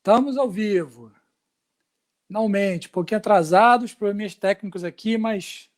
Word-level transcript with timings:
Estamos 0.00 0.38
ao 0.38 0.48
vivo. 0.48 1.12
Finalmente, 2.26 2.88
um 2.88 2.90
pouquinho 2.90 3.18
atrasados, 3.18 3.92
problemas 3.92 4.34
técnicos 4.34 4.82
aqui, 4.82 5.18
mas 5.18 5.68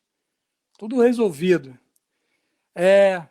tudo 0.79 1.01
resolvido. 1.01 1.77
É, 2.73 3.21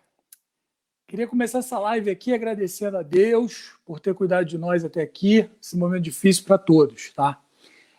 queria 1.08 1.26
começar 1.26 1.60
essa 1.60 1.78
live 1.78 2.10
aqui 2.10 2.34
agradecendo 2.34 2.98
a 2.98 3.02
Deus 3.02 3.72
por 3.86 4.00
ter 4.00 4.14
cuidado 4.14 4.44
de 4.44 4.58
nós 4.58 4.84
até 4.84 5.00
aqui, 5.00 5.48
esse 5.62 5.78
momento 5.78 6.02
difícil 6.02 6.44
para 6.44 6.58
todos, 6.58 7.10
tá? 7.12 7.42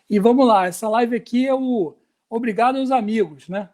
E 0.08 0.20
vamos 0.20 0.46
lá, 0.46 0.66
essa 0.66 0.88
live 0.88 1.16
aqui 1.16 1.48
é 1.48 1.54
o 1.54 1.96
Obrigado 2.30 2.78
aos 2.78 2.92
Amigos, 2.92 3.48
né? 3.48 3.70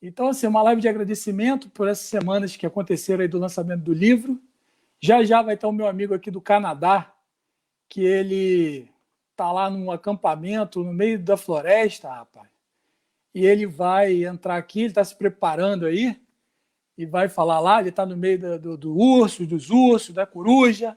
Então, 0.00 0.28
assim, 0.28 0.46
uma 0.46 0.62
live 0.62 0.80
de 0.80 0.88
agradecimento 0.88 1.68
por 1.68 1.86
essas 1.86 2.06
semanas 2.06 2.56
que 2.56 2.64
aconteceram 2.64 3.20
aí 3.20 3.28
do 3.28 3.38
lançamento 3.38 3.82
do 3.82 3.92
livro. 3.92 4.40
Já 4.98 5.22
já 5.22 5.42
vai 5.42 5.54
estar 5.54 5.68
o 5.68 5.72
meu 5.72 5.86
amigo 5.86 6.14
aqui 6.14 6.30
do 6.30 6.40
Canadá, 6.40 7.12
que 7.92 8.00
ele 8.00 8.88
tá 9.36 9.52
lá 9.52 9.68
num 9.68 9.90
acampamento 9.90 10.82
no 10.82 10.94
meio 10.94 11.18
da 11.18 11.36
floresta, 11.36 12.08
rapaz. 12.08 12.48
E 13.34 13.44
ele 13.44 13.66
vai 13.66 14.24
entrar 14.24 14.56
aqui, 14.56 14.80
ele 14.80 14.88
está 14.88 15.04
se 15.04 15.14
preparando 15.14 15.84
aí 15.84 16.18
e 16.96 17.04
vai 17.04 17.28
falar 17.28 17.60
lá. 17.60 17.80
Ele 17.80 17.90
está 17.90 18.06
no 18.06 18.16
meio 18.16 18.38
do, 18.38 18.58
do, 18.58 18.76
do, 18.78 18.96
urso, 18.96 19.46
dos 19.46 19.68
ursos, 19.68 20.14
da 20.14 20.24
coruja. 20.24 20.96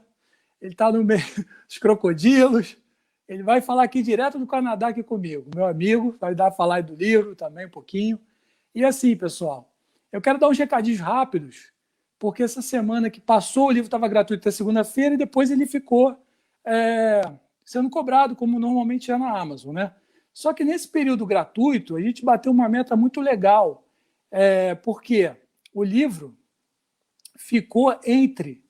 Ele 0.58 0.72
está 0.72 0.90
no 0.90 1.04
meio 1.04 1.20
dos 1.68 1.76
crocodilos. 1.76 2.78
Ele 3.28 3.42
vai 3.42 3.60
falar 3.60 3.82
aqui 3.82 4.02
direto 4.02 4.38
do 4.38 4.46
Canadá 4.46 4.88
aqui 4.88 5.02
comigo, 5.02 5.50
meu 5.54 5.66
amigo. 5.66 6.16
Vai 6.18 6.34
dar 6.34 6.50
falar 6.50 6.82
do 6.82 6.94
livro 6.94 7.36
também 7.36 7.66
um 7.66 7.70
pouquinho. 7.70 8.18
E 8.74 8.82
assim, 8.82 9.14
pessoal, 9.14 9.70
eu 10.10 10.22
quero 10.22 10.38
dar 10.38 10.48
uns 10.48 10.56
recadinhos 10.56 11.00
rápidos, 11.00 11.70
porque 12.18 12.42
essa 12.42 12.62
semana 12.62 13.10
que 13.10 13.20
passou 13.20 13.66
o 13.66 13.70
livro 13.70 13.88
estava 13.88 14.08
gratuito 14.08 14.40
até 14.40 14.50
segunda-feira 14.50 15.14
e 15.14 15.18
depois 15.18 15.50
ele 15.50 15.66
ficou 15.66 16.18
é, 16.66 17.22
sendo 17.64 17.88
cobrado, 17.88 18.34
como 18.34 18.58
normalmente 18.58 19.10
é 19.10 19.16
na 19.16 19.38
Amazon. 19.38 19.74
Né? 19.74 19.94
Só 20.34 20.52
que 20.52 20.64
nesse 20.64 20.88
período 20.88 21.24
gratuito, 21.24 21.96
a 21.96 22.00
gente 22.00 22.24
bateu 22.24 22.50
uma 22.50 22.68
meta 22.68 22.96
muito 22.96 23.20
legal, 23.20 23.86
é, 24.30 24.74
porque 24.74 25.34
o 25.72 25.84
livro 25.84 26.36
ficou 27.38 27.98
entre 28.04 28.64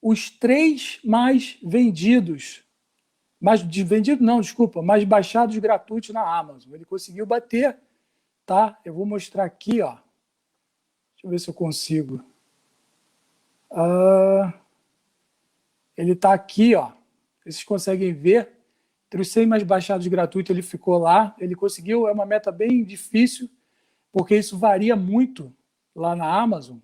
os 0.00 0.30
três 0.30 1.00
mais 1.04 1.58
vendidos, 1.62 2.64
mais 3.40 3.62
vendido 3.62 4.22
não, 4.22 4.40
desculpa, 4.40 4.82
mais 4.82 5.04
baixados 5.04 5.56
gratuitos 5.58 6.10
na 6.10 6.38
Amazon. 6.38 6.74
Ele 6.74 6.84
conseguiu 6.84 7.24
bater, 7.24 7.78
tá? 8.44 8.78
Eu 8.84 8.94
vou 8.94 9.06
mostrar 9.06 9.44
aqui, 9.44 9.80
ó. 9.80 9.94
Deixa 9.94 11.24
eu 11.24 11.30
ver 11.30 11.38
se 11.38 11.48
eu 11.48 11.54
consigo. 11.54 12.24
Uh, 13.70 14.52
ele 15.96 16.12
está 16.12 16.32
aqui, 16.32 16.74
ó. 16.74 16.92
Vocês 17.44 17.64
conseguem 17.64 18.12
ver, 18.12 18.50
entre 19.06 19.20
os 19.20 19.30
100 19.30 19.46
mais 19.46 19.62
baixados 19.62 20.06
gratuitos, 20.06 20.50
ele 20.50 20.62
ficou 20.62 20.98
lá. 20.98 21.34
Ele 21.38 21.54
conseguiu, 21.54 22.06
é 22.06 22.12
uma 22.12 22.24
meta 22.24 22.52
bem 22.52 22.84
difícil, 22.84 23.50
porque 24.12 24.36
isso 24.36 24.58
varia 24.58 24.94
muito 24.94 25.52
lá 25.94 26.14
na 26.14 26.26
Amazon. 26.26 26.78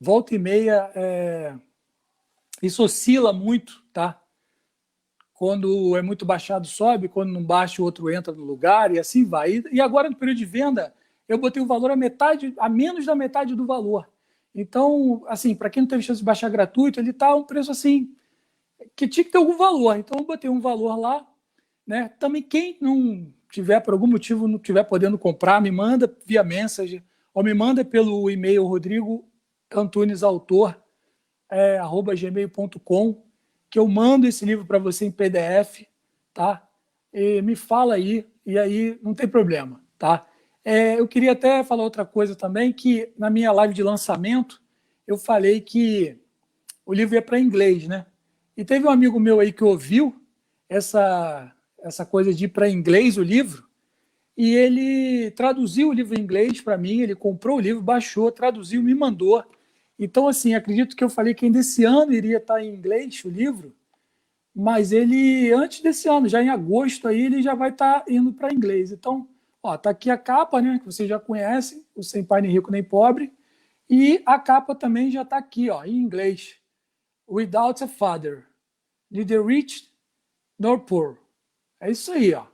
Volta 0.00 0.34
e 0.34 0.38
meia, 0.38 0.90
é... 0.94 1.54
isso 2.60 2.82
oscila 2.82 3.32
muito, 3.32 3.82
tá? 3.92 4.20
Quando 5.32 5.96
é 5.96 6.02
muito 6.02 6.24
baixado, 6.24 6.66
sobe, 6.66 7.08
quando 7.08 7.32
não 7.32 7.42
baixa, 7.42 7.80
o 7.80 7.84
outro 7.84 8.10
entra 8.10 8.32
no 8.32 8.44
lugar, 8.44 8.94
e 8.94 8.98
assim 8.98 9.24
vai. 9.24 9.62
E 9.72 9.80
agora, 9.80 10.10
no 10.10 10.16
período 10.16 10.38
de 10.38 10.44
venda, 10.44 10.94
eu 11.28 11.38
botei 11.38 11.62
o 11.62 11.66
valor 11.66 11.90
a 11.90 11.96
metade, 11.96 12.52
a 12.58 12.68
menos 12.68 13.06
da 13.06 13.14
metade 13.14 13.54
do 13.54 13.66
valor. 13.66 14.08
Então, 14.54 15.24
assim, 15.26 15.54
para 15.54 15.70
quem 15.70 15.82
não 15.82 15.88
teve 15.88 16.02
chance 16.02 16.20
de 16.20 16.24
baixar 16.24 16.50
gratuito, 16.50 17.00
ele 17.00 17.10
está 17.10 17.34
um 17.34 17.42
preço 17.42 17.70
assim 17.70 18.14
que 18.96 19.08
tinha 19.08 19.24
que 19.24 19.30
ter 19.30 19.38
algum 19.38 19.56
valor. 19.56 19.96
Então 19.96 20.18
eu 20.18 20.26
botei 20.26 20.50
um 20.50 20.60
valor 20.60 20.96
lá, 20.96 21.26
né? 21.86 22.10
Também 22.18 22.42
quem 22.42 22.78
não 22.80 23.32
tiver 23.50 23.80
por 23.80 23.92
algum 23.92 24.06
motivo 24.06 24.48
não 24.48 24.58
tiver 24.58 24.84
podendo 24.84 25.18
comprar, 25.18 25.60
me 25.60 25.70
manda 25.70 26.12
via 26.24 26.42
mensagem 26.42 27.04
ou 27.34 27.44
me 27.44 27.52
manda 27.52 27.84
pelo 27.84 28.30
e-mail 28.30 28.64
Rodrigo 28.64 29.28
Antunes 29.70 30.22
Autor 30.22 30.82
é, 31.50 31.78
arroba 31.78 32.14
gmail.com 32.14 33.22
que 33.70 33.78
eu 33.78 33.86
mando 33.88 34.26
esse 34.26 34.44
livro 34.44 34.66
para 34.66 34.78
você 34.78 35.06
em 35.06 35.10
PDF, 35.10 35.86
tá? 36.32 36.66
E 37.12 37.42
me 37.42 37.54
fala 37.54 37.94
aí 37.94 38.26
e 38.44 38.58
aí 38.58 38.98
não 39.02 39.14
tem 39.14 39.28
problema, 39.28 39.82
tá? 39.98 40.26
É, 40.64 40.98
eu 40.98 41.08
queria 41.08 41.32
até 41.32 41.62
falar 41.64 41.82
outra 41.82 42.04
coisa 42.04 42.34
também 42.34 42.72
que 42.72 43.12
na 43.18 43.28
minha 43.28 43.52
live 43.52 43.74
de 43.74 43.82
lançamento 43.82 44.62
eu 45.06 45.18
falei 45.18 45.60
que 45.60 46.18
o 46.86 46.92
livro 46.92 47.14
ia 47.14 47.22
para 47.22 47.40
inglês, 47.40 47.86
né? 47.86 48.06
E 48.56 48.64
teve 48.64 48.86
um 48.86 48.90
amigo 48.90 49.18
meu 49.18 49.40
aí 49.40 49.50
que 49.50 49.64
ouviu 49.64 50.14
essa, 50.68 51.52
essa 51.82 52.04
coisa 52.04 52.34
de 52.34 52.44
ir 52.44 52.48
para 52.48 52.68
inglês 52.68 53.16
o 53.16 53.22
livro, 53.22 53.66
e 54.36 54.54
ele 54.54 55.30
traduziu 55.32 55.88
o 55.88 55.92
livro 55.92 56.18
em 56.18 56.22
inglês 56.22 56.60
para 56.60 56.76
mim, 56.76 57.00
ele 57.00 57.14
comprou 57.14 57.58
o 57.58 57.60
livro, 57.60 57.82
baixou, 57.82 58.30
traduziu, 58.30 58.82
me 58.82 58.94
mandou. 58.94 59.44
Então, 59.98 60.26
assim, 60.26 60.54
acredito 60.54 60.96
que 60.96 61.04
eu 61.04 61.10
falei 61.10 61.34
que 61.34 61.44
ainda 61.44 61.60
esse 61.60 61.84
ano 61.84 62.12
iria 62.12 62.38
estar 62.38 62.54
tá 62.54 62.64
em 62.64 62.74
inglês 62.74 63.24
o 63.24 63.28
livro, 63.28 63.74
mas 64.54 64.92
ele, 64.92 65.50
antes 65.52 65.80
desse 65.80 66.08
ano, 66.08 66.28
já 66.28 66.42
em 66.42 66.50
agosto, 66.50 67.08
aí 67.08 67.22
ele 67.22 67.42
já 67.42 67.54
vai 67.54 67.70
estar 67.70 68.00
tá 68.00 68.12
indo 68.12 68.32
para 68.32 68.52
inglês. 68.52 68.92
Então, 68.92 69.28
ó, 69.62 69.76
tá 69.78 69.90
aqui 69.90 70.10
a 70.10 70.18
capa, 70.18 70.60
né, 70.60 70.78
que 70.78 70.86
vocês 70.86 71.08
já 71.08 71.18
conhecem, 71.18 71.84
o 71.94 72.02
Sem 72.02 72.24
Pai 72.24 72.42
Nem 72.42 72.52
Rico 72.52 72.70
Nem 72.70 72.82
Pobre, 72.82 73.32
e 73.88 74.22
a 74.26 74.38
capa 74.38 74.74
também 74.74 75.10
já 75.10 75.22
está 75.22 75.38
aqui, 75.38 75.70
ó, 75.70 75.84
em 75.84 75.96
inglês 75.96 76.61
without 77.32 77.82
a 77.82 77.88
father, 77.88 78.44
neither 79.10 79.42
rich 79.42 79.88
nor 80.58 80.80
poor. 80.80 81.18
É 81.80 81.90
isso 81.90 82.12
aí, 82.12 82.34
ó. 82.34 82.44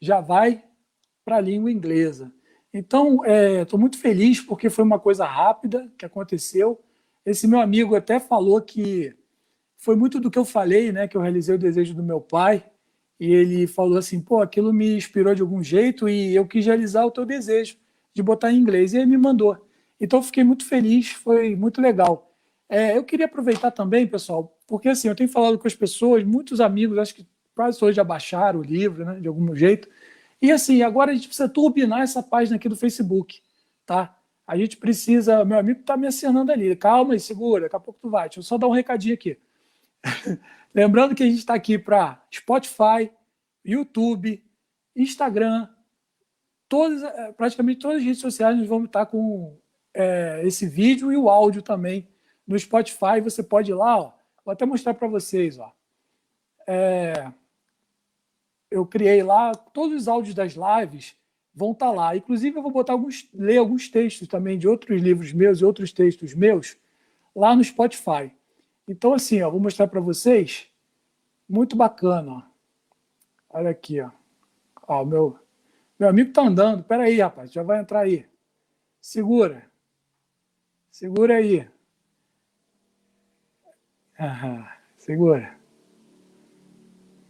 Já 0.00 0.20
vai 0.20 0.62
para 1.24 1.36
a 1.36 1.40
língua 1.40 1.72
inglesa. 1.72 2.30
Então, 2.72 3.24
estou 3.24 3.78
é, 3.78 3.80
muito 3.80 3.98
feliz 3.98 4.40
porque 4.40 4.68
foi 4.68 4.84
uma 4.84 5.00
coisa 5.00 5.24
rápida 5.24 5.90
que 5.96 6.04
aconteceu. 6.04 6.78
Esse 7.24 7.48
meu 7.48 7.58
amigo 7.58 7.96
até 7.96 8.20
falou 8.20 8.60
que 8.60 9.16
foi 9.78 9.96
muito 9.96 10.20
do 10.20 10.30
que 10.30 10.38
eu 10.38 10.44
falei, 10.44 10.92
né? 10.92 11.08
Que 11.08 11.16
eu 11.16 11.22
realizei 11.22 11.54
o 11.54 11.58
desejo 11.58 11.94
do 11.94 12.02
meu 12.02 12.20
pai. 12.20 12.64
E 13.18 13.32
ele 13.32 13.66
falou 13.66 13.96
assim: 13.96 14.20
pô, 14.20 14.42
aquilo 14.42 14.74
me 14.74 14.94
inspirou 14.94 15.34
de 15.34 15.40
algum 15.40 15.62
jeito 15.62 16.06
e 16.06 16.34
eu 16.34 16.46
quis 16.46 16.66
realizar 16.66 17.06
o 17.06 17.10
teu 17.10 17.24
desejo 17.24 17.78
de 18.14 18.22
botar 18.22 18.52
em 18.52 18.58
inglês. 18.58 18.92
E 18.92 18.98
ele 18.98 19.06
me 19.06 19.16
mandou. 19.16 19.56
Então, 19.98 20.22
fiquei 20.22 20.44
muito 20.44 20.66
feliz, 20.66 21.10
foi 21.12 21.56
muito 21.56 21.80
legal. 21.80 22.25
É, 22.68 22.96
eu 22.96 23.04
queria 23.04 23.26
aproveitar 23.26 23.70
também, 23.70 24.06
pessoal, 24.06 24.56
porque 24.66 24.88
assim, 24.88 25.08
eu 25.08 25.14
tenho 25.14 25.28
falado 25.28 25.58
com 25.58 25.66
as 25.66 25.74
pessoas, 25.74 26.24
muitos 26.24 26.60
amigos, 26.60 26.98
acho 26.98 27.14
que 27.14 27.26
quase 27.54 27.78
todos 27.78 27.94
já 27.94 28.02
baixaram 28.02 28.60
o 28.60 28.64
livro, 28.64 29.04
né, 29.04 29.20
de 29.20 29.28
algum 29.28 29.54
jeito. 29.54 29.88
E 30.42 30.50
assim, 30.50 30.82
agora 30.82 31.12
a 31.12 31.14
gente 31.14 31.28
precisa 31.28 31.48
turbinar 31.48 32.02
essa 32.02 32.22
página 32.22 32.56
aqui 32.56 32.68
do 32.68 32.76
Facebook, 32.76 33.40
tá? 33.86 34.16
A 34.46 34.56
gente 34.56 34.76
precisa, 34.76 35.44
meu 35.44 35.58
amigo 35.58 35.80
está 35.80 35.96
me 35.96 36.06
acenando 36.06 36.52
ali, 36.52 36.74
calma 36.76 37.16
e 37.16 37.20
segura, 37.20 37.62
daqui 37.62 37.76
a 37.76 37.80
pouco 37.80 37.98
tu 38.00 38.10
vai. 38.10 38.28
Deixa 38.28 38.40
eu 38.40 38.44
só 38.44 38.58
dar 38.58 38.68
um 38.68 38.72
recadinho 38.72 39.14
aqui. 39.14 39.38
Lembrando 40.74 41.14
que 41.14 41.22
a 41.22 41.26
gente 41.26 41.38
está 41.38 41.54
aqui 41.54 41.78
para 41.78 42.22
Spotify, 42.32 43.10
YouTube, 43.64 44.44
Instagram, 44.94 45.68
todas, 46.68 47.02
é, 47.02 47.32
praticamente 47.32 47.80
todas 47.80 47.98
as 47.98 48.04
redes 48.04 48.20
sociais 48.20 48.56
nós 48.56 48.68
vamos 48.68 48.86
estar 48.86 49.06
com 49.06 49.58
é, 49.94 50.42
esse 50.44 50.68
vídeo 50.68 51.12
e 51.12 51.16
o 51.16 51.28
áudio 51.28 51.62
também 51.62 52.06
no 52.46 52.58
Spotify, 52.58 53.20
você 53.22 53.42
pode 53.42 53.70
ir 53.70 53.74
lá, 53.74 53.98
ó, 53.98 54.12
vou 54.44 54.52
até 54.52 54.64
mostrar 54.64 54.94
para 54.94 55.08
vocês. 55.08 55.58
Ó. 55.58 55.72
É, 56.66 57.32
eu 58.70 58.86
criei 58.86 59.22
lá, 59.22 59.54
todos 59.54 60.02
os 60.02 60.08
áudios 60.08 60.34
das 60.34 60.54
lives 60.54 61.16
vão 61.54 61.72
estar 61.72 61.86
tá 61.86 61.92
lá. 61.92 62.16
Inclusive, 62.16 62.56
eu 62.56 62.62
vou 62.62 62.70
botar 62.70 62.92
alguns, 62.92 63.28
ler 63.32 63.56
alguns 63.56 63.88
textos 63.88 64.28
também 64.28 64.58
de 64.58 64.68
outros 64.68 65.00
livros 65.00 65.32
meus 65.32 65.60
e 65.60 65.64
outros 65.64 65.92
textos 65.92 66.34
meus 66.34 66.76
lá 67.34 67.56
no 67.56 67.64
Spotify. 67.64 68.30
Então, 68.86 69.12
assim, 69.14 69.42
ó, 69.42 69.50
vou 69.50 69.60
mostrar 69.60 69.88
para 69.88 70.00
vocês. 70.00 70.68
Muito 71.48 71.74
bacana. 71.74 72.32
Ó. 72.32 73.58
Olha 73.58 73.70
aqui, 73.70 74.00
ó. 74.00 74.10
ó 74.86 75.04
meu, 75.04 75.38
meu 75.98 76.08
amigo 76.08 76.32
tá 76.32 76.42
andando. 76.42 76.80
Espera 76.80 77.04
aí, 77.04 77.18
rapaz, 77.18 77.50
já 77.50 77.62
vai 77.62 77.80
entrar 77.80 78.00
aí. 78.00 78.26
Segura. 79.00 79.64
Segura 80.90 81.36
aí. 81.36 81.68
Aham, 84.18 84.66
segura. 84.96 85.54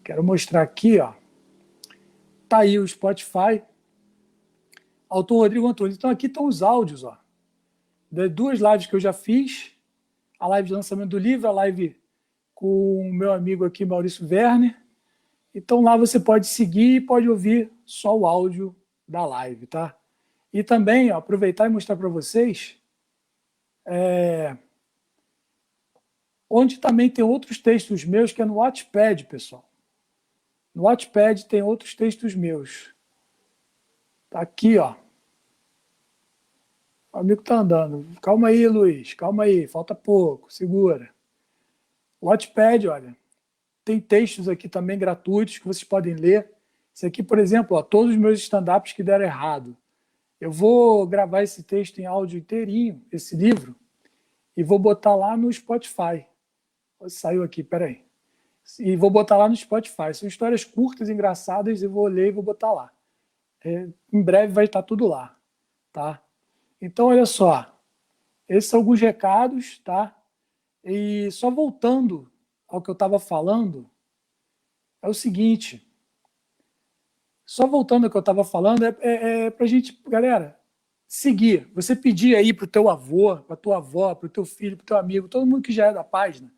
Quero 0.05 0.23
mostrar 0.23 0.63
aqui, 0.63 1.01
ó. 1.01 1.15
Tá 2.49 2.59
aí 2.59 2.79
o 2.79 2.87
Spotify. 2.87 3.63
Autor 5.09 5.39
Rodrigo 5.39 5.67
Antônio. 5.67 5.95
Então 5.95 6.11
aqui 6.11 6.27
estão 6.27 6.47
os 6.47 6.63
áudios, 6.63 7.03
ó. 7.03 7.19
Das 8.11 8.31
duas 8.31 8.61
lives 8.61 8.87
que 8.87 8.95
eu 8.95 9.01
já 9.01 9.13
fiz. 9.13 9.73
A 10.39 10.47
live 10.47 10.69
de 10.69 10.75
lançamento 10.75 11.11
do 11.11 11.19
livro, 11.19 11.49
a 11.49 11.53
live 11.53 11.97
com 12.55 13.01
o 13.01 13.13
meu 13.13 13.33
amigo 13.33 13.65
aqui, 13.65 13.85
Maurício 13.85 14.27
Werner. 14.27 14.77
Então 15.55 15.83
lá 15.83 15.97
você 15.97 16.21
pode 16.21 16.47
seguir 16.47 16.97
e 16.97 17.01
pode 17.01 17.29
ouvir 17.29 17.73
só 17.85 18.17
o 18.17 18.27
áudio 18.27 18.77
da 19.09 19.25
live, 19.27 19.67
tá? 19.67 19.97
E 20.53 20.63
também, 20.63 21.11
ó, 21.11 21.17
aproveitar 21.19 21.67
e 21.67 21.71
mostrar 21.71 21.97
para 21.97 22.09
vocês 22.09 22.81
é, 23.87 24.57
onde 26.49 26.79
também 26.79 27.11
tem 27.11 27.25
outros 27.25 27.59
textos 27.59 28.05
meus, 28.05 28.33
que 28.33 28.43
é 28.43 28.45
no 28.45 28.55
Watchpad, 28.55 29.25
pessoal. 29.27 29.69
No 30.75 30.85
Watchpad 30.85 31.47
tem 31.47 31.63
outros 31.63 31.95
textos 31.95 32.35
meus. 32.35 32.95
Tá 34.31 34.41
aqui, 34.41 34.79
ó. 34.79 34.95
O 37.13 37.19
amigo 37.19 37.43
tá 37.43 37.57
andando. 37.57 38.07
Calma 38.21 38.49
aí, 38.49 38.69
Luiz. 38.69 39.15
Calma 39.15 39.45
aí. 39.45 39.67
Falta 39.67 39.95
pouco. 39.95 40.53
Segura. 40.53 41.09
Watchpad, 42.23 42.89
olha. 42.89 43.17
Tem 43.85 44.01
textos 44.01 44.49
aqui 44.49 44.69
também 44.69 44.99
gratuitos 44.99 45.59
que 45.59 45.67
vocês 45.67 45.85
podem 45.85 46.15
ler. 46.15 46.51
Esse 46.95 47.07
aqui, 47.07 47.23
por 47.23 47.39
exemplo, 47.39 47.77
ó, 47.77 47.83
todos 47.83 48.13
os 48.13 48.19
meus 48.19 48.41
stand-ups 48.41 48.93
que 48.93 49.03
deram 49.03 49.25
errado. 49.25 49.77
Eu 50.41 50.51
vou 50.51 51.07
gravar 51.07 51.43
esse 51.43 51.63
texto 51.63 51.99
em 51.99 52.05
áudio 52.05 52.39
inteirinho, 52.39 53.03
esse 53.11 53.35
livro, 53.35 53.75
e 54.57 54.63
vou 54.63 54.79
botar 54.79 55.15
lá 55.15 55.37
no 55.37 55.51
Spotify. 55.51 56.27
Saiu 57.09 57.43
aqui, 57.43 57.63
peraí. 57.63 58.05
E 58.81 58.97
vou 58.97 59.11
botar 59.11 59.37
lá 59.37 59.49
no 59.49 59.57
Spotify. 59.57 60.13
São 60.13 60.29
histórias 60.29 60.65
curtas, 60.65 61.09
engraçadas, 61.09 61.83
eu 61.83 61.91
vou 61.91 62.07
ler 62.07 62.29
e 62.29 62.33
vou 62.33 62.43
botar 62.43 62.73
lá. 62.73 62.91
É, 63.65 63.89
em 64.13 64.23
breve 64.23 64.53
vai 64.53 64.65
estar 64.65 64.83
tudo 64.83 65.07
lá, 65.07 65.37
tá? 65.93 66.23
Então, 66.81 67.07
olha 67.07 67.27
só. 67.27 67.73
Esses 68.49 68.71
são 68.71 68.81
alguns 68.81 69.01
recados, 69.01 69.79
tá? 69.81 70.17
E 70.85 71.31
só 71.33 71.51
voltando 71.51 72.31
ao 72.69 72.81
que 72.81 72.91
eu 72.91 72.93
estava 72.93 73.19
falando, 73.19 73.91
é 75.03 75.09
o 75.09 75.15
seguinte. 75.15 75.85
Só 77.45 77.67
voltando 77.67 78.05
ao 78.05 78.11
que 78.11 78.17
eu 78.17 78.21
estava 78.21 78.45
falando, 78.45 78.85
é, 78.85 78.97
é, 79.01 79.47
é 79.47 79.51
para 79.51 79.65
a 79.65 79.69
gente, 79.69 80.01
galera, 80.09 80.59
seguir. 81.07 81.71
Você 81.75 81.95
pedir 81.95 82.37
aí 82.37 82.53
para 82.53 82.65
o 82.65 82.69
teu 82.69 82.89
avô, 82.89 83.37
para 83.37 83.57
tua 83.57 83.79
avó, 83.79 84.15
para 84.15 84.27
o 84.27 84.31
teu 84.31 84.45
filho, 84.45 84.77
para 84.77 84.85
o 84.85 84.87
teu 84.87 84.97
amigo, 84.97 85.29
todo 85.29 85.47
mundo 85.47 85.63
que 85.63 85.73
já 85.73 85.87
é 85.87 85.93
da 85.93 86.05
página, 86.05 86.53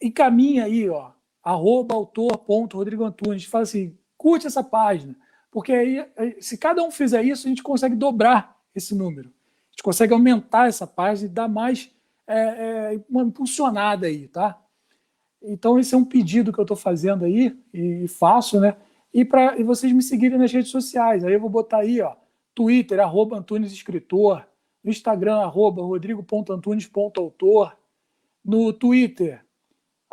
encaminha 0.00 0.64
aí, 0.64 0.88
ó, 0.88 1.12
arroba 1.42 1.94
autor.rodrigo 1.94 3.04
Antunes, 3.04 3.44
fala 3.44 3.64
assim, 3.64 3.96
curte 4.16 4.46
essa 4.46 4.62
página, 4.62 5.16
porque 5.50 5.72
aí, 5.72 6.06
se 6.40 6.58
cada 6.58 6.82
um 6.82 6.90
fizer 6.90 7.22
isso, 7.22 7.46
a 7.46 7.48
gente 7.48 7.62
consegue 7.62 7.94
dobrar 7.94 8.56
esse 8.74 8.94
número. 8.94 9.28
A 9.28 9.70
gente 9.70 9.82
consegue 9.82 10.12
aumentar 10.12 10.68
essa 10.68 10.86
página 10.86 11.30
e 11.30 11.32
dar 11.32 11.48
mais 11.48 11.90
é, 12.26 12.38
é, 12.94 13.00
uma 13.08 13.22
impulsionada 13.22 14.06
aí, 14.06 14.26
tá? 14.28 14.60
Então, 15.42 15.78
esse 15.78 15.94
é 15.94 15.98
um 15.98 16.04
pedido 16.04 16.52
que 16.52 16.58
eu 16.58 16.64
estou 16.64 16.76
fazendo 16.76 17.24
aí, 17.24 17.56
e 17.72 18.08
faço, 18.08 18.58
né? 18.58 18.76
E 19.12 19.24
para 19.24 19.54
vocês 19.62 19.92
me 19.92 20.02
seguirem 20.02 20.38
nas 20.38 20.50
redes 20.50 20.70
sociais. 20.70 21.22
Aí 21.22 21.34
eu 21.34 21.40
vou 21.40 21.50
botar 21.50 21.78
aí, 21.78 22.00
ó, 22.00 22.16
Twitter, 22.54 22.98
arroba 22.98 23.36
Antunes 23.36 23.72
Escritor, 23.72 24.44
no 24.82 24.90
Instagram, 24.90 25.36
arroba 25.36 25.82
rodrigo.antunes.autor, 25.82 27.76
no 28.44 28.72
Twitter, 28.72 29.43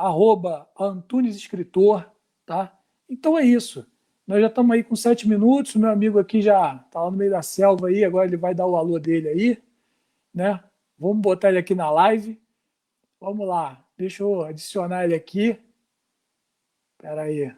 arroba 0.02 0.70
Antunes 0.80 1.36
Escritor, 1.36 2.10
tá? 2.46 2.78
Então 3.10 3.38
é 3.38 3.44
isso. 3.44 3.86
Nós 4.26 4.42
já 4.42 4.48
estamos 4.48 4.74
aí 4.74 4.84
com 4.84 4.96
sete 4.96 5.28
minutos, 5.28 5.76
meu 5.76 5.90
amigo 5.90 6.20
aqui 6.20 6.42
já 6.42 6.76
está 6.86 7.02
lá 7.02 7.12
no 7.12 7.18
meio 7.18 7.32
da 7.32 7.42
selva 7.42 7.88
aí, 7.88 8.04
agora 8.04 8.28
ele 8.28 8.38
vai 8.38 8.54
dar 8.56 8.66
o 8.66 8.76
alô 8.76 8.98
dele 8.98 9.28
aí, 9.28 9.64
né? 10.34 10.64
Vamos 10.98 11.22
botar 11.22 11.50
ele 11.50 11.58
aqui 11.58 11.76
na 11.76 11.90
live. 11.90 12.40
Vamos 13.20 13.48
lá, 13.48 13.84
deixa 13.98 14.24
eu 14.24 14.44
adicionar 14.44 15.04
ele 15.04 15.16
aqui. 15.16 15.60
Espera 16.94 17.24
aí. 17.24 17.54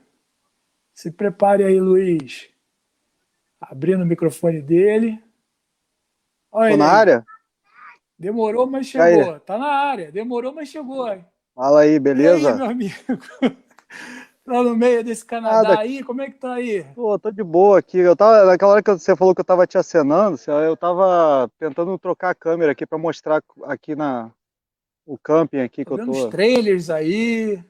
Se 0.93 1.11
prepare 1.11 1.63
aí, 1.63 1.79
Luiz. 1.79 2.49
Abrindo 3.59 4.03
o 4.03 4.05
microfone 4.05 4.61
dele. 4.61 5.21
Olha 6.51 6.71
Tô 6.71 6.77
na 6.77 6.87
área? 6.87 7.25
Demorou, 8.17 8.67
mas 8.67 8.87
chegou. 8.87 9.39
Tá 9.39 9.57
na 9.57 9.67
área. 9.67 10.11
Demorou, 10.11 10.53
mas 10.53 10.69
chegou. 10.69 11.07
Fala 11.55 11.81
aí, 11.81 11.99
beleza? 11.99 12.49
E 12.49 12.51
aí, 12.51 12.57
meu 12.57 12.65
amigo? 12.65 12.95
tá 14.43 14.63
no 14.63 14.75
meio 14.75 15.03
desse 15.03 15.23
Canadá 15.23 15.79
aí? 15.79 16.03
Como 16.03 16.21
é 16.21 16.29
que 16.31 16.39
tá 16.39 16.55
aí? 16.55 16.83
Pô, 16.95 17.17
tô 17.19 17.31
de 17.31 17.43
boa 17.43 17.77
aqui. 17.77 17.99
Eu 17.99 18.15
tava, 18.15 18.45
naquela 18.45 18.71
hora 18.71 18.83
que 18.83 18.91
você 18.91 19.15
falou 19.15 19.35
que 19.35 19.41
eu 19.41 19.45
tava 19.45 19.67
te 19.67 19.77
acenando, 19.77 20.39
eu 20.47 20.75
tava 20.75 21.49
tentando 21.59 21.97
trocar 21.99 22.31
a 22.31 22.35
câmera 22.35 22.71
aqui 22.71 22.87
para 22.87 22.97
mostrar 22.97 23.43
aqui 23.65 23.95
na 23.95 24.31
o 25.05 25.17
camping 25.17 25.59
aqui 25.59 25.85
tô 25.85 25.95
que 25.95 26.01
eu 26.01 26.05
tô. 26.05 26.11
os 26.11 26.25
trailers 26.25 26.89
aí. 26.89 27.63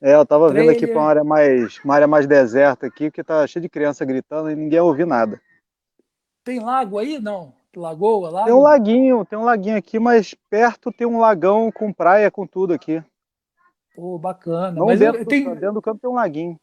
É, 0.00 0.14
eu 0.14 0.24
tava 0.24 0.50
trailer. 0.50 0.74
vendo 0.74 0.76
aqui 0.76 0.86
para 0.86 1.00
uma 1.00 1.08
área 1.08 1.24
mais, 1.24 1.80
uma 1.82 1.94
área 1.94 2.06
mais 2.06 2.26
deserta 2.28 2.86
aqui, 2.86 3.10
porque 3.10 3.24
tá 3.24 3.44
cheio 3.46 3.62
de 3.62 3.68
criança 3.68 4.04
gritando 4.04 4.50
e 4.50 4.54
ninguém 4.54 4.78
ouve 4.78 5.04
nada. 5.04 5.40
Tem 6.44 6.60
lago 6.60 6.98
aí? 6.98 7.18
Não. 7.18 7.52
Lagoa, 7.74 8.30
lago? 8.30 8.46
Tem 8.46 8.54
um 8.54 8.62
laguinho, 8.62 9.24
tem 9.24 9.38
um 9.38 9.44
laguinho 9.44 9.76
aqui, 9.76 9.98
mas 9.98 10.34
perto 10.48 10.92
tem 10.92 11.06
um 11.06 11.18
lagão 11.18 11.72
com 11.72 11.92
praia, 11.92 12.30
com 12.30 12.46
tudo 12.46 12.72
aqui. 12.72 13.02
Pô, 13.96 14.18
bacana. 14.18 14.72
Não 14.72 14.86
Mas 14.86 15.00
dentro, 15.00 15.24
tem... 15.24 15.44
dentro 15.44 15.72
do 15.72 15.82
campo 15.82 16.00
tem 16.00 16.10
um 16.10 16.14
laguinho. 16.14 16.60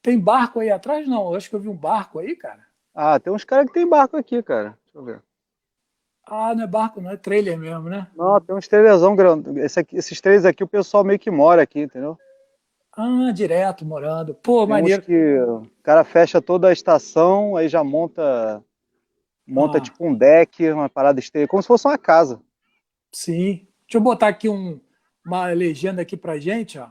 Tem 0.00 0.18
barco 0.18 0.60
aí 0.60 0.70
atrás? 0.70 1.06
Não, 1.06 1.30
eu 1.30 1.34
acho 1.34 1.50
que 1.50 1.56
eu 1.56 1.60
vi 1.60 1.68
um 1.68 1.76
barco 1.76 2.20
aí, 2.20 2.36
cara. 2.36 2.64
Ah, 2.94 3.18
tem 3.18 3.32
uns 3.32 3.44
caras 3.44 3.66
que 3.66 3.72
tem 3.72 3.88
barco 3.88 4.16
aqui, 4.16 4.40
cara. 4.42 4.78
Deixa 4.84 4.98
eu 4.98 5.04
ver. 5.04 5.22
Ah, 6.24 6.54
não 6.54 6.64
é 6.64 6.66
barco, 6.66 7.00
não 7.00 7.10
é 7.10 7.16
trailer 7.16 7.58
mesmo, 7.58 7.88
né? 7.88 8.06
Não, 8.16 8.40
tem 8.40 8.54
uns 8.54 8.68
trailerzão 8.68 9.14
grande. 9.16 9.58
Esse 9.60 9.80
aqui, 9.80 9.96
esses 9.96 10.20
trailers 10.20 10.44
aqui 10.44 10.62
o 10.62 10.68
pessoal 10.68 11.04
meio 11.04 11.18
que 11.18 11.30
mora 11.30 11.62
aqui, 11.62 11.82
entendeu? 11.82 12.16
Ah, 12.96 13.30
direto, 13.32 13.84
morando. 13.84 14.32
Pô, 14.34 14.60
tem 14.60 14.68
maneiro. 14.68 15.02
que 15.02 15.38
o 15.40 15.66
cara 15.82 16.04
fecha 16.04 16.40
toda 16.40 16.68
a 16.68 16.72
estação, 16.72 17.56
aí 17.56 17.68
já 17.68 17.84
monta 17.84 18.62
monta 19.46 19.78
ah. 19.78 19.80
tipo 19.80 20.04
um 20.04 20.14
deck, 20.14 20.70
uma 20.70 20.88
parada 20.88 21.20
estreia, 21.20 21.46
como 21.46 21.62
se 21.62 21.68
fosse 21.68 21.86
uma 21.86 21.98
casa. 21.98 22.40
Sim. 23.12 23.66
Deixa 23.82 23.96
eu 23.96 24.00
botar 24.00 24.28
aqui 24.28 24.48
um, 24.48 24.80
uma 25.26 25.46
legenda 25.48 26.02
aqui 26.02 26.16
pra 26.16 26.38
gente, 26.38 26.78
ó. 26.78 26.88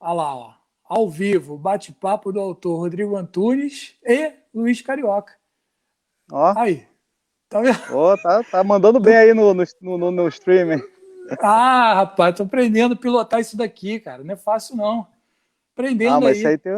Olha 0.00 0.12
lá, 0.12 0.36
ó. 0.36 0.54
Ao 0.84 1.08
vivo, 1.08 1.56
bate-papo 1.56 2.32
do 2.32 2.40
autor 2.40 2.80
Rodrigo 2.80 3.16
Antunes 3.16 3.96
e 4.04 4.32
Luiz 4.52 4.82
Carioca. 4.82 5.32
Ó. 6.32 6.58
Aí. 6.58 6.84
Tá 7.48 7.60
vendo? 7.60 7.78
Ó, 7.92 8.16
tá, 8.16 8.42
tá 8.42 8.64
mandando 8.64 8.98
bem 8.98 9.16
aí 9.16 9.32
no, 9.32 9.54
no, 9.54 9.64
no, 9.80 10.10
no 10.10 10.28
streaming. 10.28 10.82
Ah, 11.40 11.94
rapaz, 11.94 12.34
tô 12.34 12.42
aprendendo 12.42 12.94
a 12.94 12.98
pilotar 12.98 13.38
isso 13.38 13.56
daqui, 13.56 14.00
cara. 14.00 14.24
Não 14.24 14.34
é 14.34 14.36
fácil, 14.36 14.76
não. 14.76 15.06
Aprendendo 15.72 16.16
ah, 16.16 16.20
mas 16.20 16.38
aí. 16.38 16.46
aí 16.46 16.58
tem, 16.58 16.72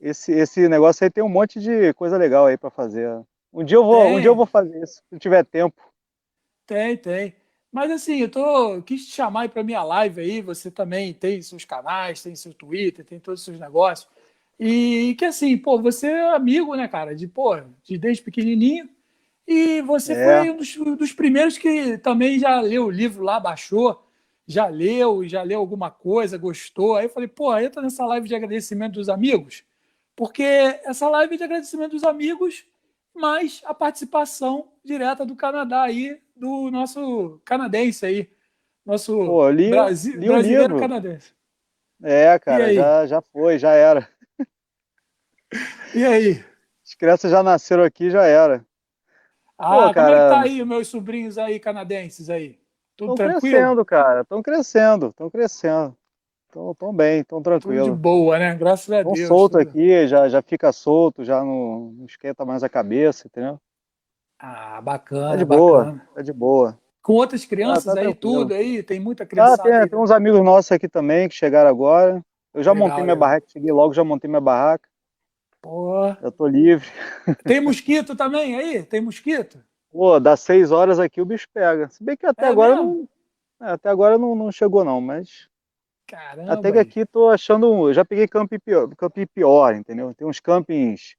esse, 0.00 0.32
esse 0.32 0.66
negócio 0.66 1.04
aí 1.04 1.10
tem 1.10 1.22
um 1.22 1.28
monte 1.28 1.60
de 1.60 1.92
coisa 1.92 2.16
legal 2.16 2.46
aí 2.46 2.56
para 2.56 2.70
fazer. 2.70 3.22
Um 3.52 3.62
dia 3.62 3.76
eu 3.76 3.84
vou, 3.84 4.06
um 4.06 4.20
dia 4.20 4.30
eu 4.30 4.36
vou 4.36 4.46
fazer 4.46 4.82
isso, 4.82 5.02
se 5.10 5.18
tiver 5.18 5.44
tempo. 5.44 5.82
Tem, 6.66 6.96
tem. 6.96 7.37
Mas 7.70 7.90
assim, 7.90 8.16
eu 8.18 8.30
tô, 8.30 8.82
quis 8.82 9.06
te 9.06 9.12
chamar 9.12 9.42
aí 9.42 9.48
para 9.48 9.62
minha 9.62 9.82
live 9.84 10.20
aí, 10.20 10.40
você 10.40 10.70
também 10.70 11.12
tem 11.12 11.40
seus 11.42 11.64
canais, 11.64 12.22
tem 12.22 12.34
seu 12.34 12.54
Twitter, 12.54 13.04
tem 13.04 13.20
todos 13.20 13.40
os 13.40 13.44
seus 13.44 13.60
negócios. 13.60 14.08
E 14.58 15.14
que 15.16 15.24
assim, 15.24 15.56
pô, 15.56 15.80
você 15.80 16.08
é 16.08 16.34
amigo, 16.34 16.74
né, 16.74 16.88
cara, 16.88 17.14
de, 17.14 17.28
pô, 17.28 17.56
de 17.84 17.98
desde 17.98 18.22
pequenininho. 18.22 18.88
E 19.46 19.80
você 19.82 20.12
é. 20.12 20.24
foi 20.24 20.50
um 20.50 20.56
dos, 20.56 20.76
dos, 20.98 21.12
primeiros 21.12 21.56
que 21.56 21.96
também 21.98 22.38
já 22.38 22.60
leu 22.60 22.86
o 22.86 22.90
livro 22.90 23.22
lá, 23.22 23.38
baixou, 23.38 24.04
já 24.46 24.66
leu, 24.66 25.26
já 25.26 25.42
leu 25.42 25.60
alguma 25.60 25.90
coisa, 25.90 26.36
gostou. 26.36 26.96
Aí 26.96 27.06
eu 27.06 27.10
falei, 27.10 27.28
pô, 27.28 27.56
entra 27.56 27.80
nessa 27.80 28.04
live 28.04 28.28
de 28.28 28.34
agradecimento 28.34 28.94
dos 28.94 29.08
amigos, 29.08 29.64
porque 30.16 30.42
essa 30.42 31.08
live 31.08 31.36
de 31.36 31.44
agradecimento 31.44 31.92
dos 31.92 32.04
amigos, 32.04 32.66
mais 33.14 33.62
a 33.64 33.72
participação 33.72 34.68
direta 34.88 35.24
do 35.24 35.36
Canadá 35.36 35.82
aí 35.82 36.18
do 36.34 36.70
nosso 36.70 37.40
canadense 37.44 38.06
aí. 38.06 38.30
Nosso 38.84 39.14
Pô, 39.14 39.50
li, 39.50 39.68
Brasi 39.68 40.12
li 40.12 40.28
brasileiro 40.28 40.78
canadense. 40.78 41.32
É, 42.02 42.38
cara, 42.38 42.72
já, 42.72 43.06
já 43.06 43.20
foi, 43.20 43.58
já 43.58 43.72
era. 43.72 44.08
E 45.94 46.04
aí? 46.04 46.44
As 46.84 46.94
crianças 46.94 47.30
já 47.30 47.42
nasceram 47.42 47.82
aqui, 47.82 48.10
já 48.10 48.24
era. 48.24 48.64
Ah, 49.58 49.88
Pô, 49.88 49.92
cara, 49.92 49.92
como 49.92 50.08
é 50.08 50.28
que 50.28 50.34
tá 50.34 50.40
aí, 50.42 50.64
meus 50.64 50.88
sobrinhos 50.88 51.36
aí, 51.36 51.58
canadenses 51.58 52.30
aí? 52.30 52.58
Tudo 52.96 53.14
tranquilo? 53.14 53.36
Estão 53.38 53.50
crescendo, 53.50 53.84
cara. 53.84 54.20
Estão 54.22 54.42
crescendo, 54.42 55.06
estão 55.08 55.30
crescendo. 55.30 55.96
Estão 56.48 56.94
bem, 56.94 57.20
estão 57.20 57.42
tranquilos. 57.42 57.86
Tudo 57.86 57.94
de 57.94 58.00
boa, 58.00 58.38
né? 58.38 58.54
Graças 58.54 58.90
a 58.90 59.02
Deus. 59.02 59.18
Estão 59.18 59.36
solto 59.36 59.58
tudo. 59.58 59.68
aqui, 59.68 60.06
já, 60.06 60.28
já 60.28 60.40
fica 60.40 60.72
solto, 60.72 61.24
já 61.24 61.40
não, 61.44 61.92
não 61.92 62.06
esquenta 62.06 62.44
mais 62.44 62.62
a 62.62 62.68
cabeça, 62.68 63.26
entendeu? 63.26 63.60
Ah, 64.38 64.80
bacana. 64.80 65.30
Tá 65.30 65.36
de 65.36 65.44
bacana. 65.44 65.66
boa, 65.66 66.02
tá 66.14 66.22
de 66.22 66.32
boa. 66.32 66.78
Com 67.02 67.14
outras 67.14 67.44
crianças 67.44 67.88
ah, 67.88 67.94
tá 67.94 68.00
aí, 68.00 68.06
tranquilo. 68.06 68.40
tudo 68.40 68.54
aí? 68.54 68.82
Tem 68.82 69.00
muita 69.00 69.26
criança. 69.26 69.54
Ah, 69.54 69.58
tem, 69.58 69.72
aí, 69.72 69.88
tem 69.88 69.98
uns 69.98 70.10
amigos 70.10 70.42
nossos 70.42 70.70
aqui 70.70 70.88
também 70.88 71.28
que 71.28 71.34
chegaram 71.34 71.68
agora. 71.68 72.22
Eu 72.54 72.62
já 72.62 72.72
Legal, 72.72 72.88
montei 72.88 73.04
minha 73.04 73.16
barraca, 73.16 73.46
cheguei 73.48 73.72
logo, 73.72 73.92
já 73.92 74.04
montei 74.04 74.28
minha 74.28 74.40
barraca. 74.40 74.88
Pô. 75.60 76.06
Eu 76.22 76.30
tô 76.30 76.46
livre. 76.46 76.86
Tem 77.44 77.60
mosquito 77.60 78.14
também 78.14 78.56
aí? 78.56 78.82
Tem 78.82 79.00
mosquito? 79.00 79.62
Pô, 79.90 80.20
das 80.20 80.40
seis 80.40 80.70
horas 80.70 81.00
aqui 81.00 81.20
o 81.20 81.24
bicho 81.24 81.46
pega. 81.52 81.88
Se 81.88 82.02
bem 82.02 82.16
que 82.16 82.26
até 82.26 82.46
é 82.46 82.48
agora 82.48 82.76
não. 82.76 83.08
É, 83.60 83.70
até 83.70 83.88
agora 83.88 84.16
não, 84.16 84.34
não 84.34 84.52
chegou, 84.52 84.84
não, 84.84 85.00
mas. 85.00 85.48
Caramba. 86.06 86.52
Até 86.52 86.72
que 86.72 86.78
aqui 86.78 87.06
tô 87.06 87.28
achando. 87.28 87.88
Eu 87.88 87.94
já 87.94 88.04
peguei 88.04 88.28
camping 88.28 88.58
pior, 88.58 88.88
camping 88.96 89.26
pior, 89.26 89.74
entendeu? 89.74 90.14
Tem 90.14 90.26
uns 90.26 90.40
campings 90.40 91.16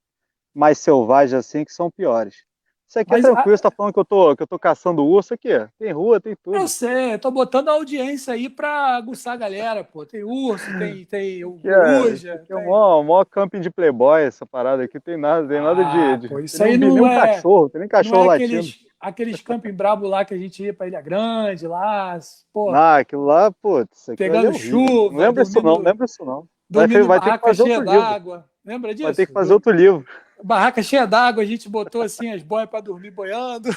mais 0.54 0.80
selvagens 0.80 1.34
assim 1.34 1.66
que 1.66 1.74
são 1.74 1.92
piores. 1.92 2.46
Isso 2.90 2.98
aqui 2.98 3.14
é 3.14 3.22
tranquilo, 3.22 3.54
a... 3.54 3.58
você 3.58 3.62
tá 3.62 3.70
falando 3.70 3.94
que 3.94 4.00
eu, 4.00 4.06
tô, 4.06 4.36
que 4.36 4.42
eu 4.42 4.48
tô 4.48 4.58
caçando 4.58 5.06
urso 5.06 5.36
aqui. 5.36 5.50
Tem 5.78 5.92
rua, 5.92 6.20
tem 6.20 6.36
tudo. 6.44 6.58
Eu 6.58 6.68
sei, 6.68 7.14
eu 7.14 7.20
tô 7.20 7.30
botando 7.30 7.70
a 7.70 7.74
audiência 7.74 8.34
aí 8.34 8.50
pra 8.50 8.96
aguçar 8.96 9.36
a 9.36 9.38
galera, 9.38 9.84
pô. 9.84 10.08
Tem 10.08 10.24
urso, 10.24 10.66
tem, 10.80 11.06
tem 11.06 11.42
coruja. 11.44 12.32
É, 12.32 12.38
tem... 12.40 12.58
o 12.58 12.62
maior, 12.62 13.04
maior 13.04 13.26
camping 13.26 13.62
de 13.62 13.70
playboy, 13.70 14.24
essa 14.24 14.44
parada 14.44 14.84
aqui. 14.84 15.00
Tem 15.00 15.18
nada, 15.18 15.48
tem 15.48 15.62
nada 15.62 15.86
ah, 15.86 16.16
de, 16.16 16.30
Pô, 16.30 16.40
isso 16.40 16.64
aí 16.64 16.80
não, 16.80 16.96
não 16.96 17.06
é... 17.06 17.28
cachorro, 17.28 17.70
tem 17.70 17.80
nem 17.82 17.88
cachorro 17.88 18.24
não 18.24 18.24
é 18.24 18.28
latindo. 18.30 18.54
Aqueles, 18.56 18.80
aqueles 19.00 19.42
camping 19.42 19.74
brabo 19.74 20.08
lá 20.08 20.26
que 20.26 20.34
a 20.34 20.38
gente 20.38 20.64
ia 20.64 20.74
pra 20.74 20.88
Ilha 20.88 21.00
Grande, 21.00 21.68
lá, 21.68 22.18
pô. 22.52 22.72
Ah, 22.72 22.98
aquilo 22.98 23.24
lá, 23.24 23.52
putz. 23.52 24.08
Pegando 24.18 24.48
é 24.48 24.54
chuva. 24.54 25.14
Não 25.14 25.20
lembra 25.20 25.44
isso 25.44 25.62
não, 25.62 25.76
não 25.76 25.82
lembra 25.84 26.06
isso 26.06 26.26
não. 26.26 26.48
Vai, 26.68 26.88
vai 26.88 27.22
ter 27.22 27.38
que 27.38 27.40
fazer 27.40 27.62
outro 27.62 27.92
livro. 27.92 28.44
Lembra 28.66 28.94
disso? 28.96 29.04
Vai 29.04 29.14
ter 29.14 29.28
que 29.28 29.34
fazer 29.34 29.54
outro 29.54 29.72
livro 29.72 30.04
barraca 30.44 30.82
cheia 30.82 31.06
d'água, 31.06 31.44
a 31.44 31.46
gente 31.46 31.70
botou 31.70 32.02
assim 32.02 32.32
as 32.32 32.44
boias 32.44 32.70
para 32.70 32.82
dormir 32.82 33.12
boiando. 33.12 33.70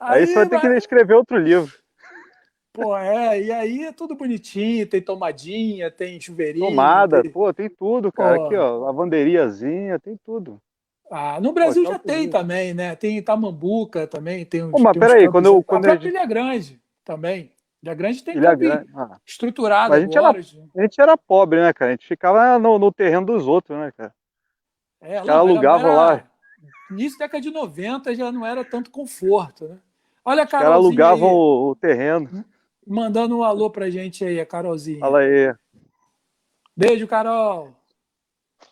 Aí, 0.00 0.20
aí 0.20 0.26
você 0.26 0.34
vai 0.34 0.48
ter 0.48 0.60
que 0.60 0.66
escrever 0.68 1.14
outro 1.14 1.36
livro. 1.36 1.72
Pô, 2.72 2.96
é, 2.96 3.42
e 3.42 3.50
aí 3.50 3.84
é 3.84 3.92
tudo 3.92 4.14
bonitinho, 4.14 4.86
tem 4.86 5.02
tomadinha, 5.02 5.90
tem 5.90 6.20
chuveirinho. 6.20 6.66
Tomada, 6.66 7.22
tem... 7.22 7.30
pô, 7.30 7.52
tem 7.52 7.68
tudo, 7.68 8.12
cara. 8.12 8.36
Pô. 8.36 8.46
Aqui, 8.46 8.56
ó, 8.56 8.78
lavanderiazinha, 8.78 9.98
tem 9.98 10.16
tudo. 10.24 10.60
Ah, 11.10 11.40
no 11.40 11.52
Brasil 11.52 11.82
pô, 11.82 11.90
já 11.90 11.98
tem 11.98 12.28
também, 12.28 12.74
né? 12.74 12.94
Tem 12.94 13.20
Tamambuca 13.20 14.06
também, 14.06 14.44
tem 14.44 14.62
uns. 14.62 14.70
Pô, 14.70 14.78
mas 14.78 14.96
peraí, 14.96 15.28
quando 15.28 15.46
eu. 15.46 15.62
Quando 15.62 15.86
a 15.86 15.96
gente... 15.96 16.08
Ilha 16.08 16.24
Grande 16.24 16.80
também. 17.04 17.50
Ilha 17.82 17.94
Grande 17.94 18.22
tem 18.22 18.36
Ilha 18.36 18.54
Grande. 18.54 18.90
Ah. 18.94 19.18
estruturado. 19.26 19.94
a 19.94 20.00
gente, 20.00 20.16
agora, 20.16 20.38
era, 20.38 20.46
a 20.76 20.82
gente 20.82 21.00
era 21.00 21.16
pobre, 21.16 21.60
né, 21.60 21.72
cara? 21.72 21.90
A 21.90 21.94
gente 21.94 22.06
ficava 22.06 22.58
no, 22.58 22.78
no 22.78 22.92
terreno 22.92 23.26
dos 23.26 23.48
outros, 23.48 23.76
né, 23.76 23.92
cara? 23.96 24.14
É, 25.00 25.16
ela 25.16 25.34
alugava 25.34 25.88
lá. 25.92 26.24
Início 26.90 27.18
da 27.18 27.26
década 27.26 27.42
de 27.42 27.50
90 27.50 28.14
já 28.14 28.32
não 28.32 28.44
era 28.44 28.64
tanto 28.64 28.90
conforto, 28.90 29.68
né? 29.68 29.78
Olha 30.24 30.42
a 30.42 30.46
Carolzinha. 30.46 30.74
Ela 30.74 30.76
alugava 30.76 31.24
o, 31.24 31.70
o, 31.70 31.76
terreno. 31.76 32.44
Mandando 32.86 33.38
um 33.38 33.42
alô 33.42 33.70
pra 33.70 33.90
gente 33.90 34.24
aí, 34.24 34.40
a 34.40 34.46
Carolzinha. 34.46 35.00
Fala 35.00 35.20
aí. 35.20 35.54
Beijo, 36.76 37.06
Carol. 37.06 37.74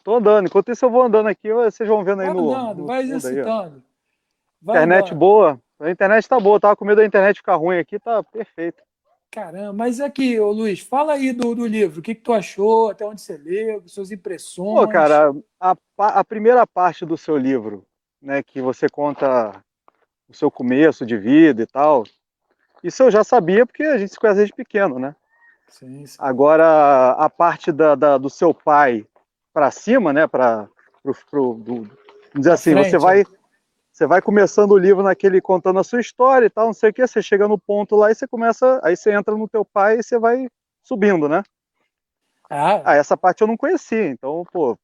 Tô 0.02 0.16
andando. 0.16 0.46
Enquanto 0.46 0.72
isso, 0.72 0.84
eu 0.84 0.90
vou 0.90 1.02
andando 1.02 1.28
aqui, 1.28 1.52
vocês 1.52 1.88
vão 1.88 2.04
vendo 2.04 2.20
aí 2.20 2.26
vai 2.26 2.36
no. 2.36 2.54
Andando, 2.54 2.78
no 2.78 2.86
vai 2.86 3.02
exercitando. 3.02 3.82
Vai 4.62 4.76
internet 4.76 5.06
andando. 5.06 5.18
boa. 5.18 5.60
A 5.78 5.90
internet 5.90 6.28
tá 6.28 6.40
boa. 6.40 6.60
tava 6.60 6.76
com 6.76 6.84
medo 6.84 6.98
da 6.98 7.06
internet 7.06 7.36
ficar 7.36 7.56
ruim 7.56 7.78
aqui, 7.78 7.98
tá 7.98 8.22
perfeito. 8.22 8.82
Caramba, 9.36 9.70
mas 9.70 10.00
aqui, 10.00 10.40
ô 10.40 10.50
Luiz, 10.50 10.80
fala 10.80 11.12
aí 11.12 11.30
do, 11.30 11.54
do 11.54 11.66
livro. 11.66 12.00
O 12.00 12.02
que, 12.02 12.14
que 12.14 12.22
tu 12.22 12.32
achou? 12.32 12.88
Até 12.88 13.04
onde 13.04 13.20
você 13.20 13.36
leu? 13.36 13.82
Suas 13.86 14.10
impressões? 14.10 14.80
Pô, 14.80 14.88
cara, 14.88 15.30
a, 15.60 15.76
a 15.98 16.24
primeira 16.24 16.66
parte 16.66 17.04
do 17.04 17.18
seu 17.18 17.36
livro, 17.36 17.84
né, 18.20 18.42
que 18.42 18.62
você 18.62 18.88
conta 18.88 19.62
o 20.26 20.32
seu 20.32 20.50
começo 20.50 21.04
de 21.04 21.18
vida 21.18 21.62
e 21.62 21.66
tal, 21.66 22.04
isso 22.82 23.02
eu 23.02 23.10
já 23.10 23.22
sabia 23.22 23.66
porque 23.66 23.82
a 23.82 23.98
gente 23.98 24.14
se 24.14 24.18
conhece 24.18 24.38
desde 24.38 24.54
pequeno, 24.54 24.98
né? 24.98 25.14
Sim, 25.68 26.06
sim. 26.06 26.16
Agora, 26.18 27.10
a 27.10 27.28
parte 27.28 27.70
da, 27.70 27.94
da 27.94 28.16
do 28.16 28.30
seu 28.30 28.54
pai 28.54 29.04
para 29.52 29.70
cima, 29.70 30.14
né, 30.14 30.26
para 30.26 30.66
pro, 31.02 31.14
pro, 31.30 31.54
do, 31.56 31.74
vamos 31.74 31.90
dizer 32.36 32.52
assim, 32.52 32.72
frente, 32.72 32.88
você 32.88 32.98
vai 32.98 33.22
você 33.96 34.06
vai 34.06 34.20
começando 34.20 34.72
o 34.72 34.76
livro 34.76 35.02
naquele 35.02 35.40
contando 35.40 35.78
a 35.78 35.84
sua 35.84 36.02
história 36.02 36.44
e 36.44 36.50
tal, 36.50 36.66
não 36.66 36.74
sei 36.74 36.90
o 36.90 36.92
que, 36.92 37.06
você 37.06 37.22
chega 37.22 37.48
no 37.48 37.58
ponto 37.58 37.96
lá 37.96 38.10
e 38.10 38.14
você 38.14 38.28
começa, 38.28 38.78
aí 38.84 38.94
você 38.94 39.10
entra 39.10 39.34
no 39.34 39.48
teu 39.48 39.64
pai 39.64 39.98
e 39.98 40.02
você 40.02 40.18
vai 40.18 40.48
subindo, 40.82 41.26
né? 41.30 41.42
Ah, 42.50 42.82
ah 42.84 42.94
essa 42.94 43.16
parte 43.16 43.40
eu 43.40 43.46
não 43.46 43.56
conhecia, 43.56 44.06
então, 44.06 44.44
pô. 44.52 44.78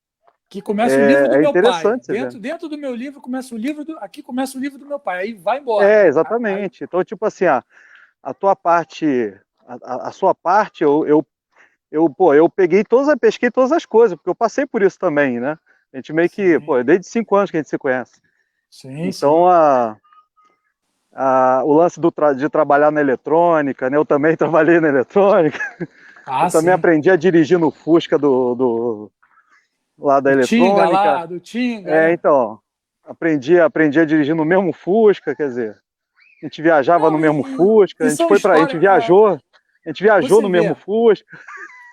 Que 0.49 0.63
começa 0.63 0.95
é, 0.95 1.05
o 1.05 1.07
livro 1.07 1.29
do 1.29 1.35
é 1.35 1.39
meu 1.41 1.53
pai. 1.53 1.83
Dentro, 2.09 2.41
dentro 2.41 2.69
do 2.71 2.79
meu 2.79 2.95
livro 2.95 3.21
começa 3.21 3.55
o 3.55 3.59
livro 3.59 3.85
do, 3.85 3.99
aqui 3.99 4.23
começa 4.23 4.57
o 4.57 4.61
livro 4.61 4.79
do 4.79 4.87
meu 4.87 4.99
pai, 4.99 5.25
aí 5.25 5.35
vai 5.35 5.59
embora. 5.59 5.87
É, 5.87 6.07
exatamente. 6.07 6.83
Então, 6.83 7.05
tipo 7.05 7.27
assim, 7.27 7.45
a, 7.45 7.63
a 8.23 8.33
tua 8.33 8.57
parte, 8.57 9.39
a, 9.67 10.09
a 10.09 10.13
sua 10.13 10.35
parte, 10.35 10.85
eu, 10.85 11.07
eu, 11.07 11.27
eu, 11.91 12.09
pô, 12.09 12.33
eu 12.33 12.49
peguei 12.49 12.83
todas, 12.83 13.15
pesquei 13.21 13.51
todas 13.51 13.73
as 13.73 13.85
coisas, 13.85 14.17
porque 14.17 14.31
eu 14.31 14.35
passei 14.35 14.65
por 14.65 14.81
isso 14.81 14.99
também, 14.99 15.39
né? 15.39 15.59
A 15.93 15.99
gente 15.99 16.15
meio 16.15 16.31
que, 16.31 16.59
Sim. 16.59 16.65
pô, 16.65 16.83
desde 16.83 17.07
cinco 17.07 17.37
anos 17.37 17.51
que 17.51 17.59
a 17.59 17.61
gente 17.61 17.69
se 17.69 17.77
conhece. 17.77 18.23
Sim, 18.73 19.09
então, 19.09 19.13
sim. 19.13 19.51
A, 19.51 19.97
a, 21.13 21.63
o 21.63 21.75
lance 21.75 22.01
tra 22.11 22.33
de 22.33 22.49
trabalhar 22.49 22.91
na 22.91 23.03
eletrônica, 23.03 23.91
né? 23.91 23.99
Eu 23.99 24.05
também 24.05 24.35
trabalhei 24.35 24.81
na 24.81 24.89
eletrônica. 24.89 25.61
Ah, 26.27 26.45
eu 26.45 26.51
sim. 26.51 26.59
também 26.59 26.73
aprendi 26.73 27.11
a 27.11 27.17
dirigir 27.17 27.59
no 27.59 27.71
Fusca 27.71 28.19
do, 28.19 28.55
do 28.55 29.13
lá 29.99 30.21
da 30.21 30.31
do 30.31 30.39
eletrônica. 30.39 30.75
Tinga 30.75 30.89
lá, 30.89 31.27
do 31.27 31.39
Tinga. 31.39 31.91
É, 31.91 32.07
né? 32.09 32.13
então. 32.15 32.59
Aprendi, 33.05 33.59
aprendi 33.59 33.99
a 33.99 34.05
dirigir 34.05 34.35
no 34.35 34.45
mesmo 34.45 34.73
Fusca, 34.73 35.35
quer 35.35 35.49
dizer, 35.49 35.77
a 36.41 36.47
gente 36.47 36.63
viajava 36.63 37.07
Não, 37.07 37.11
no 37.13 37.19
mesmo 37.19 37.43
Fusca, 37.43 38.07
a 38.07 38.09
gente 38.09 38.29
foi 38.29 38.39
para 38.39 38.55
a 38.55 38.59
gente 38.59 38.79
viajou, 38.79 39.27
a 39.27 39.89
gente 39.89 40.05
viajou 40.05 40.41
no 40.41 40.49
vê. 40.49 40.61
mesmo 40.61 40.77
Fusca. 40.77 41.27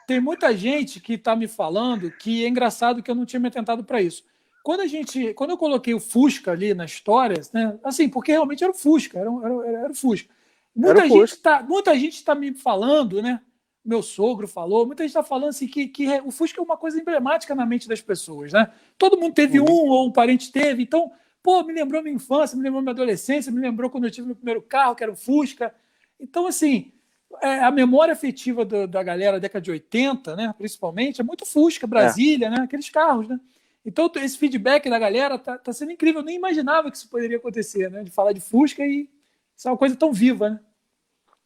Tem 0.08 0.22
muita 0.22 0.56
gente 0.56 1.02
que 1.02 1.14
está 1.16 1.36
me 1.36 1.48
falando 1.48 2.12
que 2.12 2.46
é 2.46 2.48
engraçado 2.48 3.02
que 3.02 3.10
eu 3.10 3.16
não 3.16 3.26
tinha 3.26 3.40
me 3.40 3.48
atentado 3.48 3.84
para 3.84 4.02
isso 4.02 4.24
quando 4.64 4.82
a 4.82 4.88
gente, 4.88 5.34
quando 5.34 5.52
eu 5.52 5.58
coloquei 5.58 5.94
o 5.94 6.00
Fusca 6.00 6.52
ali 6.52 6.74
na 6.74 6.86
história, 6.86 7.42
né, 7.54 7.80
assim, 7.84 8.10
porque 8.10 8.32
realmente 8.32 8.64
era 8.64 8.72
o 8.72 8.76
Fusca, 8.76 9.20
era, 9.20 9.30
era, 9.30 9.80
era 9.80 9.92
o 9.92 9.96
Fusca. 9.96 10.30
Muita 10.76 11.00
era 11.00 11.10
gente 11.10 11.32
está, 11.32 11.64
muita 11.64 11.98
gente 11.98 12.16
está 12.16 12.36
me 12.36 12.54
falando, 12.54 13.22
né? 13.22 13.42
Meu 13.84 14.02
sogro 14.02 14.48
falou, 14.48 14.86
muita 14.86 15.04
gente 15.04 15.12
está 15.12 15.24
falando 15.24 15.50
assim 15.50 15.68
que, 15.68 15.88
que 15.88 16.08
o 16.24 16.32
Fusca 16.32 16.60
é 16.60 16.64
uma 16.64 16.78
coisa 16.78 17.00
emblemática 17.00 17.56
na 17.56 17.66
mente 17.66 17.88
das 17.88 18.02
pessoas, 18.02 18.54
né? 18.54 18.72
Todo 18.98 19.18
mundo 19.18 19.34
teve 19.34 19.60
uhum. 19.60 19.66
um 19.68 19.90
ou 19.90 20.08
um 20.08 20.12
parente 20.12 20.52
teve, 20.52 20.84
então, 20.84 21.12
pô, 21.42 21.64
me 21.64 21.74
lembrou 21.74 22.04
minha 22.04 22.16
infância, 22.16 22.56
me 22.56 22.64
lembrou 22.64 22.82
minha 22.82 22.92
adolescência, 22.92 23.52
me 23.52 23.60
lembrou 23.60 23.90
quando 23.90 24.06
eu 24.06 24.12
tive 24.12 24.28
meu 24.28 24.36
primeiro 24.36 24.62
carro, 24.62 24.96
que 24.96 25.04
era 25.04 25.12
o 25.12 25.16
Fusca. 25.16 25.74
Então, 26.20 26.46
assim, 26.46 26.92
é, 27.42 27.60
a 27.60 27.72
memória 27.72 28.14
afetiva 28.14 28.66
do, 28.66 28.88
da 28.88 29.02
galera 29.02 29.34
da 29.34 29.40
década 29.40 29.64
de 29.64 29.72
80, 29.72 30.36
né, 30.36 30.54
principalmente, 30.58 31.22
é 31.22 31.24
muito 31.24 31.46
Fusca, 31.46 31.88
Brasília, 31.88 32.48
é. 32.48 32.50
né? 32.50 32.58
Aqueles 32.62 32.90
carros, 32.90 33.28
né? 33.28 33.40
Então, 33.90 34.12
esse 34.18 34.38
feedback 34.38 34.88
da 34.88 35.00
galera 35.00 35.40
tá, 35.40 35.58
tá 35.58 35.74
sendo 35.74 35.92
incrível. 35.92 36.22
Eu 36.22 36.26
nem 36.26 36.36
imaginava 36.36 36.92
que 36.92 36.98
isso 36.98 37.10
poderia 37.10 37.38
acontecer, 37.38 37.90
né? 37.90 38.04
De 38.04 38.12
falar 38.12 38.34
de 38.34 38.40
Fusca 38.40 38.86
e 38.86 39.10
isso 39.58 39.68
é 39.68 39.72
uma 39.72 39.78
coisa 39.78 39.96
tão 39.96 40.14
viva, 40.14 40.52
né? 40.52 40.60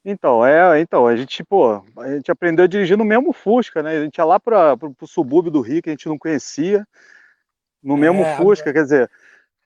Então, 0.03 0.45
é, 0.45 0.81
então, 0.81 1.07
a 1.07 1.15
gente, 1.15 1.41
pô, 1.45 1.81
a 1.97 2.09
gente 2.09 2.29
aprendeu 2.29 2.65
a 2.65 2.67
dirigir 2.67 2.97
no 2.97 3.05
mesmo 3.05 3.31
Fusca, 3.31 3.81
né? 3.81 3.97
A 3.97 4.03
gente 4.03 4.17
ia 4.17 4.25
lá 4.25 4.41
para 4.41 4.77
o 4.99 5.07
subúrbio 5.07 5.49
do 5.49 5.61
Rio, 5.61 5.81
que 5.81 5.89
a 5.89 5.93
gente 5.93 6.09
não 6.09 6.17
conhecia, 6.17 6.85
no 7.81 7.95
mesmo 7.95 8.21
é, 8.23 8.35
Fusca, 8.35 8.71
é. 8.71 8.73
quer 8.73 8.83
dizer, 8.83 9.11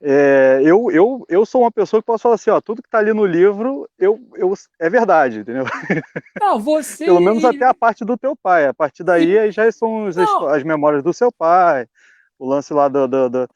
é, 0.00 0.60
eu, 0.62 0.88
eu, 0.92 1.26
eu 1.28 1.44
sou 1.44 1.62
uma 1.62 1.72
pessoa 1.72 2.00
que 2.00 2.06
posso 2.06 2.22
falar 2.22 2.36
assim, 2.36 2.50
ó, 2.50 2.60
tudo 2.60 2.80
que 2.80 2.86
está 2.86 2.98
ali 2.98 3.12
no 3.12 3.26
livro, 3.26 3.90
eu, 3.98 4.20
eu, 4.36 4.54
é 4.78 4.88
verdade, 4.88 5.40
entendeu? 5.40 5.64
Não, 6.40 6.60
você... 6.60 7.06
Pelo 7.06 7.18
menos 7.18 7.44
até 7.44 7.64
a 7.64 7.74
parte 7.74 8.04
do 8.04 8.16
teu 8.16 8.36
pai, 8.36 8.68
a 8.68 8.72
partir 8.72 9.02
daí 9.02 9.36
e... 9.36 9.50
já 9.50 9.70
são 9.72 10.06
as, 10.06 10.16
as 10.16 10.62
memórias 10.62 11.02
do 11.02 11.12
seu 11.12 11.32
pai, 11.32 11.88
o 12.38 12.48
lance 12.48 12.72
lá 12.72 12.88
do, 12.88 13.06
do, 13.06 13.28
do, 13.28 13.48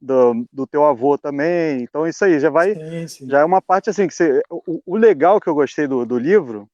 do, 0.00 0.46
do 0.52 0.66
teu 0.66 0.84
avô 0.84 1.16
também. 1.16 1.82
Então 1.82 2.06
isso 2.06 2.24
aí 2.24 2.38
já 2.38 2.50
vai, 2.50 2.74
sim, 2.74 3.08
sim. 3.08 3.28
já 3.28 3.40
é 3.40 3.44
uma 3.44 3.62
parte 3.62 3.90
assim 3.90 4.06
que 4.06 4.14
você, 4.14 4.42
o, 4.50 4.80
o 4.84 4.96
legal 4.96 5.40
que 5.40 5.48
eu 5.48 5.54
gostei 5.54 5.86
do, 5.86 6.04
do 6.04 6.18
livro 6.18 6.68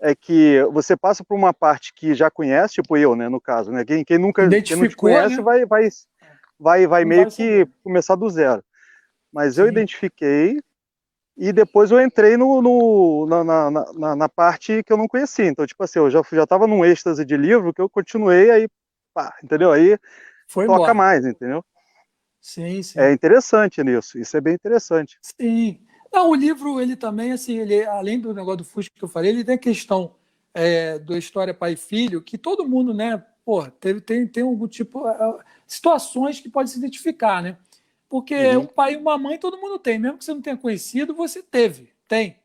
é 0.00 0.14
que 0.14 0.62
você 0.72 0.96
passa 0.96 1.24
por 1.24 1.36
uma 1.36 1.54
parte 1.54 1.92
que 1.94 2.14
já 2.14 2.30
conhece, 2.30 2.74
tipo 2.74 2.96
eu, 2.96 3.16
né, 3.16 3.28
no 3.28 3.40
caso, 3.40 3.72
né? 3.72 3.84
Quem, 3.84 4.04
quem 4.04 4.18
nunca 4.18 4.48
quem 4.48 4.76
não 4.76 4.88
te 4.88 4.96
conhece 4.96 5.36
né? 5.36 5.42
vai, 5.42 5.64
vai, 5.64 5.88
vai, 6.58 6.86
vai 6.86 7.04
meio 7.04 7.22
vai 7.22 7.30
que 7.30 7.68
começar 7.82 8.14
do 8.14 8.28
zero. 8.28 8.62
Mas 9.32 9.54
Sim. 9.54 9.62
eu 9.62 9.68
identifiquei 9.68 10.60
e 11.36 11.52
depois 11.52 11.90
eu 11.90 12.00
entrei 12.00 12.36
no, 12.36 12.62
no 12.62 13.26
na, 13.26 13.44
na, 13.44 13.70
na, 13.70 14.16
na, 14.16 14.28
parte 14.28 14.82
que 14.82 14.92
eu 14.92 14.96
não 14.96 15.06
conhecia. 15.06 15.46
Então, 15.46 15.66
tipo 15.66 15.82
assim, 15.82 15.98
eu 15.98 16.10
já, 16.10 16.22
já 16.32 16.46
tava 16.46 16.66
num 16.66 16.84
êxtase 16.84 17.24
de 17.24 17.36
livro 17.36 17.74
que 17.74 17.80
eu 17.80 17.88
continuei 17.88 18.50
aí, 18.50 18.68
pá, 19.12 19.36
entendeu? 19.42 19.70
Aí 19.72 19.98
foi 20.46 20.66
toca 20.66 20.76
embora. 20.76 20.94
mais, 20.94 21.26
entendeu? 21.26 21.64
Sim, 22.40 22.82
sim. 22.82 22.98
É 22.98 23.12
interessante 23.12 23.82
nisso, 23.82 24.18
isso 24.18 24.36
é 24.36 24.40
bem 24.40 24.54
interessante. 24.54 25.18
Sim. 25.20 25.80
Não, 26.12 26.30
o 26.30 26.34
livro, 26.34 26.80
ele 26.80 26.94
também, 26.94 27.32
assim, 27.32 27.58
ele, 27.58 27.84
além 27.84 28.20
do 28.20 28.32
negócio 28.32 28.58
do 28.58 28.64
Fusca 28.64 28.94
que 28.96 29.04
eu 29.04 29.08
falei, 29.08 29.32
ele 29.32 29.44
tem 29.44 29.56
a 29.56 29.58
questão 29.58 30.14
é, 30.54 30.98
da 30.98 31.18
história 31.18 31.52
pai 31.52 31.72
e 31.72 31.76
filho, 31.76 32.22
que 32.22 32.38
todo 32.38 32.68
mundo, 32.68 32.94
né, 32.94 33.22
pô, 33.44 33.66
teve, 33.66 34.00
tem, 34.00 34.26
tem 34.26 34.44
algum 34.44 34.68
tipo, 34.68 35.06
uh, 35.06 35.40
situações 35.66 36.40
que 36.40 36.48
pode 36.48 36.70
se 36.70 36.78
identificar, 36.78 37.42
né? 37.42 37.58
Porque 38.08 38.34
uhum. 38.34 38.62
um 38.62 38.66
pai 38.66 38.94
e 38.94 38.96
uma 38.96 39.18
mãe 39.18 39.36
todo 39.36 39.58
mundo 39.58 39.78
tem, 39.78 39.98
mesmo 39.98 40.16
que 40.16 40.24
você 40.24 40.32
não 40.32 40.40
tenha 40.40 40.56
conhecido, 40.56 41.14
você 41.14 41.42
teve, 41.42 41.90
tem. 42.08 42.38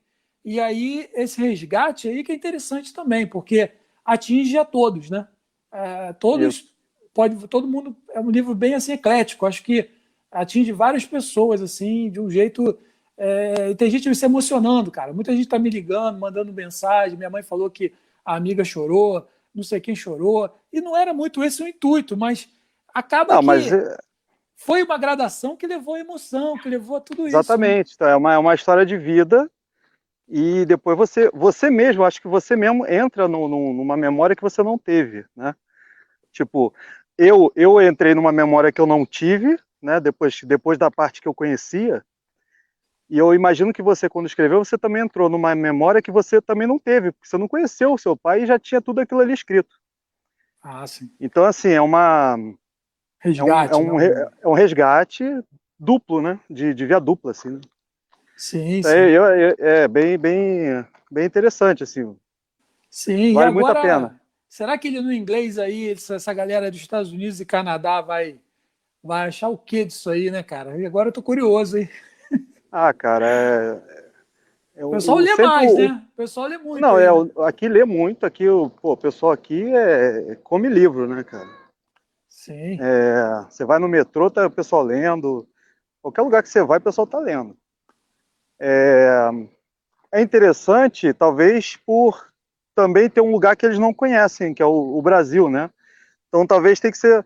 E 0.43 0.59
aí, 0.59 1.07
esse 1.13 1.39
resgate 1.39 2.07
aí 2.07 2.23
que 2.23 2.31
é 2.31 2.35
interessante 2.35 2.91
também, 2.91 3.27
porque 3.27 3.71
atinge 4.03 4.57
a 4.57 4.65
todos, 4.65 5.11
né? 5.11 5.27
É, 5.71 6.11
todos 6.13 6.55
Isso 6.55 6.70
pode 7.13 7.47
todo 7.47 7.67
mundo 7.67 7.95
é 8.09 8.19
um 8.19 8.29
livro 8.29 8.53
bem 8.55 8.73
assim 8.73 8.93
eclético 8.93 9.45
acho 9.45 9.63
que 9.63 9.89
atinge 10.31 10.71
várias 10.71 11.05
pessoas 11.05 11.61
assim 11.61 12.09
de 12.09 12.19
um 12.19 12.29
jeito 12.29 12.77
é, 13.17 13.73
tem 13.73 13.89
gente 13.89 14.13
se 14.13 14.25
emocionando 14.25 14.91
cara 14.91 15.13
muita 15.13 15.31
gente 15.31 15.43
está 15.43 15.59
me 15.59 15.69
ligando 15.69 16.19
mandando 16.19 16.53
mensagem 16.53 17.17
minha 17.17 17.29
mãe 17.29 17.43
falou 17.43 17.69
que 17.69 17.93
a 18.25 18.35
amiga 18.35 18.63
chorou 18.63 19.27
não 19.53 19.63
sei 19.63 19.79
quem 19.79 19.95
chorou 19.95 20.49
e 20.71 20.79
não 20.79 20.95
era 20.95 21.13
muito 21.13 21.43
esse 21.43 21.61
o 21.61 21.67
intuito 21.67 22.15
mas 22.15 22.47
acaba 22.93 23.33
não, 23.33 23.39
que 23.41 23.45
mas... 23.45 23.71
É, 23.71 23.97
foi 24.63 24.83
uma 24.83 24.97
gradação 24.97 25.57
que 25.57 25.65
levou 25.65 25.95
a 25.95 25.99
emoção, 25.99 26.55
que 26.55 26.69
levou 26.69 26.97
a 26.97 27.01
tudo 27.01 27.27
isso. 27.27 27.35
Né? 27.35 27.39
Exatamente. 27.39 27.93
Então, 27.95 28.07
é 28.07 28.15
uma, 28.15 28.33
é 28.35 28.37
uma 28.37 28.53
história 28.53 28.85
de 28.85 28.95
vida 28.95 29.49
e 30.29 30.65
depois 30.65 30.95
você, 30.95 31.31
você 31.33 31.71
mesmo, 31.71 32.05
acho 32.05 32.21
que 32.21 32.27
você 32.27 32.55
mesmo 32.55 32.87
entra 32.87 33.27
no, 33.27 33.47
no, 33.47 33.73
numa 33.73 33.97
memória 33.97 34.35
que 34.35 34.41
você 34.41 34.61
não 34.61 34.77
teve, 34.77 35.25
né? 35.35 35.55
Tipo, 36.31 36.73
eu, 37.21 37.51
eu 37.55 37.81
entrei 37.81 38.15
numa 38.15 38.31
memória 38.31 38.71
que 38.71 38.81
eu 38.81 38.87
não 38.87 39.05
tive, 39.05 39.57
né? 39.81 39.99
Depois, 39.99 40.41
depois 40.43 40.77
da 40.77 40.89
parte 40.89 41.21
que 41.21 41.27
eu 41.27 41.33
conhecia, 41.33 42.03
e 43.07 43.17
eu 43.17 43.33
imagino 43.33 43.71
que 43.71 43.81
você, 43.81 44.09
quando 44.09 44.25
escreveu, 44.25 44.63
você 44.63 44.77
também 44.77 45.03
entrou 45.03 45.29
numa 45.29 45.53
memória 45.53 46.01
que 46.01 46.09
você 46.09 46.41
também 46.41 46.67
não 46.67 46.79
teve, 46.79 47.11
porque 47.11 47.27
você 47.27 47.37
não 47.37 47.47
conheceu 47.47 47.93
o 47.93 47.97
seu 47.97 48.17
pai 48.17 48.41
e 48.41 48.45
já 48.47 48.57
tinha 48.57 48.81
tudo 48.81 49.01
aquilo 49.01 49.21
ali 49.21 49.33
escrito. 49.33 49.75
Ah, 50.63 50.87
sim. 50.87 51.11
Então, 51.19 51.43
assim, 51.43 51.69
é 51.69 51.81
uma. 51.81 52.37
Resgate. 53.19 53.73
É 53.73 53.75
um, 53.75 53.81
é 53.81 53.93
um, 53.93 53.99
é 54.43 54.47
um 54.47 54.53
resgate 54.53 55.23
duplo, 55.79 56.21
né? 56.21 56.39
De, 56.49 56.73
de 56.73 56.85
via 56.87 56.99
dupla, 56.99 57.31
assim. 57.31 57.49
Né? 57.49 57.61
Sim, 58.35 58.79
é, 58.79 58.83
sim. 58.83 58.89
É, 58.89 59.55
é, 59.59 59.87
bem, 59.87 60.17
bem, 60.17 60.85
bem 61.11 61.25
interessante, 61.25 61.83
assim. 61.83 62.17
Sim, 62.89 63.33
vale 63.33 63.49
agora, 63.49 63.51
muito 63.51 63.69
a 63.69 63.81
pena. 63.81 64.20
Será 64.51 64.77
que 64.77 64.89
ele 64.89 64.99
no 64.99 65.13
inglês 65.13 65.57
aí, 65.57 65.93
essa 65.93 66.33
galera 66.33 66.69
dos 66.69 66.81
Estados 66.81 67.13
Unidos 67.13 67.39
e 67.39 67.45
Canadá 67.45 68.01
vai, 68.01 68.37
vai 69.01 69.29
achar 69.29 69.47
o 69.47 69.57
que 69.57 69.85
disso 69.85 70.09
aí, 70.09 70.29
né, 70.29 70.43
cara? 70.43 70.77
E 70.77 70.85
agora 70.85 71.07
eu 71.07 71.13
tô 71.13 71.23
curioso, 71.23 71.77
hein? 71.77 71.89
Ah, 72.69 72.93
cara, 72.93 73.25
é. 73.29 74.81
é 74.81 74.85
o 74.85 74.91
pessoal 74.91 75.17
lê 75.19 75.35
mais, 75.35 75.73
né? 75.75 76.05
O 76.13 76.17
pessoal 76.17 76.47
lê 76.47 76.57
muito. 76.57 76.81
Não, 76.81 76.95
aí, 76.95 77.05
é, 77.05 77.11
né? 77.11 77.31
aqui 77.45 77.67
lê 77.67 77.83
muito, 77.83 78.25
aqui 78.25 78.47
o, 78.47 78.69
pô, 78.69 78.93
o 78.93 78.97
pessoal 78.97 79.33
aqui 79.33 79.73
é, 79.73 80.37
come 80.43 80.69
livro, 80.69 81.05
né, 81.05 81.21
cara? 81.23 81.49
Sim. 82.29 82.77
É, 82.81 83.45
você 83.49 83.65
vai 83.65 83.77
no 83.79 83.89
metrô, 83.89 84.29
tá 84.29 84.47
o 84.47 84.51
pessoal 84.51 84.83
lendo. 84.83 85.47
Qualquer 86.01 86.21
lugar 86.21 86.43
que 86.43 86.49
você 86.49 86.63
vai, 86.63 86.77
o 86.77 86.81
pessoal 86.81 87.07
tá 87.07 87.19
lendo. 87.19 87.57
É, 88.59 89.29
é 90.13 90.21
interessante, 90.21 91.13
talvez, 91.13 91.75
por 91.75 92.30
também 92.75 93.09
ter 93.09 93.21
um 93.21 93.31
lugar 93.31 93.55
que 93.55 93.65
eles 93.65 93.79
não 93.79 93.93
conhecem, 93.93 94.53
que 94.53 94.61
é 94.61 94.65
o, 94.65 94.97
o 94.97 95.01
Brasil, 95.01 95.49
né? 95.49 95.69
Então 96.27 96.45
talvez 96.45 96.79
tenha 96.79 96.91
que 96.91 96.97
ser. 96.97 97.25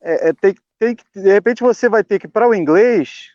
É, 0.00 0.28
é, 0.28 0.32
tem, 0.32 0.54
tem 0.78 0.94
que, 0.94 1.04
de 1.14 1.32
repente 1.32 1.62
você 1.62 1.88
vai 1.88 2.04
ter 2.04 2.18
que, 2.18 2.28
para 2.28 2.48
o 2.48 2.54
inglês, 2.54 3.34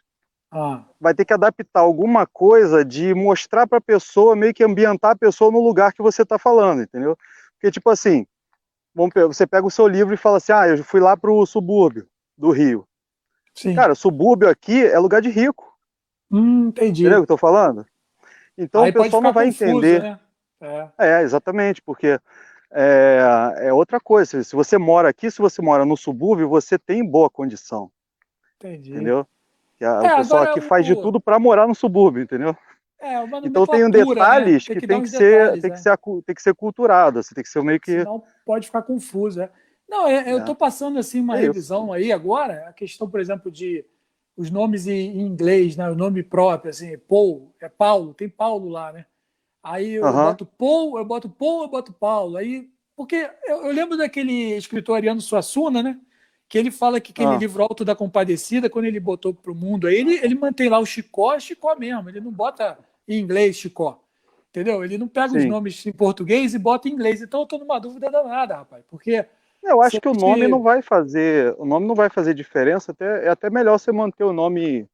ah. 0.51 0.83
Vai 0.99 1.13
ter 1.13 1.25
que 1.25 1.33
adaptar 1.33 1.79
alguma 1.79 2.25
coisa 2.25 2.83
de 2.83 3.13
mostrar 3.13 3.67
para 3.67 3.77
a 3.77 3.81
pessoa, 3.81 4.35
meio 4.35 4.53
que 4.53 4.63
ambientar 4.63 5.11
a 5.11 5.15
pessoa 5.15 5.51
no 5.51 5.63
lugar 5.63 5.93
que 5.93 6.01
você 6.01 6.23
está 6.23 6.39
falando, 6.39 6.81
entendeu? 6.81 7.15
Porque, 7.53 7.71
tipo 7.71 7.89
assim, 7.89 8.25
você 9.27 9.45
pega 9.45 9.67
o 9.67 9.71
seu 9.71 9.87
livro 9.87 10.13
e 10.13 10.17
fala 10.17 10.37
assim: 10.37 10.51
ah, 10.51 10.67
eu 10.67 10.83
fui 10.83 10.99
lá 10.99 11.15
para 11.15 11.31
o 11.31 11.45
subúrbio 11.45 12.07
do 12.37 12.51
Rio. 12.51 12.87
Sim. 13.53 13.75
Cara, 13.75 13.93
subúrbio 13.93 14.49
aqui 14.49 14.83
é 14.83 14.97
lugar 14.97 15.21
de 15.21 15.29
rico. 15.29 15.71
Hum, 16.31 16.69
entendi. 16.69 17.01
Entendeu 17.01 17.19
o 17.19 17.21
que 17.21 17.31
eu 17.31 17.35
tô 17.35 17.37
falando? 17.37 17.85
Então 18.57 18.83
Aí 18.83 18.91
o 18.91 18.93
pessoal 18.93 19.21
não 19.21 19.33
vai 19.33 19.47
confuso, 19.47 19.65
entender. 19.65 20.01
Né? 20.01 20.19
É. 20.61 20.89
é. 20.97 21.21
exatamente, 21.21 21.81
porque 21.81 22.19
é, 22.71 23.55
é, 23.57 23.73
outra 23.73 23.99
coisa. 23.99 24.43
Se 24.43 24.55
você 24.55 24.77
mora 24.77 25.09
aqui, 25.09 25.29
se 25.31 25.39
você 25.39 25.61
mora 25.61 25.85
no 25.85 25.97
subúrbio, 25.97 26.49
você 26.49 26.77
tem 26.77 27.05
boa 27.05 27.29
condição. 27.29 27.91
Entendi. 28.57 28.91
Entendeu? 28.91 29.27
Que 29.77 29.85
a, 29.85 30.01
é, 30.03 30.13
o 30.13 30.17
pessoal 30.17 30.43
aqui 30.43 30.61
faz 30.61 30.85
de 30.85 30.95
tudo 30.95 31.19
para 31.19 31.39
morar 31.39 31.67
no 31.67 31.75
subúrbio, 31.75 32.21
entendeu? 32.21 32.55
É, 33.01 33.15
então 33.45 33.65
tem 33.65 33.85
um 33.85 33.89
detalhes 33.89 34.67
né? 34.67 34.73
tem 34.73 34.75
que, 34.75 34.81
que 34.81 34.87
tem, 34.87 35.01
que 35.01 35.07
ser, 35.07 35.39
detalhes, 35.53 35.61
tem, 35.61 35.71
é. 35.71 35.73
que 35.73 35.79
ser, 35.79 35.97
tem 36.25 36.35
que 36.35 36.41
ser 36.41 36.53
culturado, 36.53 37.19
assim, 37.19 37.33
tem 37.33 37.43
que 37.43 37.49
ser 37.49 37.63
meio 37.63 37.79
que. 37.79 37.99
Senão 37.99 38.21
pode 38.45 38.65
ficar 38.65 38.81
confuso. 38.81 39.41
É. 39.41 39.49
Não, 39.87 40.05
é, 40.05 40.31
eu 40.31 40.39
estou 40.39 40.53
é. 40.53 40.57
passando 40.57 40.99
assim 40.99 41.21
uma 41.21 41.37
revisão 41.37 41.93
aí 41.93 42.11
agora, 42.11 42.67
a 42.67 42.73
questão, 42.73 43.09
por 43.09 43.21
exemplo, 43.21 43.49
de 43.49 43.85
os 44.35 44.51
nomes 44.51 44.85
em, 44.85 45.19
inglês, 45.21 45.75
né? 45.75 45.89
O 45.89 45.95
nome 45.95 46.23
próprio, 46.23 46.69
assim, 46.69 46.97
Paul, 46.97 47.53
é 47.61 47.67
Paulo, 47.67 48.13
tem 48.13 48.29
Paulo 48.29 48.69
lá, 48.69 48.91
né? 48.91 49.05
Aí 49.63 49.95
eu 49.95 50.03
boto 50.03 50.45
Paul, 50.45 50.97
eu 50.97 51.05
boto 51.05 51.29
Paul, 51.29 51.63
eu 51.63 51.67
boto 51.67 51.93
Paulo. 51.93 52.37
Aí, 52.37 52.69
porque 52.95 53.29
eu, 53.45 53.65
eu 53.65 53.71
lembro 53.71 53.97
daquele 53.97 54.55
escritor 54.55 54.95
Ariano 54.95 55.21
Suassuna, 55.21 55.83
né? 55.83 55.99
que 56.49 56.57
ele 56.57 56.71
fala 56.71 56.99
que 56.99 57.11
aquele 57.11 57.35
ah. 57.35 57.37
livro 57.37 57.61
Alto 57.61 57.85
da 57.85 57.95
Compadecida, 57.95 58.69
quando 58.69 58.85
ele 58.85 58.99
botou 58.99 59.31
para 59.35 59.51
o 59.51 59.55
mundo, 59.55 59.85
aí 59.85 59.95
ele, 59.95 60.15
ele 60.15 60.33
mantém 60.33 60.67
lá 60.67 60.79
o 60.79 60.85
Chicó, 60.85 61.39
Chicó 61.39 61.75
mesmo, 61.75 62.09
ele 62.09 62.19
não 62.19 62.31
bota 62.31 62.77
em 63.07 63.19
inglês 63.19 63.55
Chicó, 63.55 64.01
entendeu? 64.49 64.83
Ele 64.83 64.97
não 64.97 65.07
pega 65.07 65.29
Sim. 65.29 65.37
os 65.37 65.45
nomes 65.45 65.85
em 65.85 65.91
português 65.91 66.55
e 66.55 66.59
bota 66.59 66.89
em 66.89 66.91
inglês, 66.91 67.21
então 67.21 67.41
eu 67.41 67.43
estou 67.43 67.59
numa 67.59 67.79
dúvida 67.79 68.09
danada, 68.09 68.55
rapaz, 68.55 68.83
porque... 68.89 69.23
Eu 69.61 69.81
acho 69.81 69.99
que 69.99 70.07
o 70.07 70.13
nome 70.13 70.47
não 70.47 70.63
vai 70.63 70.81
fazer, 70.81 71.53
o 71.59 71.65
nome 71.65 71.85
não 71.85 71.93
vai 71.93 72.09
fazer 72.09 72.33
diferença, 72.33 72.93
até, 72.93 73.25
é 73.25 73.29
até 73.29 73.49
melhor 73.49 73.77
você 73.77 73.91
manter 73.91 74.23
o 74.23 74.33
nome 74.33 74.87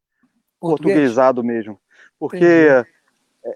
Português. 0.59 0.95
portuguesado 0.95 1.41
mesmo, 1.41 1.79
porque... 2.19 2.37
Entendi 2.37 2.94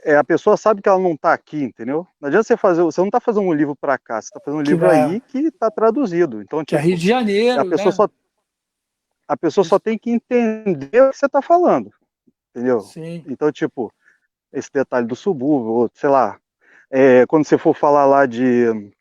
é, 0.03 0.15
a 0.15 0.23
pessoa 0.23 0.55
sabe 0.55 0.81
que 0.81 0.89
ela 0.89 0.99
não 0.99 1.13
está 1.13 1.33
aqui, 1.33 1.63
entendeu? 1.63 2.05
Não 2.21 2.27
adianta 2.27 2.43
você 2.43 2.55
fazer, 2.55 2.83
você 2.83 3.01
não 3.01 3.07
está 3.07 3.19
fazendo 3.19 3.47
um 3.47 3.53
livro 3.53 3.75
para 3.75 3.97
cá, 3.97 4.21
você 4.21 4.27
está 4.27 4.39
fazendo 4.39 4.61
um 4.61 4.63
que 4.63 4.69
livro 4.69 4.85
é. 4.85 5.03
aí 5.03 5.19
que 5.19 5.39
está 5.39 5.71
traduzido. 5.71 6.41
Então, 6.41 6.59
tipo, 6.59 6.65
que 6.67 6.75
é 6.75 6.79
Rio 6.79 6.97
de 6.97 7.07
Janeiro, 7.07 7.59
a 7.59 7.65
pessoa 7.65 7.89
né? 7.89 7.91
só 7.91 8.09
a 9.27 9.37
pessoa 9.37 9.63
só 9.63 9.77
tem 9.77 9.97
que 9.97 10.09
entender 10.09 11.01
o 11.01 11.11
que 11.11 11.17
você 11.17 11.27
está 11.27 11.39
falando, 11.39 11.91
entendeu? 12.49 12.79
Sim. 12.81 13.23
Então, 13.27 13.51
tipo, 13.51 13.93
esse 14.51 14.71
detalhe 14.73 15.05
do 15.05 15.15
subúrbio, 15.15 15.71
ou 15.71 15.91
sei 15.93 16.09
lá, 16.09 16.39
é, 16.89 17.25
quando 17.27 17.45
você 17.45 17.55
for 17.57 17.75
falar 17.75 18.05
lá 18.05 18.25
de, 18.25 18.91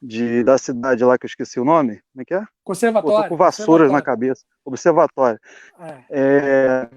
de 0.00 0.44
da 0.44 0.56
cidade 0.58 1.04
lá 1.04 1.18
que 1.18 1.26
eu 1.26 1.28
esqueci 1.28 1.58
o 1.58 1.64
nome, 1.64 2.00
como 2.12 2.22
é 2.22 2.24
que 2.24 2.34
é? 2.34 2.44
Conservatório. 2.62 3.16
Pô, 3.16 3.22
tô 3.22 3.28
com 3.30 3.36
vassouras 3.36 3.90
na 3.90 4.00
cabeça. 4.00 4.44
Observatório. 4.64 5.40
É. 5.80 6.04
É, 6.10 6.88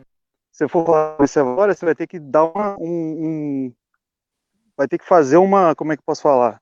você 0.61 0.67
for 0.67 0.85
falar 0.85 1.15
observatório, 1.19 1.75
você 1.75 1.85
vai 1.85 1.95
ter 1.95 2.07
que 2.07 2.19
dar 2.19 2.45
uma, 2.45 2.77
um, 2.79 2.85
um, 2.85 3.73
vai 4.77 4.87
ter 4.87 4.97
que 4.97 5.05
fazer 5.05 5.37
uma, 5.37 5.75
como 5.75 5.91
é 5.91 5.97
que 5.97 6.03
posso 6.03 6.21
falar? 6.21 6.61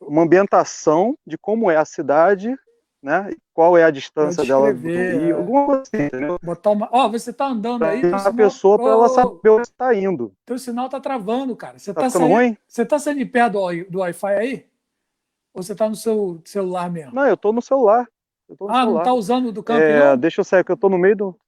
Uma 0.00 0.22
ambientação 0.22 1.16
de 1.26 1.36
como 1.36 1.70
é 1.70 1.76
a 1.76 1.84
cidade, 1.84 2.54
né? 3.02 3.30
Qual 3.52 3.76
é 3.76 3.84
a 3.84 3.90
distância 3.90 4.44
dela 4.44 4.72
do 4.72 4.80
Rio, 4.80 5.30
é. 5.30 5.32
alguma 5.32 5.66
coisa 5.66 5.82
assim, 5.82 6.04
entendeu? 6.04 6.38
Botar 6.42 6.70
uma, 6.70 6.88
ó, 6.90 7.06
oh, 7.06 7.10
você 7.10 7.32
tá 7.32 7.46
andando 7.46 7.84
aí, 7.84 8.04
a 8.06 8.18
sinal... 8.18 8.34
pessoa 8.34 8.78
para 8.78 8.86
oh, 8.86 8.92
ela 8.92 9.08
saber 9.08 9.50
onde 9.50 9.68
está 9.68 9.94
indo. 9.94 10.32
Teu 10.44 10.58
sinal 10.58 10.88
tá 10.88 11.00
travando, 11.00 11.54
cara. 11.56 11.78
Você 11.78 11.92
tá, 11.92 12.02
tá 12.02 12.10
saindo, 12.10 12.28
ruim? 12.28 12.56
Você 12.66 12.84
tá 12.84 12.98
saindo 12.98 13.18
de 13.18 13.26
perto 13.26 13.52
do, 13.52 13.90
do 13.90 13.98
Wi-Fi 14.00 14.34
aí? 14.34 14.66
Ou 15.54 15.62
você 15.62 15.74
tá 15.74 15.88
no 15.88 15.96
seu 15.96 16.40
celular 16.44 16.90
mesmo? 16.90 17.14
Não, 17.14 17.26
eu 17.26 17.36
tô 17.36 17.52
no 17.52 17.62
celular. 17.62 18.06
Tô 18.58 18.66
no 18.66 18.70
ah, 18.70 18.80
celular. 18.80 18.98
não 18.98 19.02
tá 19.02 19.12
usando 19.12 19.52
do 19.52 19.62
campo, 19.62 19.82
é, 19.82 20.10
não? 20.10 20.16
Deixa 20.16 20.40
eu 20.40 20.44
sair, 20.44 20.64
que 20.64 20.72
eu 20.72 20.76
tô 20.76 20.88
no 20.88 20.98
meio 20.98 21.16
do. 21.16 21.40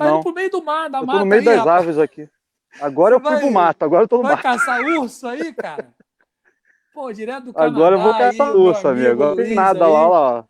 Tá 0.00 0.06
não. 0.06 0.14
indo 0.16 0.22
pro 0.22 0.32
meio 0.32 0.50
do 0.50 0.64
mar, 0.64 0.88
da 0.88 0.98
eu 0.98 1.06
mata. 1.06 1.18
Tô 1.18 1.24
no 1.24 1.26
meio 1.26 1.40
aí, 1.40 1.44
das 1.44 1.58
rapaz. 1.58 1.76
árvores 1.76 1.98
aqui. 1.98 2.28
Agora 2.80 3.18
Você 3.18 3.26
eu 3.26 3.30
fui 3.30 3.40
pro 3.40 3.50
mato, 3.50 3.82
agora 3.82 4.04
eu 4.04 4.08
tô 4.08 4.16
no 4.16 4.22
vai 4.22 4.32
mato. 4.32 4.42
Vai 4.42 4.56
caçar 4.56 4.80
urso 4.80 5.28
aí, 5.28 5.52
cara? 5.52 5.94
Pô, 6.94 7.12
direto 7.12 7.44
do 7.44 7.52
Canadá. 7.52 7.76
Agora 7.76 7.96
eu 7.96 8.00
vou 8.00 8.12
caçar 8.12 8.48
aí, 8.48 8.54
urso, 8.54 8.88
amigo. 8.88 9.10
Agora 9.10 9.34
não 9.34 9.44
tem 9.44 9.54
nada 9.54 9.84
aí. 9.84 9.92
lá, 9.92 10.08
lá. 10.08 10.44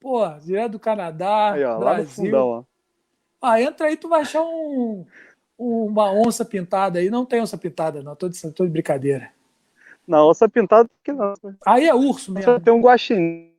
Pô, 0.00 0.28
direto 0.38 0.72
do 0.72 0.80
Canadá, 0.80 1.52
aí, 1.52 1.64
ó, 1.64 1.78
Brasil. 1.78 1.84
Lá 1.84 1.98
no 1.98 2.06
fundão, 2.06 2.48
ó. 2.48 2.64
Ah, 3.42 3.60
entra 3.60 3.86
aí, 3.88 3.96
tu 3.98 4.08
vai 4.08 4.22
achar 4.22 4.42
um, 4.42 5.04
uma 5.58 6.10
onça 6.10 6.42
pintada 6.42 6.98
aí. 6.98 7.10
Não 7.10 7.26
tem 7.26 7.42
onça 7.42 7.58
pintada, 7.58 8.02
não. 8.02 8.16
Tô 8.16 8.30
de, 8.30 8.50
tô 8.52 8.64
de 8.64 8.70
brincadeira. 8.70 9.30
Não, 10.08 10.28
onça 10.28 10.48
pintada 10.48 10.88
que 11.04 11.12
não. 11.12 11.34
Aí 11.66 11.86
é 11.86 11.94
urso 11.94 12.32
mesmo. 12.32 12.50
Só 12.50 12.58
tem 12.58 12.72
um 12.72 12.80
guaxinim. 12.80 13.52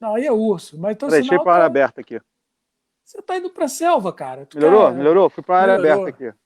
Não, 0.00 0.14
aí 0.14 0.26
é 0.26 0.32
urso. 0.32 0.78
Mas 0.78 0.92
então, 0.92 1.08
Deixei 1.10 1.38
para 1.38 1.60
tá... 1.60 1.66
aberta 1.66 2.00
aqui. 2.00 2.20
Você 3.08 3.22
tá 3.22 3.38
indo 3.38 3.48
pra 3.48 3.68
selva, 3.68 4.12
cara. 4.12 4.44
Tu 4.44 4.58
melhorou? 4.58 4.88
Quer... 4.88 4.94
Melhorou? 4.98 5.30
Fui 5.30 5.42
pra 5.42 5.60
área 5.60 5.78
melhorou. 5.78 6.02
aberta 6.02 6.24
aqui. 6.26 6.38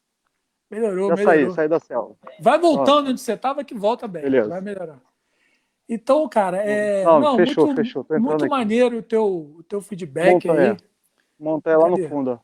Melhorou, 0.70 1.08
Já 1.08 1.16
melhorou. 1.16 1.46
saí, 1.46 1.54
saí 1.56 1.68
da 1.68 1.80
selva. 1.80 2.14
Vai 2.38 2.56
voltando 2.56 3.10
onde 3.10 3.20
você 3.20 3.36
tava 3.36 3.64
que 3.64 3.74
volta 3.74 4.06
bem. 4.06 4.22
Beleza. 4.22 4.48
Vai 4.48 4.60
melhorar. 4.60 5.00
Então, 5.88 6.28
cara, 6.28 6.58
é. 6.58 7.02
Não, 7.04 7.18
não 7.18 7.36
fechou, 7.36 7.66
muito, 7.66 7.78
fechou. 7.78 8.06
muito 8.12 8.46
maneiro 8.46 8.98
o 8.98 9.02
teu, 9.02 9.26
o 9.58 9.62
teu 9.64 9.80
feedback 9.80 10.46
Montanha. 10.46 10.70
aí. 10.70 10.76
Montanha 11.36 11.78
lá 11.78 11.88
no 11.88 12.08
fundo, 12.08 12.30
ó. 12.30 12.38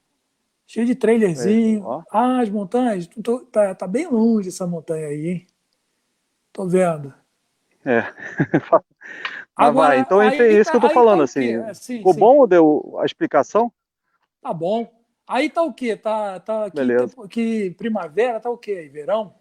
Cheio 0.67 0.85
de 0.85 0.97
trailerzinho. 0.97 1.87
É, 1.89 2.03
ah, 2.11 2.41
as 2.41 2.51
montanhas. 2.51 3.07
Tô, 3.23 3.39
tá, 3.47 3.73
tá 3.73 3.87
bem 3.87 4.09
longe 4.09 4.49
essa 4.49 4.67
montanha 4.67 5.07
aí, 5.07 5.29
hein? 5.29 5.47
Tô 6.53 6.67
vendo. 6.67 7.15
É. 7.85 8.03
Agora, 9.55 9.91
vai. 9.91 10.01
Então, 10.01 10.21
é 10.21 10.53
isso 10.53 10.73
tá, 10.73 10.79
que 10.79 10.85
eu 10.85 10.89
tô 10.89 10.95
falando, 10.95 11.19
tá 11.19 11.25
assim. 11.25 11.55
assim 11.55 11.99
ficou 11.99 12.15
sim. 12.15 12.19
bom 12.19 12.49
deu 12.49 12.99
a 13.01 13.07
explicação? 13.07 13.73
Tá 14.49 14.55
bom. 14.55 14.91
Aí 15.27 15.51
tá 15.51 15.61
o 15.61 15.75
quê? 15.75 15.95
Tá, 15.95 16.41
tá 16.41 16.65
aqui, 16.65 16.77
Beleza. 16.77 17.15
que 17.29 17.71
primavera, 17.73 18.41
tá 18.41 18.49
o 18.49 18.57
quê 18.57 18.71
aí? 18.71 18.89
Verão? 18.89 19.35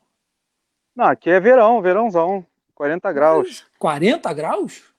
Não, 0.93 1.05
aqui 1.05 1.29
é 1.29 1.39
verão, 1.39 1.81
verãozão. 1.81 2.45
40 2.75 3.13
graus. 3.13 3.47
Mas 3.47 3.65
40 3.79 4.33
graus? 4.33 4.93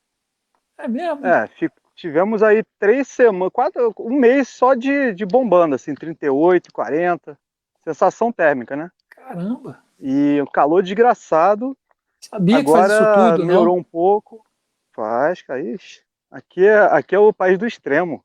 É 0.78 0.88
mesmo? 0.88 1.26
É, 1.26 1.46
tivemos 1.94 2.42
aí 2.42 2.64
três 2.78 3.06
semanas, 3.06 3.52
quatro, 3.52 3.92
um 3.98 4.18
mês 4.18 4.48
só 4.48 4.72
de, 4.72 5.12
de 5.12 5.26
bombando, 5.26 5.74
assim, 5.74 5.94
38, 5.94 6.72
40. 6.72 7.38
Sensação 7.84 8.32
térmica, 8.32 8.74
né? 8.74 8.90
Caramba! 9.10 9.84
E 10.00 10.40
o 10.40 10.46
calor 10.46 10.82
desgraçado. 10.82 11.76
Sabia 12.18 12.60
Agora 12.60 12.82
que 12.82 12.88
faz 12.88 13.02
isso 13.02 13.36
tudo, 13.36 13.46
melhorou 13.46 13.74
não? 13.74 13.80
um 13.82 13.84
pouco. 13.84 14.42
Faz, 14.94 15.42
cara. 15.42 15.60
Aqui 16.30 16.64
é, 16.64 16.78
aqui 16.78 17.14
é 17.14 17.18
o 17.18 17.30
país 17.30 17.58
do 17.58 17.66
extremo. 17.66 18.24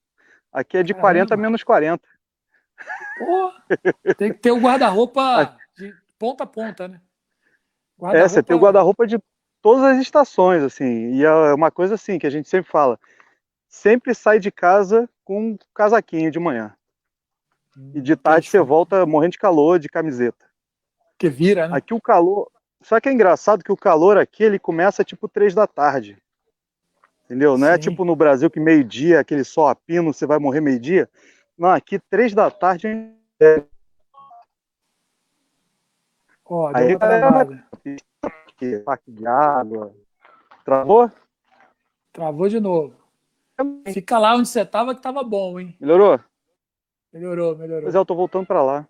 Aqui 0.53 0.77
é 0.77 0.83
de 0.83 0.93
Caramba. 0.93 1.07
40 1.07 1.33
a 1.33 1.37
menos 1.37 1.63
40. 1.63 2.07
Pô, 3.17 3.51
tem 4.17 4.31
que 4.31 4.39
ter 4.39 4.51
o 4.51 4.59
guarda-roupa 4.59 5.57
de 5.75 5.93
ponta 6.19 6.43
a 6.43 6.47
ponta, 6.47 6.87
né? 6.87 7.01
É, 8.13 8.27
você 8.27 8.43
tem 8.43 8.55
o 8.55 8.59
guarda-roupa 8.59 9.07
de 9.07 9.17
todas 9.61 9.83
as 9.83 9.97
estações, 9.99 10.61
assim. 10.61 11.13
E 11.13 11.23
é 11.23 11.53
uma 11.53 11.71
coisa 11.71 11.95
assim 11.95 12.19
que 12.19 12.27
a 12.27 12.29
gente 12.29 12.49
sempre 12.49 12.69
fala. 12.69 12.99
Sempre 13.67 14.13
sai 14.13 14.39
de 14.39 14.51
casa 14.51 15.09
com 15.23 15.51
um 15.51 15.57
casaquinho 15.73 16.29
de 16.29 16.39
manhã. 16.39 16.75
E 17.93 18.01
de 18.01 18.15
tarde 18.15 18.49
você 18.49 18.59
volta 18.59 19.05
morrendo 19.05 19.31
de 19.31 19.39
calor, 19.39 19.79
de 19.79 19.89
camiseta. 19.89 20.45
Que 21.17 21.29
vira, 21.29 21.67
né? 21.67 21.77
Aqui 21.77 21.93
o 21.93 22.01
calor. 22.01 22.51
Só 22.81 22.99
que 22.99 23.09
é 23.09 23.13
engraçado 23.13 23.63
que 23.63 23.71
o 23.71 23.77
calor 23.77 24.17
aqui 24.17 24.43
ele 24.43 24.59
começa 24.59 25.03
tipo 25.03 25.27
três 25.27 25.55
da 25.55 25.65
tarde. 25.65 26.21
Entendeu? 27.25 27.57
Não 27.57 27.67
é 27.67 27.71
Sim. 27.71 27.75
é 27.75 27.77
tipo 27.77 28.05
no 28.05 28.15
Brasil 28.15 28.49
que 28.49 28.59
meio-dia, 28.59 29.19
aquele 29.19 29.43
sol 29.43 29.67
a 29.67 29.75
pino, 29.75 30.13
você 30.13 30.25
vai 30.25 30.39
morrer 30.39 30.61
meio-dia. 30.61 31.09
Não, 31.57 31.69
aqui 31.69 31.99
três 31.99 32.33
da 32.33 32.51
tarde 32.51 32.87
é. 33.39 33.63
Ó, 36.45 36.69
oh, 36.69 36.75
Aí, 36.75 36.97
travada. 36.97 37.65
Parque 38.85 39.11
de 39.11 39.25
água. 39.25 39.93
Travou? 40.63 41.11
Travou 42.11 42.47
de 42.47 42.59
novo. 42.59 42.95
Fica 43.91 44.17
lá 44.17 44.35
onde 44.35 44.47
você 44.47 44.61
estava 44.61 44.93
que 44.93 44.99
estava 44.99 45.23
bom, 45.23 45.59
hein? 45.59 45.75
Melhorou? 45.79 46.19
Melhorou, 47.11 47.55
melhorou. 47.55 47.85
Mas 47.85 47.95
é, 47.95 47.97
eu 47.97 48.05
tô 48.05 48.15
voltando 48.15 48.45
para 48.45 48.63
lá. 48.63 48.87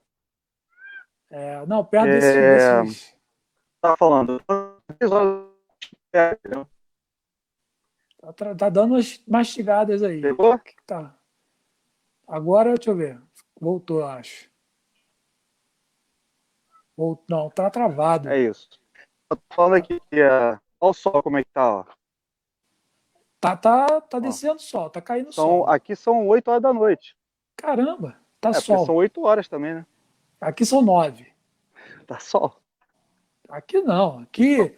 É, 1.30 1.65
não, 1.65 1.84
perto 1.84 2.08
é... 2.08 2.84
desses. 2.84 3.15
Tá 3.82 3.98
falando. 3.98 4.41
Tá, 8.32 8.56
tá 8.56 8.70
dando 8.70 8.94
umas 8.94 9.22
mastigadas 9.28 10.02
aí. 10.02 10.22
Pegou? 10.22 10.60
Tá? 10.88 11.14
Agora, 12.26 12.74
deixa 12.74 12.90
eu 12.90 12.96
ver. 12.96 13.22
Voltou, 13.60 14.00
eu 14.00 14.08
acho. 14.08 14.50
Voltou, 16.96 17.26
não, 17.30 17.50
tá 17.50 17.70
travado. 17.70 18.30
É 18.30 18.40
isso. 18.40 18.70
Eu 19.30 19.36
tô 19.36 19.44
falando 19.54 19.76
aqui, 19.76 19.96
uh, 19.96 20.60
olha 20.80 20.92
o 20.92 20.94
sol 20.94 21.22
como 21.22 21.38
é 21.38 21.44
que 21.44 21.52
tá, 21.52 21.80
ó. 21.80 21.86
Tá, 23.42 23.58
tá, 23.58 24.00
tá 24.00 24.20
descendo 24.20 24.62
sol, 24.62 24.90
tá 24.90 25.02
caindo 25.02 25.30
então, 25.30 25.34
sol. 25.34 25.70
Aqui 25.70 25.96
são 25.98 26.26
8 26.28 26.48
horas 26.48 26.62
da 26.62 26.74
noite. 26.74 27.18
Caramba, 27.58 28.18
tá 28.40 28.52
é, 28.52 28.54
sol. 28.54 28.86
São 28.86 28.96
8 28.96 29.22
horas 29.22 29.50
também, 29.50 29.74
né? 29.74 29.86
Aqui 30.40 30.66
são 30.66 30.82
9. 30.82 31.30
Tá 32.08 32.20
sol. 32.20 32.56
Aqui 33.50 33.82
não, 33.82 34.20
aqui 34.20 34.74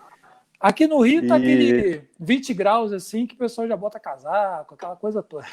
Aqui 0.66 0.88
no 0.88 1.00
Rio 1.00 1.28
tá 1.28 1.36
aquele 1.36 2.10
20 2.20 2.52
graus 2.56 2.92
assim 2.92 3.28
que 3.28 3.36
o 3.36 3.38
pessoal 3.38 3.68
já 3.68 3.78
bota 3.78 4.00
casaco, 4.00 4.74
aquela 4.74 4.96
coisa 4.96 5.22
toda. 5.22 5.46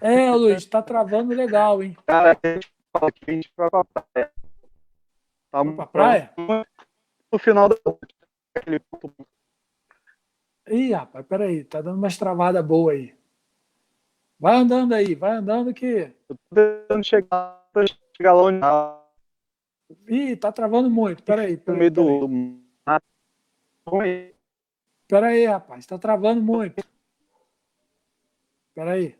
É, 0.00 0.28
Luiz, 0.32 0.66
tá 0.66 0.82
travando 0.82 1.32
legal, 1.32 1.80
hein? 1.80 1.96
Cara, 2.04 2.32
a 2.32 2.48
gente 2.48 2.68
fala 2.92 3.12
que 3.12 3.30
a 3.30 3.32
gente 3.32 3.52
vai 3.56 3.70
pra 3.70 3.84
praia. 3.84 4.32
Tá 5.48 5.64
pra 5.64 5.86
praia? 5.86 6.34
No 7.30 7.38
final 7.38 7.68
da. 7.68 7.76
Ih, 10.68 10.92
rapaz, 10.92 11.24
peraí, 11.24 11.62
tá 11.62 11.80
dando 11.82 11.98
umas 11.98 12.18
travadas 12.18 12.66
boas 12.66 12.96
aí. 12.96 13.14
Vai 14.40 14.56
andando 14.56 14.92
aí, 14.92 15.14
vai 15.14 15.36
andando 15.36 15.72
que. 15.72 16.12
Eu 16.28 16.36
tô 16.36 16.36
tentando 16.52 17.04
chegar, 17.04 17.64
chegar 18.16 18.32
lá 18.32 18.42
onde. 18.42 18.60
Ih, 20.08 20.36
tá 20.36 20.50
travando 20.50 20.90
muito. 20.90 21.22
Peraí. 21.22 21.60
No 21.66 21.76
meio 21.76 21.90
do. 21.90 22.28
Peraí, 25.06 25.46
rapaz, 25.46 25.86
tá 25.86 25.98
travando 25.98 26.42
muito. 26.42 26.84
Peraí. 28.74 29.18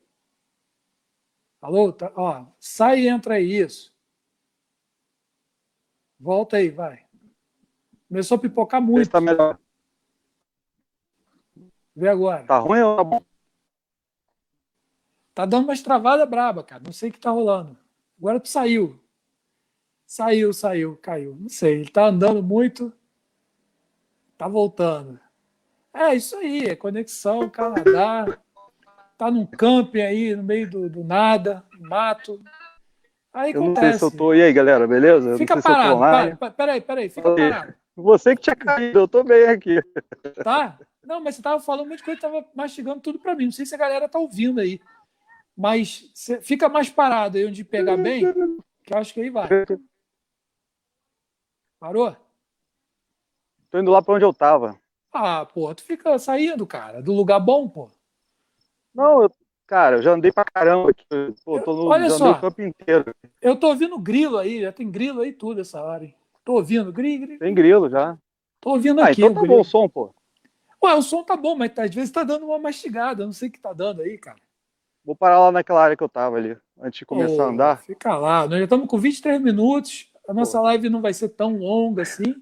Alô? 1.61 1.93
Tá, 1.93 2.13
ó, 2.17 2.47
sai 2.59 3.01
e 3.01 3.09
entra 3.09 3.35
aí, 3.35 3.61
isso. 3.61 3.95
Volta 6.19 6.57
aí, 6.57 6.71
vai. 6.71 7.07
Começou 8.09 8.37
a 8.37 8.41
pipocar 8.41 8.81
muito. 8.81 9.11
Tá 9.11 9.21
melhor. 9.21 9.59
Vê 11.95 12.09
agora. 12.09 12.45
Tá 12.45 12.59
ruim 12.59 12.81
ou 12.81 12.97
tá 12.97 13.05
bom? 13.05 13.25
Tá 15.35 15.47
dando 15.47 15.65
umas 15.65 15.83
travadas 15.83 16.29
braba, 16.29 16.63
cara. 16.65 16.83
Não 16.85 16.93
sei 16.93 17.11
o 17.11 17.13
que 17.13 17.21
tá 17.21 17.31
rolando. 17.31 17.77
Agora 18.19 18.41
tu 18.41 18.49
saiu. 18.49 18.99
Saiu, 20.07 20.53
saiu, 20.53 20.97
caiu. 21.03 21.37
Não 21.39 21.49
sei. 21.49 21.81
Ele 21.81 21.91
tá 21.91 22.07
andando 22.07 22.43
muito. 22.43 22.93
Tá 24.39 24.47
voltando. 24.47 25.19
É 25.93 26.15
isso 26.15 26.37
aí, 26.37 26.67
é 26.67 26.77
conexão, 26.77 27.49
Canadá. 27.49 28.39
Tá 29.17 29.31
num 29.31 29.47
camping 29.47 30.03
aí, 30.03 30.37
no 30.37 30.43
meio 30.43 30.69
do, 30.69 30.91
do 30.91 31.03
nada, 31.03 31.65
mato. 31.81 32.39
Aí 33.33 33.53
eu 33.53 33.63
acontece. 33.63 33.85
não 33.85 33.91
sei 33.91 33.99
se 33.99 34.05
eu 34.05 34.19
tô. 34.19 34.35
E 34.35 34.43
aí, 34.43 34.53
galera, 34.53 34.87
beleza? 34.87 35.39
Fica 35.39 35.61
parado. 35.61 35.99
Para, 36.39 36.51
peraí, 36.51 36.81
peraí, 36.81 37.09
fica 37.09 37.35
parado. 37.35 37.75
Você 37.97 38.37
que 38.37 38.43
tinha 38.43 38.57
caído, 38.57 38.99
eu 38.99 39.09
tô 39.09 39.25
bem 39.25 39.47
aqui. 39.47 39.81
Tá? 40.45 40.79
Não, 41.03 41.19
mas 41.19 41.37
você 41.37 41.43
tava 41.43 41.63
falando 41.63 41.87
um 41.87 41.89
monte 41.89 41.99
de 41.99 42.05
coisa, 42.05 42.21
tava 42.21 42.45
mastigando 42.55 43.01
tudo 43.01 43.19
para 43.19 43.35
mim. 43.35 43.47
Não 43.47 43.53
sei 43.53 43.65
se 43.65 43.75
a 43.75 43.79
galera 43.79 44.09
tá 44.09 44.19
ouvindo 44.19 44.61
aí. 44.61 44.81
Mas 45.57 46.13
fica 46.43 46.69
mais 46.69 46.91
parado 46.91 47.39
aí 47.39 47.47
onde 47.47 47.65
pegar 47.65 47.97
bem, 47.97 48.21
que 48.85 48.93
eu 48.93 48.99
acho 48.99 49.15
que 49.15 49.23
aí 49.23 49.31
vai. 49.31 49.49
Parou? 51.79 52.17
Tô 53.71 53.79
indo 53.79 53.91
lá 53.91 54.01
pra 54.01 54.15
onde 54.15 54.25
eu 54.25 54.33
tava. 54.33 54.79
Ah, 55.13 55.47
pô, 55.47 55.75
tu 55.75 55.83
fica 55.83 56.19
saindo, 56.19 56.67
cara, 56.67 57.03
do 57.03 57.13
lugar 57.13 57.41
bom, 57.41 57.69
pô. 57.69 57.91
Não, 58.95 59.23
eu, 59.23 59.31
cara, 59.67 59.97
eu 59.97 60.03
já 60.03 60.13
andei 60.13 60.33
pra 60.33 60.45
caramba 60.45 60.91
aqui. 60.91 61.05
Pô, 61.45 61.61
tô 61.61 61.75
no, 61.75 61.87
Olha 61.89 62.11
só, 62.11 62.35
campo 62.35 62.63
inteiro. 62.63 63.15
Eu 63.41 63.57
tô 63.57 63.69
ouvindo 63.69 63.99
grilo 63.99 64.39
aí, 64.39 64.61
já 64.63 64.73
tem 64.73 64.91
grilo 64.91 65.21
aí 65.21 65.33
tudo 65.33 65.61
essa 65.61 65.83
hora, 65.83 66.05
hein? 66.05 66.15
Tô 66.45 66.55
ouvindo 66.55 66.93
grilo, 66.93 67.27
grilo. 67.27 67.39
Tem 67.39 67.55
grilo 67.55 67.91
já. 67.91 68.17
Tô 68.61 68.71
ouvindo 68.71 69.01
ah, 69.01 69.09
aqui. 69.09 69.21
Então 69.23 69.35
tá 69.35 69.41
grilo. 69.41 69.57
bom 69.57 69.61
o 69.61 69.65
som, 69.65 69.89
pô. 69.89 70.15
Ué, 70.83 70.95
o 70.95 71.03
som 71.03 71.23
tá 71.23 71.37
bom, 71.37 71.57
mas 71.57 71.73
às 71.79 71.95
vezes 71.95 72.11
tá 72.11 72.23
dando 72.25 72.47
uma 72.47 72.59
mastigada. 72.59 73.23
Eu 73.23 73.27
não 73.27 73.33
sei 73.33 73.49
o 73.49 73.53
que 73.53 73.61
tá 73.61 73.73
dando 73.73 74.03
aí, 74.03 74.17
cara. 74.19 74.39
Vou 75.05 75.15
parar 75.15 75.39
lá 75.39 75.53
naquela 75.53 75.83
área 75.83 75.97
que 75.97 76.03
eu 76.03 76.09
tava 76.09 76.37
ali, 76.37 76.57
antes 76.81 76.99
de 76.99 77.07
começar 77.07 77.45
a 77.45 77.47
andar. 77.47 77.79
Fica 77.83 78.17
lá. 78.17 78.47
Nós 78.47 78.59
já 78.59 78.65
estamos 78.65 78.89
com 78.89 78.99
23 78.99 79.41
minutos. 79.41 80.11
A 80.29 80.35
nossa 80.35 80.61
live 80.61 80.89
não 80.89 81.01
vai 81.01 81.15
ser 81.15 81.29
tão 81.31 81.57
longa 81.57 82.03
assim, 82.03 82.35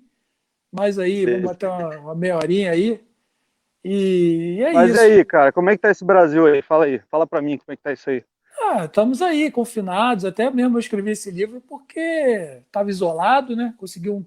mas 0.73 0.99
aí 0.99 1.27
vamos 1.27 1.43
bater 1.43 1.69
uma, 1.69 1.99
uma 1.99 2.15
meia 2.15 2.37
horinha 2.37 2.71
aí. 2.73 3.01
E 3.85 4.59
é 4.61 4.73
mas 4.73 4.91
isso. 4.91 5.01
Mas 5.01 5.13
aí, 5.13 5.25
cara, 5.25 5.53
como 5.53 5.69
é 5.69 5.77
que 5.77 5.83
tá 5.83 5.91
esse 5.91 6.05
Brasil 6.05 6.47
aí? 6.47 6.63
Fala 6.63 6.87
aí, 6.87 6.99
fala 7.11 7.27
para 7.27 7.43
mim 7.43 7.59
como 7.59 7.73
é 7.73 7.77
que 7.77 7.83
tá 7.83 7.93
isso 7.93 8.09
aí. 8.09 8.25
Ah, 8.63 8.87
estamos 8.87 9.21
aí, 9.21 9.51
confinados. 9.51 10.25
Até 10.25 10.51
mesmo 10.51 10.77
eu 10.77 10.81
escrevi 10.81 11.11
esse 11.11 11.31
livro 11.31 11.61
porque 11.61 12.01
estava 12.67 12.89
isolado, 12.89 13.55
né? 13.55 13.75
Consegui 13.77 14.09
um, 14.09 14.25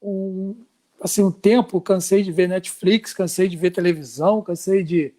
um, 0.00 0.56
assim, 1.02 1.22
um 1.22 1.30
tempo, 1.30 1.80
cansei 1.80 2.22
de 2.22 2.32
ver 2.32 2.48
Netflix, 2.48 3.12
cansei 3.12 3.46
de 3.48 3.56
ver 3.56 3.70
televisão, 3.70 4.40
cansei 4.40 4.82
de. 4.82 5.14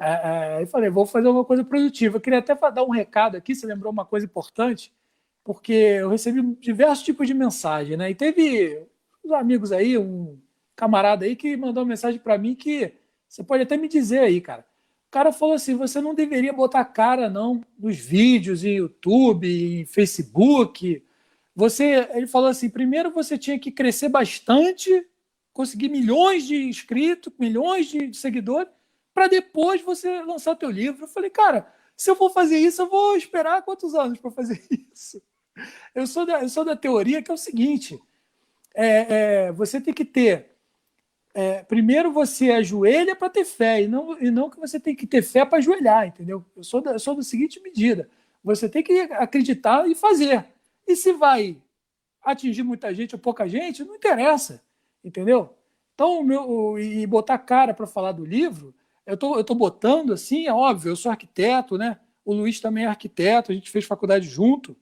É, 0.00 0.58
é, 0.58 0.62
e 0.62 0.66
falei, 0.66 0.88
vou 0.88 1.04
fazer 1.04 1.28
uma 1.28 1.44
coisa 1.44 1.62
produtiva. 1.62 2.16
Eu 2.16 2.20
queria 2.20 2.38
até 2.38 2.54
dar 2.54 2.84
um 2.84 2.90
recado 2.90 3.36
aqui, 3.36 3.54
você 3.54 3.66
lembrou 3.66 3.92
uma 3.92 4.04
coisa 4.04 4.24
importante 4.24 4.90
porque 5.44 5.72
eu 5.72 6.08
recebi 6.08 6.42
diversos 6.58 7.04
tipos 7.04 7.26
de 7.26 7.34
mensagem, 7.34 7.96
né? 7.98 8.10
E 8.10 8.14
teve 8.14 8.82
uns 9.22 9.30
amigos 9.32 9.70
aí, 9.70 9.96
um 9.98 10.40
camarada 10.74 11.26
aí 11.26 11.36
que 11.36 11.56
mandou 11.56 11.82
uma 11.82 11.90
mensagem 11.90 12.18
para 12.18 12.38
mim 12.38 12.54
que 12.54 12.94
você 13.28 13.44
pode 13.44 13.62
até 13.62 13.76
me 13.76 13.86
dizer 13.86 14.20
aí, 14.20 14.40
cara. 14.40 14.62
O 15.08 15.10
cara 15.10 15.32
falou 15.32 15.54
assim: 15.54 15.74
você 15.74 16.00
não 16.00 16.14
deveria 16.14 16.52
botar 16.52 16.84
cara 16.86 17.28
não 17.28 17.60
nos 17.78 17.96
vídeos 17.96 18.64
em 18.64 18.76
YouTube, 18.76 19.46
em 19.46 19.84
Facebook. 19.84 21.04
Você, 21.54 22.08
ele 22.14 22.26
falou 22.26 22.48
assim: 22.48 22.70
primeiro 22.70 23.10
você 23.10 23.36
tinha 23.36 23.58
que 23.58 23.70
crescer 23.70 24.08
bastante, 24.08 25.06
conseguir 25.52 25.88
milhões 25.90 26.46
de 26.46 26.64
inscritos, 26.64 27.32
milhões 27.38 27.86
de 27.86 28.14
seguidores, 28.14 28.72
para 29.12 29.28
depois 29.28 29.82
você 29.82 30.22
lançar 30.22 30.56
teu 30.56 30.70
livro. 30.70 31.04
Eu 31.04 31.08
falei, 31.08 31.30
cara, 31.30 31.72
se 31.96 32.10
eu 32.10 32.16
for 32.16 32.30
fazer 32.32 32.58
isso, 32.58 32.82
eu 32.82 32.88
vou 32.88 33.16
esperar 33.16 33.62
quantos 33.62 33.94
anos 33.94 34.18
para 34.18 34.30
fazer 34.30 34.62
isso? 34.92 35.22
Eu 35.94 36.06
sou 36.06 36.26
da, 36.26 36.42
eu 36.42 36.48
sou 36.48 36.64
da 36.64 36.76
teoria 36.76 37.22
que 37.22 37.30
é 37.30 37.34
o 37.34 37.38
seguinte: 37.38 38.00
é, 38.74 39.46
é, 39.46 39.52
você 39.52 39.80
tem 39.80 39.94
que 39.94 40.04
ter. 40.04 40.52
É, 41.32 41.64
primeiro 41.64 42.12
você 42.12 42.50
ajoelha 42.52 43.16
para 43.16 43.28
ter 43.28 43.44
fé, 43.44 43.82
e 43.82 43.88
não, 43.88 44.16
e 44.20 44.30
não 44.30 44.48
que 44.48 44.58
você 44.58 44.78
tem 44.78 44.94
que 44.94 45.06
ter 45.06 45.20
fé 45.22 45.44
para 45.44 45.58
ajoelhar, 45.58 46.06
entendeu? 46.06 46.44
Eu 46.56 46.62
sou, 46.62 46.80
da, 46.80 46.92
eu 46.92 46.98
sou 46.98 47.14
da 47.16 47.22
seguinte 47.22 47.60
medida: 47.60 48.08
você 48.42 48.68
tem 48.68 48.82
que 48.82 48.92
acreditar 49.12 49.88
e 49.88 49.94
fazer. 49.94 50.46
E 50.86 50.94
se 50.94 51.12
vai 51.12 51.56
atingir 52.22 52.62
muita 52.62 52.94
gente 52.94 53.14
ou 53.14 53.18
pouca 53.18 53.48
gente, 53.48 53.84
não 53.84 53.96
interessa, 53.96 54.62
entendeu? 55.02 55.54
Então, 55.94 56.22
meu, 56.22 56.78
e 56.78 57.06
botar 57.06 57.38
cara 57.38 57.72
para 57.72 57.86
falar 57.86 58.12
do 58.12 58.24
livro, 58.24 58.74
eu 59.06 59.16
tô, 59.16 59.42
tô 59.44 59.54
botando 59.54 60.12
assim, 60.12 60.46
é 60.46 60.52
óbvio, 60.52 60.90
eu 60.90 60.96
sou 60.96 61.10
arquiteto, 61.10 61.76
né? 61.76 61.98
O 62.24 62.32
Luiz 62.32 62.58
também 62.60 62.84
é 62.84 62.88
arquiteto, 62.88 63.52
a 63.52 63.54
gente 63.54 63.70
fez 63.70 63.84
faculdade 63.84 64.26
junto. 64.26 64.76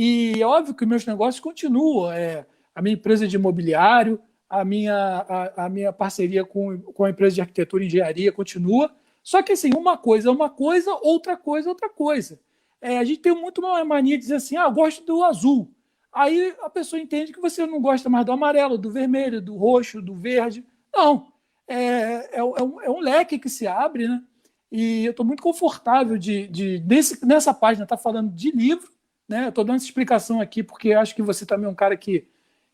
E 0.00 0.40
é 0.40 0.46
óbvio 0.46 0.76
que 0.76 0.86
meus 0.86 1.04
negócios 1.04 1.40
continuam. 1.40 2.12
É, 2.12 2.46
a 2.72 2.80
minha 2.80 2.94
empresa 2.94 3.26
de 3.26 3.34
imobiliário, 3.34 4.20
a 4.48 4.64
minha, 4.64 4.94
a, 4.94 5.64
a, 5.64 5.68
minha 5.68 5.92
parceria 5.92 6.44
com, 6.44 6.80
com 6.80 7.04
a 7.04 7.10
empresa 7.10 7.34
de 7.34 7.40
arquitetura 7.40 7.82
e 7.82 7.88
engenharia 7.88 8.30
continua. 8.30 8.94
Só 9.24 9.42
que 9.42 9.50
assim, 9.50 9.70
uma 9.76 9.98
coisa 9.98 10.28
é 10.28 10.32
uma 10.32 10.48
coisa, 10.48 10.96
outra 11.02 11.36
coisa 11.36 11.68
é 11.68 11.70
outra 11.70 11.88
coisa. 11.88 12.38
É, 12.80 12.98
a 12.98 13.04
gente 13.04 13.18
tem 13.18 13.34
muito 13.34 13.60
uma 13.60 13.84
mania 13.84 14.16
de 14.16 14.22
dizer 14.22 14.36
assim, 14.36 14.56
ah, 14.56 14.68
gosto 14.68 15.04
do 15.04 15.24
azul. 15.24 15.68
Aí 16.12 16.54
a 16.62 16.70
pessoa 16.70 17.02
entende 17.02 17.32
que 17.32 17.40
você 17.40 17.66
não 17.66 17.80
gosta 17.80 18.08
mais 18.08 18.24
do 18.24 18.30
amarelo, 18.30 18.78
do 18.78 18.92
vermelho, 18.92 19.42
do 19.42 19.56
roxo, 19.56 20.00
do 20.00 20.14
verde. 20.14 20.64
Não. 20.94 21.26
É, 21.66 21.76
é, 21.76 22.28
é, 22.34 22.44
um, 22.44 22.80
é 22.82 22.88
um, 22.88 23.00
leque 23.00 23.36
que 23.36 23.48
se 23.48 23.66
abre, 23.66 24.06
né? 24.06 24.22
E 24.70 25.06
eu 25.06 25.10
estou 25.10 25.26
muito 25.26 25.42
confortável 25.42 26.16
de, 26.16 26.46
de 26.46 26.84
nesse, 26.86 27.26
nessa 27.26 27.52
página 27.52 27.84
estar 27.84 27.96
tá 27.96 28.02
falando 28.02 28.32
de 28.32 28.52
livro, 28.52 28.88
né? 29.28 29.48
Estou 29.48 29.64
dando 29.64 29.76
essa 29.76 29.84
explicação 29.84 30.40
aqui 30.40 30.62
porque 30.62 30.92
acho 30.92 31.14
que 31.14 31.22
você 31.22 31.44
também 31.44 31.66
é 31.66 31.70
um 31.70 31.74
cara 31.74 31.96
que 31.96 32.26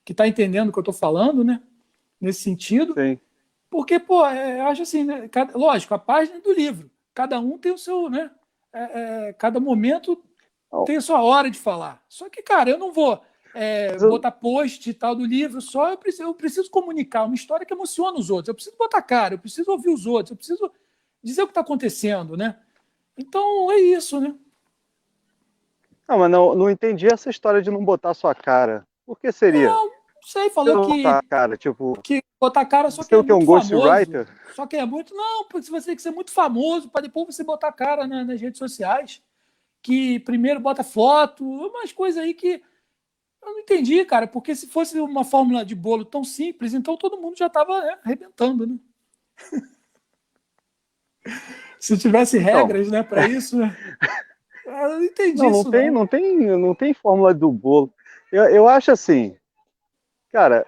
que 0.04 0.12
está 0.12 0.28
entendendo 0.28 0.68
o 0.68 0.72
que 0.72 0.78
eu 0.78 0.82
estou 0.82 0.94
falando, 0.94 1.42
né? 1.42 1.62
Nesse 2.20 2.42
sentido. 2.42 2.92
Sim. 2.94 3.18
Porque, 3.70 3.98
pô, 3.98 4.24
é, 4.26 4.60
acho 4.60 4.82
assim, 4.82 5.02
né? 5.02 5.28
Cada, 5.28 5.56
lógico, 5.56 5.94
a 5.94 5.98
página 5.98 6.36
é 6.36 6.40
do 6.40 6.52
livro. 6.52 6.90
Cada 7.14 7.40
um 7.40 7.56
tem 7.58 7.72
o 7.72 7.78
seu, 7.78 8.10
né? 8.10 8.30
É, 8.72 9.28
é, 9.28 9.32
cada 9.32 9.58
momento 9.58 10.22
tem 10.84 10.96
a 10.96 11.00
sua 11.00 11.22
hora 11.22 11.50
de 11.50 11.58
falar. 11.58 12.04
Só 12.08 12.28
que, 12.28 12.42
cara, 12.42 12.70
eu 12.70 12.78
não 12.78 12.92
vou 12.92 13.20
é, 13.54 13.96
eu... 13.98 14.10
botar 14.10 14.32
post 14.32 14.88
e 14.88 14.94
tal 14.94 15.14
do 15.14 15.24
livro 15.24 15.60
só. 15.60 15.90
Eu 15.90 15.96
preciso, 15.96 16.24
eu 16.24 16.34
preciso 16.34 16.70
comunicar 16.70 17.24
uma 17.24 17.34
história 17.34 17.64
que 17.64 17.72
emociona 17.72 18.18
os 18.18 18.30
outros. 18.30 18.48
Eu 18.48 18.54
preciso 18.54 18.76
botar 18.76 19.00
cara, 19.00 19.34
eu 19.34 19.38
preciso 19.38 19.70
ouvir 19.70 19.90
os 19.90 20.06
outros, 20.06 20.32
eu 20.32 20.36
preciso 20.36 20.70
dizer 21.22 21.42
o 21.42 21.46
que 21.46 21.52
está 21.52 21.62
acontecendo, 21.62 22.36
né? 22.36 22.58
Então 23.16 23.72
é 23.72 23.78
isso, 23.78 24.20
né? 24.20 24.34
Não, 26.08 26.18
mas 26.18 26.30
não, 26.30 26.54
não 26.54 26.70
entendi 26.70 27.06
essa 27.06 27.30
história 27.30 27.62
de 27.62 27.70
não 27.70 27.84
botar 27.84 28.14
sua 28.14 28.34
cara. 28.34 28.86
Por 29.06 29.18
que 29.18 29.32
seria? 29.32 29.68
Não, 29.68 29.90
sei, 30.22 30.50
falou 30.50 30.86
que. 30.86 31.02
Botar 31.02 31.22
cara, 31.28 31.56
tipo. 31.56 32.00
Que 32.02 32.22
botar 32.40 32.64
cara 32.66 32.90
só 32.90 33.02
que 33.02 33.14
é, 33.14 33.22
que 33.22 33.30
é 33.30 33.34
um 33.34 33.44
ghostwriter? 33.44 34.28
Só 34.54 34.66
que 34.66 34.76
é 34.76 34.84
muito. 34.84 35.14
Não, 35.14 35.44
porque 35.48 35.70
você 35.70 35.86
tem 35.86 35.96
que 35.96 36.02
ser 36.02 36.10
muito 36.10 36.30
famoso 36.30 36.88
para 36.88 37.02
depois 37.02 37.34
você 37.34 37.42
botar 37.42 37.72
cara 37.72 38.06
na, 38.06 38.24
nas 38.24 38.40
redes 38.40 38.58
sociais. 38.58 39.22
Que 39.82 40.18
primeiro 40.20 40.60
bota 40.60 40.82
foto, 40.82 41.44
umas 41.44 41.92
coisas 41.92 42.22
aí 42.22 42.34
que. 42.34 42.62
Eu 43.42 43.52
não 43.52 43.58
entendi, 43.58 44.02
cara, 44.06 44.26
porque 44.26 44.54
se 44.54 44.66
fosse 44.66 44.98
uma 44.98 45.22
fórmula 45.22 45.66
de 45.66 45.74
bolo 45.74 46.02
tão 46.02 46.24
simples, 46.24 46.72
então 46.72 46.96
todo 46.96 47.20
mundo 47.20 47.36
já 47.36 47.46
estava 47.46 47.78
né, 47.78 47.98
arrebentando, 48.02 48.66
né? 48.66 48.78
se 51.78 51.98
tivesse 51.98 52.38
então. 52.38 52.54
regras, 52.54 52.86
então... 52.86 52.98
né, 52.98 53.02
para 53.02 53.28
isso, 53.28 53.58
né? 53.58 53.76
Eu 54.66 54.72
não 54.72 55.04
entendi 55.04 55.42
não, 55.42 55.50
não 55.50 55.60
isso. 55.60 55.70
Tem, 55.70 55.90
não. 55.90 56.00
não. 56.00 56.06
tem, 56.06 56.36
não 56.38 56.74
tem 56.74 56.94
fórmula 56.94 57.34
do 57.34 57.50
bolo. 57.50 57.92
Eu, 58.32 58.44
eu 58.44 58.68
acho 58.68 58.90
assim, 58.90 59.36
cara, 60.32 60.66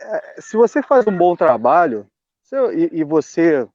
é, 0.00 0.40
se 0.40 0.56
você 0.56 0.82
faz 0.82 1.06
um 1.06 1.16
bom 1.16 1.34
trabalho 1.34 2.06
e, 2.74 3.00
e, 3.00 3.04
você 3.04 3.66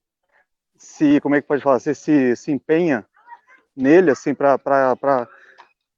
se, 0.77 1.19
como 1.19 1.35
é 1.35 1.41
que 1.41 1.47
pode 1.47 1.61
falar, 1.61 1.79
você 1.79 1.93
se, 1.93 2.35
se 2.35 2.51
empenha 2.51 3.05
nele, 3.75 4.11
assim, 4.11 4.33
para 4.33 4.57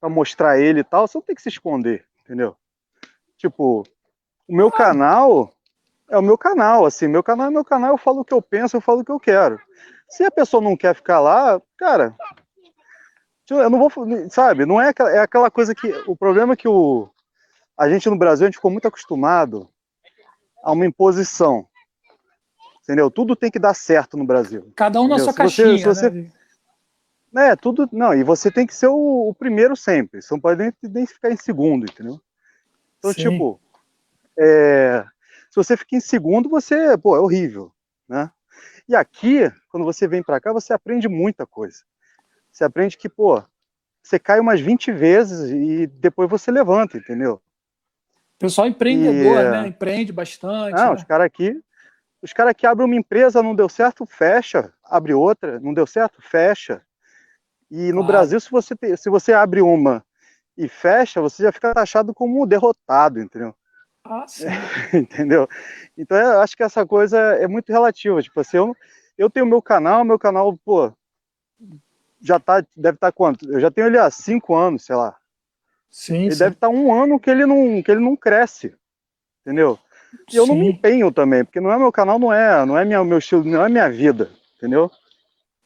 mostrar 0.03 0.59
ele 0.59 0.79
e 0.79 0.83
tal, 0.83 1.07
você 1.07 1.17
não 1.17 1.23
tem 1.23 1.35
que 1.35 1.41
se 1.41 1.49
esconder, 1.49 2.05
entendeu? 2.21 2.55
Tipo, 3.37 3.83
o 4.47 4.55
meu 4.55 4.71
canal 4.71 5.53
é 6.09 6.17
o 6.17 6.21
meu 6.21 6.37
canal, 6.37 6.85
assim, 6.85 7.07
meu 7.07 7.23
canal 7.23 7.47
é 7.47 7.51
meu 7.51 7.65
canal, 7.65 7.91
eu 7.91 7.97
falo 7.97 8.21
o 8.21 8.25
que 8.25 8.33
eu 8.33 8.41
penso, 8.41 8.75
eu 8.75 8.81
falo 8.81 9.01
o 9.01 9.05
que 9.05 9.11
eu 9.11 9.19
quero. 9.19 9.59
Se 10.07 10.23
a 10.23 10.31
pessoa 10.31 10.61
não 10.61 10.77
quer 10.77 10.93
ficar 10.95 11.19
lá, 11.19 11.61
cara, 11.77 12.15
eu 13.49 13.69
não 13.69 13.79
vou, 13.79 13.91
sabe, 14.29 14.65
não 14.65 14.81
é 14.81 14.89
aquela, 14.89 15.11
é 15.11 15.19
aquela 15.19 15.51
coisa 15.51 15.75
que, 15.75 15.87
o 16.07 16.15
problema 16.15 16.53
é 16.53 16.55
que 16.55 16.67
o, 16.67 17.09
a 17.77 17.89
gente 17.89 18.09
no 18.09 18.17
Brasil, 18.17 18.45
a 18.45 18.47
gente 18.47 18.55
ficou 18.55 18.71
muito 18.71 18.87
acostumado 18.87 19.69
a 20.63 20.71
uma 20.71 20.85
imposição, 20.85 21.67
entendeu? 22.81 23.11
Tudo 23.11 23.35
tem 23.35 23.51
que 23.51 23.59
dar 23.59 23.73
certo 23.73 24.17
no 24.17 24.25
Brasil. 24.25 24.71
Cada 24.75 24.99
um 24.99 25.05
entendeu? 25.05 25.17
na 25.17 25.23
sua 25.23 25.33
caixinha, 25.33 25.85
você, 25.85 26.09
né? 26.09 27.49
É, 27.49 27.55
tudo, 27.55 27.89
não, 27.91 28.13
e 28.13 28.23
você 28.23 28.51
tem 28.51 28.65
que 28.65 28.75
ser 28.75 28.87
o, 28.87 29.29
o 29.29 29.33
primeiro 29.33 29.75
sempre, 29.75 30.21
você 30.21 30.33
não 30.33 30.39
pode 30.39 30.61
nem, 30.61 30.73
nem, 30.83 31.05
ficar 31.05 31.31
em 31.31 31.37
segundo, 31.37 31.85
entendeu? 31.85 32.21
Então, 32.99 33.11
Sim. 33.11 33.23
tipo, 33.23 33.59
é, 34.39 35.03
se 35.49 35.55
você 35.55 35.75
fica 35.75 35.95
em 35.95 35.99
segundo, 35.99 36.47
você, 36.47 36.97
pô, 36.97 37.17
é 37.17 37.19
horrível, 37.19 37.71
né? 38.07 38.31
E 38.87 38.95
aqui, 38.95 39.51
quando 39.69 39.83
você 39.83 40.07
vem 40.07 40.21
para 40.21 40.39
cá, 40.39 40.53
você 40.53 40.73
aprende 40.73 41.07
muita 41.07 41.45
coisa. 41.45 41.83
Você 42.53 42.63
aprende 42.63 42.95
que, 42.95 43.09
pô, 43.09 43.43
você 44.03 44.19
cai 44.19 44.39
umas 44.39 44.61
20 44.61 44.91
vezes 44.91 45.49
e 45.49 45.87
depois 45.87 46.29
você 46.29 46.51
levanta, 46.51 46.97
entendeu? 46.97 47.41
Pessoal 48.37 48.67
empreendedor, 48.67 49.41
e, 49.41 49.49
né? 49.49 49.67
Empreende 49.67 50.13
bastante. 50.13 50.75
Não, 50.75 50.89
né? 50.89 50.93
os 50.93 51.03
caras 51.03 51.25
aqui, 51.25 51.59
os 52.21 52.31
caras 52.31 52.51
aqui 52.51 52.67
abrem 52.67 52.85
uma 52.85 52.95
empresa, 52.95 53.41
não 53.41 53.55
deu 53.55 53.67
certo, 53.67 54.05
fecha, 54.05 54.71
abre 54.83 55.15
outra, 55.15 55.59
não 55.59 55.73
deu 55.73 55.87
certo, 55.87 56.21
fecha. 56.21 56.83
E 57.71 57.91
no 57.91 58.03
Brasil, 58.03 58.39
se 58.39 58.51
você, 58.51 58.75
te, 58.75 58.95
se 58.97 59.09
você 59.09 59.33
abre 59.33 59.59
uma 59.59 60.05
e 60.55 60.67
fecha, 60.67 61.19
você 61.19 61.41
já 61.41 61.51
fica 61.51 61.73
taxado 61.73 62.13
como 62.13 62.45
derrotado, 62.45 63.19
entendeu? 63.19 63.55
Ah, 64.03 64.25
sim. 64.27 64.45
entendeu? 64.93 65.47
Então 65.97 66.15
eu 66.15 66.39
acho 66.39 66.55
que 66.55 66.61
essa 66.61 66.85
coisa 66.85 67.17
é 67.17 67.47
muito 67.47 67.71
relativa. 67.71 68.21
Tipo 68.21 68.41
assim, 68.41 68.57
eu, 68.57 68.75
eu 69.17 69.27
tenho 69.27 69.45
meu 69.45 69.61
canal, 69.61 70.05
meu 70.05 70.19
canal, 70.19 70.55
pô, 70.63 70.93
já 72.23 72.39
tá, 72.39 72.65
deve 72.75 72.95
estar 72.95 73.07
tá 73.07 73.11
quanto? 73.11 73.51
Eu 73.51 73.59
já 73.59 73.69
tenho 73.69 73.87
ele 73.87 73.97
há 73.97 74.09
cinco 74.09 74.55
anos, 74.55 74.85
sei 74.85 74.95
lá. 74.95 75.15
Sim, 75.91 76.23
ele 76.23 76.31
sim. 76.31 76.39
deve 76.39 76.55
estar 76.55 76.67
tá 76.67 76.73
um 76.73 76.93
ano 76.93 77.19
que 77.19 77.29
ele 77.29 77.45
não, 77.45 77.81
que 77.83 77.91
ele 77.91 77.99
não 77.99 78.15
cresce, 78.15 78.73
entendeu? 79.41 79.77
E 80.31 80.35
eu 80.35 80.45
sim. 80.45 80.51
não 80.51 80.57
me 80.57 80.69
empenho 80.69 81.11
também, 81.11 81.43
porque 81.43 81.59
não 81.59 81.71
é 81.71 81.77
meu 81.77 81.91
canal, 81.91 82.17
não 82.17 82.31
é, 82.31 82.65
não 82.65 82.77
é 82.77 82.85
minha, 82.85 83.03
meu 83.03 83.17
estilo, 83.17 83.43
não 83.43 83.65
é 83.65 83.69
minha 83.69 83.89
vida, 83.89 84.31
entendeu? 84.57 84.89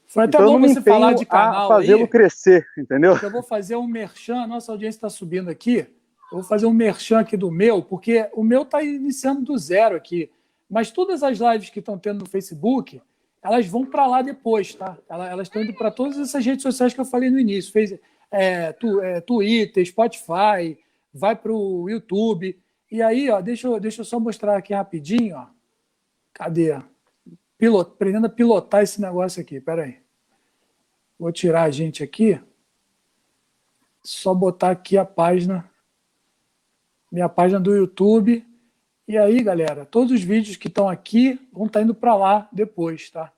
Foi 0.08 0.24
até 0.24 0.38
então, 0.38 0.60
bom 0.60 0.67
você 0.67 0.82
falar 0.82 1.13
de 1.13 1.26
canal 1.26 1.67
fazê-lo 1.67 2.08
crescer, 2.08 2.65
entendeu? 2.78 3.17
Eu 3.22 3.30
vou 3.30 3.43
fazer 3.43 3.76
um 3.76 3.86
merchan, 3.86 4.41
a 4.41 4.48
nossa 4.48 4.72
audiência 4.72 4.98
está 4.98 5.10
subindo 5.10 5.50
aqui. 5.50 5.86
Eu 6.32 6.39
vou 6.39 6.43
fazer 6.43 6.65
um 6.65 6.74
merchan 6.74 7.20
aqui 7.20 7.38
do 7.38 7.52
meu, 7.52 7.82
porque 7.82 8.30
o 8.34 8.43
meu 8.43 8.63
está 8.63 8.82
iniciando 8.82 9.41
do 9.41 9.58
zero 9.58 9.96
aqui. 9.96 10.32
Mas 10.70 10.91
todas 10.91 11.24
as 11.24 11.39
lives 11.39 11.70
que 11.70 11.80
estão 11.80 11.98
tendo 11.98 12.20
no 12.20 12.30
Facebook, 12.30 13.02
elas 13.47 13.65
vão 13.67 13.86
para 13.86 14.05
lá 14.05 14.21
depois, 14.21 14.75
tá? 14.75 14.97
Elas 15.10 15.47
estão 15.47 15.63
indo 15.63 15.73
para 15.73 15.89
todas 15.89 16.17
essas 16.19 16.45
redes 16.45 16.63
sociais 16.63 16.93
que 16.93 16.99
eu 16.99 17.05
falei 17.05 17.29
no 17.29 17.39
início. 17.39 17.71
Fez 17.71 17.97
é, 18.29 18.73
tu, 18.73 19.01
é, 19.01 19.21
Twitter, 19.21 19.86
Spotify, 19.86 20.77
vai 21.13 21.36
para 21.36 21.53
o 21.53 21.89
YouTube. 21.89 22.60
E 22.91 23.01
aí, 23.01 23.29
ó, 23.29 23.39
deixa, 23.39 23.67
eu, 23.67 23.79
deixa 23.79 24.01
eu 24.01 24.05
só 24.05 24.19
mostrar 24.19 24.57
aqui 24.57 24.73
rapidinho. 24.73 25.38
Ó. 25.38 25.47
Cadê? 26.33 26.77
Pilot, 27.57 27.91
aprendendo 27.91 28.27
a 28.27 28.29
pilotar 28.29 28.83
esse 28.83 28.99
negócio 28.99 29.41
aqui. 29.41 29.62
Pera 29.62 29.83
aí. 29.83 29.97
Vou 31.17 31.31
tirar 31.31 31.63
a 31.63 31.71
gente 31.71 32.03
aqui. 32.03 32.39
Só 34.03 34.33
botar 34.33 34.71
aqui 34.71 34.97
a 34.97 35.05
página. 35.05 35.69
Minha 37.10 37.29
página 37.29 37.60
do 37.60 37.73
YouTube. 37.73 38.45
E 39.07 39.17
aí, 39.17 39.41
galera, 39.41 39.86
todos 39.86 40.12
os 40.12 40.21
vídeos 40.21 40.57
que 40.57 40.67
estão 40.67 40.89
aqui 40.89 41.39
vão 41.53 41.67
estar 41.67 41.79
tá 41.79 41.83
indo 41.83 41.95
para 41.95 42.13
lá 42.13 42.49
depois, 42.51 43.10
tá? 43.10 43.31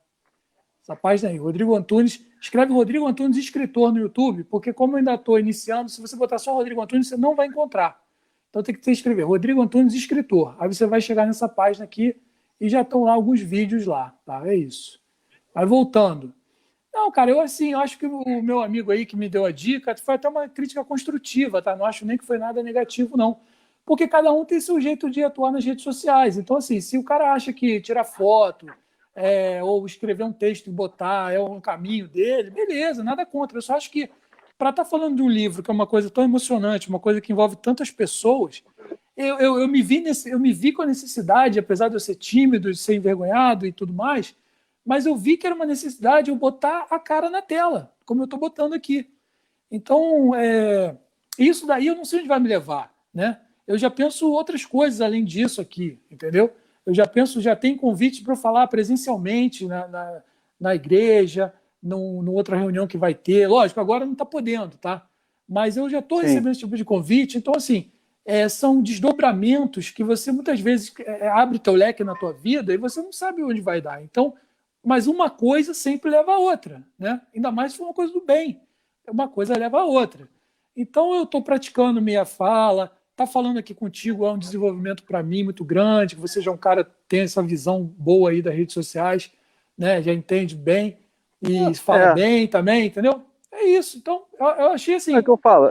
Essa 0.82 0.96
página 0.96 1.30
aí, 1.30 1.36
Rodrigo 1.36 1.74
Antunes. 1.74 2.24
Escreve 2.40 2.72
Rodrigo 2.72 3.06
Antunes 3.06 3.36
escritor 3.36 3.92
no 3.92 4.00
YouTube, 4.00 4.44
porque 4.44 4.72
como 4.72 4.94
eu 4.94 4.98
ainda 4.98 5.14
estou 5.14 5.38
iniciando, 5.38 5.90
se 5.90 6.00
você 6.00 6.16
botar 6.16 6.38
só 6.38 6.54
Rodrigo 6.54 6.80
Antunes, 6.80 7.08
você 7.08 7.16
não 7.16 7.34
vai 7.34 7.46
encontrar. 7.46 8.00
Então 8.48 8.62
tem 8.62 8.74
que 8.74 8.80
ter 8.80 8.92
escrever 8.92 9.24
Rodrigo 9.24 9.60
Antunes 9.60 9.94
escritor. 9.94 10.56
Aí 10.58 10.68
você 10.68 10.86
vai 10.86 11.00
chegar 11.00 11.26
nessa 11.26 11.48
página 11.48 11.84
aqui 11.84 12.16
e 12.60 12.68
já 12.68 12.80
estão 12.80 13.04
lá 13.04 13.12
alguns 13.12 13.40
vídeos 13.40 13.86
lá, 13.86 14.14
tá? 14.24 14.42
É 14.48 14.54
isso. 14.54 15.00
Mas 15.54 15.68
voltando. 15.68 16.34
Não, 16.92 17.10
cara, 17.10 17.30
eu 17.30 17.40
assim, 17.40 17.72
eu 17.72 17.78
acho 17.78 17.98
que 17.98 18.06
o 18.06 18.42
meu 18.42 18.60
amigo 18.60 18.90
aí 18.90 19.06
que 19.06 19.16
me 19.16 19.28
deu 19.28 19.44
a 19.44 19.52
dica 19.52 19.94
foi 19.96 20.14
até 20.14 20.28
uma 20.28 20.48
crítica 20.48 20.84
construtiva, 20.84 21.62
tá? 21.62 21.76
Não 21.76 21.84
acho 21.84 22.04
nem 22.04 22.18
que 22.18 22.24
foi 22.24 22.38
nada 22.38 22.62
negativo, 22.62 23.16
não 23.16 23.38
porque 23.90 24.06
cada 24.06 24.32
um 24.32 24.44
tem 24.44 24.60
seu 24.60 24.80
jeito 24.80 25.10
de 25.10 25.20
atuar 25.22 25.50
nas 25.50 25.64
redes 25.64 25.82
sociais. 25.82 26.38
Então, 26.38 26.56
assim, 26.56 26.80
se 26.80 26.96
o 26.96 27.02
cara 27.02 27.32
acha 27.32 27.52
que 27.52 27.80
tirar 27.80 28.04
foto 28.04 28.66
é, 29.14 29.62
ou 29.62 29.84
escrever 29.86 30.24
um 30.24 30.32
texto 30.32 30.68
e 30.68 30.72
botar 30.72 31.32
é 31.32 31.40
um 31.40 31.60
caminho 31.60 32.08
dele, 32.08 32.50
beleza, 32.50 33.02
nada 33.02 33.26
contra. 33.26 33.58
Eu 33.58 33.62
só 33.62 33.76
acho 33.76 33.90
que 33.90 34.08
para 34.56 34.70
estar 34.70 34.84
tá 34.84 34.90
falando 34.90 35.16
de 35.16 35.22
um 35.22 35.28
livro 35.28 35.62
que 35.62 35.70
é 35.70 35.74
uma 35.74 35.86
coisa 35.86 36.10
tão 36.10 36.24
emocionante, 36.24 36.88
uma 36.88 36.98
coisa 36.98 37.20
que 37.20 37.32
envolve 37.32 37.56
tantas 37.56 37.90
pessoas, 37.90 38.62
eu, 39.16 39.38
eu, 39.38 39.60
eu, 39.60 39.68
me 39.68 39.82
vi 39.82 40.00
nesse, 40.00 40.30
eu 40.30 40.38
me 40.38 40.52
vi 40.52 40.72
com 40.72 40.82
a 40.82 40.86
necessidade, 40.86 41.58
apesar 41.58 41.88
de 41.88 41.96
eu 41.96 42.00
ser 42.00 42.14
tímido, 42.14 42.70
de 42.70 42.78
ser 42.78 42.94
envergonhado 42.94 43.66
e 43.66 43.72
tudo 43.72 43.92
mais, 43.92 44.34
mas 44.84 45.06
eu 45.06 45.16
vi 45.16 45.36
que 45.36 45.46
era 45.46 45.54
uma 45.54 45.66
necessidade 45.66 46.30
eu 46.30 46.36
botar 46.36 46.86
a 46.90 46.98
cara 46.98 47.28
na 47.28 47.42
tela, 47.42 47.92
como 48.04 48.22
eu 48.22 48.24
estou 48.24 48.38
botando 48.38 48.72
aqui. 48.72 49.10
Então, 49.70 50.34
é, 50.34 50.96
isso 51.38 51.66
daí 51.66 51.86
eu 51.86 51.94
não 51.94 52.04
sei 52.04 52.20
onde 52.20 52.28
vai 52.28 52.40
me 52.40 52.48
levar, 52.48 52.92
né? 53.12 53.40
eu 53.70 53.78
já 53.78 53.88
penso 53.88 54.28
outras 54.32 54.64
coisas 54.64 55.00
além 55.00 55.24
disso 55.24 55.60
aqui, 55.60 55.96
entendeu? 56.10 56.52
Eu 56.86 56.94
já 56.94 57.06
penso, 57.06 57.40
já 57.40 57.54
tem 57.54 57.76
convite 57.76 58.22
para 58.22 58.32
eu 58.32 58.36
falar 58.36 58.66
presencialmente 58.68 59.66
na, 59.66 59.86
na, 59.88 60.22
na 60.58 60.74
igreja, 60.74 61.52
numa 61.82 62.30
outra 62.30 62.56
reunião 62.56 62.86
que 62.86 62.98
vai 62.98 63.14
ter. 63.14 63.46
Lógico, 63.46 63.80
agora 63.80 64.04
não 64.04 64.12
está 64.12 64.24
podendo, 64.24 64.76
tá? 64.76 65.06
Mas 65.48 65.76
eu 65.76 65.88
já 65.90 65.98
estou 65.98 66.20
recebendo 66.20 66.52
esse 66.52 66.60
tipo 66.60 66.76
de 66.76 66.84
convite. 66.84 67.38
Então, 67.38 67.54
assim, 67.56 67.90
é, 68.24 68.48
são 68.48 68.82
desdobramentos 68.82 69.90
que 69.90 70.04
você 70.04 70.30
muitas 70.32 70.60
vezes 70.60 70.92
é, 71.00 71.28
abre 71.28 71.58
teu 71.58 71.74
leque 71.74 72.04
na 72.04 72.14
tua 72.14 72.32
vida 72.32 72.72
e 72.72 72.76
você 72.76 73.02
não 73.02 73.12
sabe 73.12 73.42
onde 73.42 73.60
vai 73.60 73.80
dar. 73.80 74.02
Então, 74.02 74.34
Mas 74.82 75.06
uma 75.06 75.28
coisa 75.28 75.74
sempre 75.74 76.10
leva 76.10 76.32
a 76.32 76.38
outra, 76.38 76.82
né? 76.98 77.20
Ainda 77.34 77.52
mais 77.52 77.72
se 77.72 77.78
for 77.78 77.84
uma 77.84 77.94
coisa 77.94 78.12
do 78.12 78.20
bem. 78.24 78.60
Uma 79.08 79.28
coisa 79.28 79.56
leva 79.58 79.80
a 79.80 79.84
outra. 79.84 80.28
Então 80.74 81.14
eu 81.14 81.24
estou 81.24 81.42
praticando 81.42 82.00
minha 82.00 82.24
fala, 82.24 82.90
tá 83.20 83.26
falando 83.26 83.58
aqui 83.58 83.74
contigo 83.74 84.24
é 84.24 84.32
um 84.32 84.38
desenvolvimento 84.38 85.02
para 85.02 85.22
mim 85.22 85.44
muito 85.44 85.62
grande, 85.62 86.14
que 86.14 86.20
você 86.20 86.40
já 86.40 86.50
é 86.50 86.54
um 86.54 86.58
cara 86.58 86.84
que 86.84 86.90
tem 87.06 87.20
essa 87.20 87.42
visão 87.42 87.84
boa 87.84 88.30
aí 88.30 88.40
das 88.40 88.54
redes 88.54 88.72
sociais, 88.72 89.30
né? 89.76 90.00
Já 90.00 90.10
entende 90.10 90.56
bem 90.56 90.98
e 91.42 91.58
é, 91.58 91.74
fala 91.74 92.12
é. 92.12 92.14
bem 92.14 92.48
também, 92.48 92.86
entendeu? 92.86 93.22
É 93.52 93.64
isso. 93.64 93.98
Então, 93.98 94.22
eu, 94.38 94.46
eu 94.46 94.72
achei 94.72 94.94
assim. 94.94 95.14
É 95.14 95.18
o 95.18 95.22
que 95.22 95.28
eu 95.28 95.36
falo. 95.36 95.70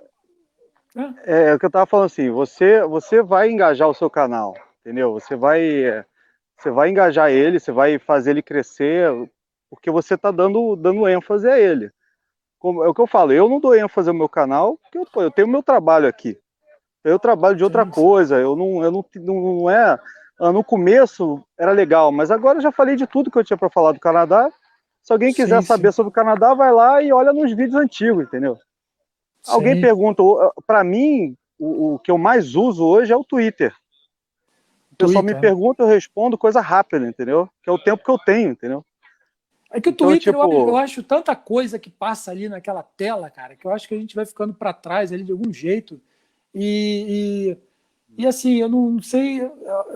É, 1.25 1.49
é 1.49 1.55
o 1.55 1.59
que 1.59 1.65
eu 1.65 1.71
tava 1.71 1.87
falando 1.87 2.05
assim, 2.05 2.29
você, 2.29 2.83
você 2.83 3.23
vai 3.23 3.49
engajar 3.49 3.89
o 3.89 3.95
seu 3.95 4.11
canal, 4.11 4.55
entendeu? 4.81 5.13
Você 5.13 5.35
vai, 5.35 6.05
você 6.55 6.69
vai 6.69 6.89
engajar 6.89 7.31
ele, 7.31 7.59
você 7.59 7.71
vai 7.71 7.97
fazer 7.97 8.31
ele 8.31 8.43
crescer, 8.43 9.09
porque 9.71 9.89
você 9.89 10.15
tá 10.15 10.29
dando, 10.29 10.75
dando 10.75 11.07
ênfase 11.07 11.47
a 11.47 11.59
ele. 11.59 11.89
Como, 12.59 12.83
é 12.83 12.87
o 12.87 12.93
que 12.93 13.01
eu 13.01 13.07
falo, 13.07 13.31
eu 13.31 13.49
não 13.49 13.59
dou 13.59 13.75
ênfase 13.75 14.09
ao 14.09 14.15
meu 14.15 14.29
canal, 14.29 14.77
porque 14.77 14.97
eu, 14.99 15.23
eu 15.23 15.31
tenho 15.31 15.47
meu 15.47 15.63
trabalho 15.63 16.07
aqui. 16.07 16.37
Eu 17.09 17.19
trabalho 17.19 17.55
de 17.55 17.63
outra 17.63 17.83
sim, 17.83 17.89
sim. 17.89 17.95
coisa, 17.95 18.37
eu 18.37 18.55
não, 18.55 18.83
eu 18.83 18.91
não, 18.91 19.05
não 19.15 19.69
é. 19.69 19.99
Ah, 20.39 20.51
no 20.51 20.63
começo 20.63 21.43
era 21.57 21.71
legal, 21.71 22.11
mas 22.11 22.31
agora 22.31 22.59
eu 22.59 22.61
já 22.61 22.71
falei 22.71 22.95
de 22.95 23.05
tudo 23.05 23.29
que 23.29 23.37
eu 23.37 23.43
tinha 23.43 23.57
para 23.57 23.69
falar 23.69 23.91
do 23.91 23.99
Canadá. 23.99 24.49
Se 25.03 25.11
alguém 25.11 25.33
quiser 25.33 25.61
sim, 25.61 25.67
saber 25.67 25.91
sobre 25.91 26.09
o 26.09 26.13
Canadá, 26.13 26.53
vai 26.53 26.71
lá 26.71 27.01
e 27.01 27.11
olha 27.11 27.33
nos 27.33 27.51
vídeos 27.53 27.75
antigos, 27.75 28.23
entendeu? 28.23 28.57
Alguém 29.47 29.81
pergunta, 29.81 30.21
para 30.67 30.83
mim, 30.83 31.35
o, 31.57 31.95
o, 31.95 31.99
que 31.99 32.11
eu 32.11 32.17
mais 32.17 32.55
uso 32.55 32.85
hoje 32.85 33.11
é 33.11 33.15
o 33.15 33.23
Twitter. 33.23 33.73
O 34.91 34.95
pessoal 34.95 35.23
Twitter. 35.23 35.35
me 35.35 35.41
pergunta, 35.41 35.83
eu 35.83 35.87
respondo 35.87 36.37
coisa 36.37 36.61
rápida, 36.61 37.07
entendeu? 37.07 37.49
Que 37.63 37.69
é 37.69 37.73
o 37.73 37.79
tempo 37.79 38.03
que 38.03 38.11
eu 38.11 38.17
tenho, 38.19 38.51
entendeu? 38.51 38.85
É 39.71 39.79
que 39.79 39.89
o 39.89 39.91
então, 39.91 40.07
Twitter, 40.07 40.33
tipo... 40.33 40.51
eu, 40.51 40.69
eu, 40.69 40.77
acho 40.77 41.03
tanta 41.03 41.35
coisa 41.35 41.77
que 41.77 41.89
passa 41.89 42.31
ali 42.31 42.49
naquela 42.49 42.81
tela, 42.81 43.29
cara, 43.29 43.55
que 43.55 43.65
eu 43.65 43.71
acho 43.71 43.87
que 43.87 43.93
a 43.93 43.99
gente 43.99 44.15
vai 44.15 44.25
ficando 44.25 44.53
para 44.53 44.73
trás 44.73 45.11
ali 45.11 45.23
de 45.23 45.31
algum 45.31 45.53
jeito. 45.53 46.01
E, 46.53 47.57
e, 48.17 48.23
e, 48.23 48.27
assim, 48.27 48.55
eu 48.57 48.67
não 48.67 49.01
sei. 49.01 49.49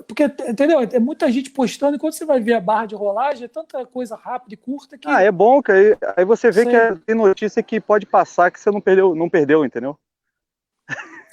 Porque, 0.08 0.24
entendeu? 0.24 0.80
É 0.82 1.00
muita 1.00 1.32
gente 1.32 1.50
postando, 1.50 1.96
e 1.96 2.00
quando 2.00 2.14
você 2.14 2.26
vai 2.26 2.40
ver 2.40 2.54
a 2.54 2.62
barra 2.62 2.86
de 2.86 2.96
rolagem, 2.96 3.46
é 3.46 3.48
tanta 3.48 3.86
coisa 3.86 4.16
rápida 4.16 4.54
e 4.54 4.58
curta 4.58 4.98
que. 4.98 5.08
Ah, 5.08 5.22
é 5.22 5.32
bom, 5.32 5.62
que 5.62 5.72
aí, 5.72 5.98
aí 6.16 6.26
você 6.26 6.52
vê 6.52 6.64
sei. 6.64 6.72
que 6.72 6.96
tem 7.06 7.16
notícia 7.16 7.64
que 7.64 7.80
pode 7.80 8.06
passar 8.06 8.52
que 8.52 8.60
você 8.60 8.70
não 8.72 8.82
perdeu, 8.82 9.16
não 9.16 9.30
perdeu 9.30 9.66
entendeu? 9.66 9.98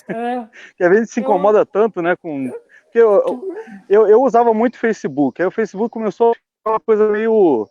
É. 0.09 0.47
que 0.77 0.85
às 0.85 0.91
vezes 0.91 1.11
se 1.11 1.21
incomoda 1.21 1.59
eu... 1.59 1.67
tanto, 1.67 2.01
né? 2.01 2.17
Com. 2.17 2.51
Porque 2.85 2.99
eu, 2.99 3.55
eu, 3.89 4.09
eu 4.09 4.23
usava 4.23 4.53
muito 4.53 4.77
Facebook, 4.77 5.41
aí 5.41 5.47
o 5.47 5.53
Facebook 5.53 5.93
começou 5.93 6.33
a 6.33 6.35
ficar 6.35 6.71
uma 6.73 6.81
coisa 6.81 7.09
meio 7.09 7.69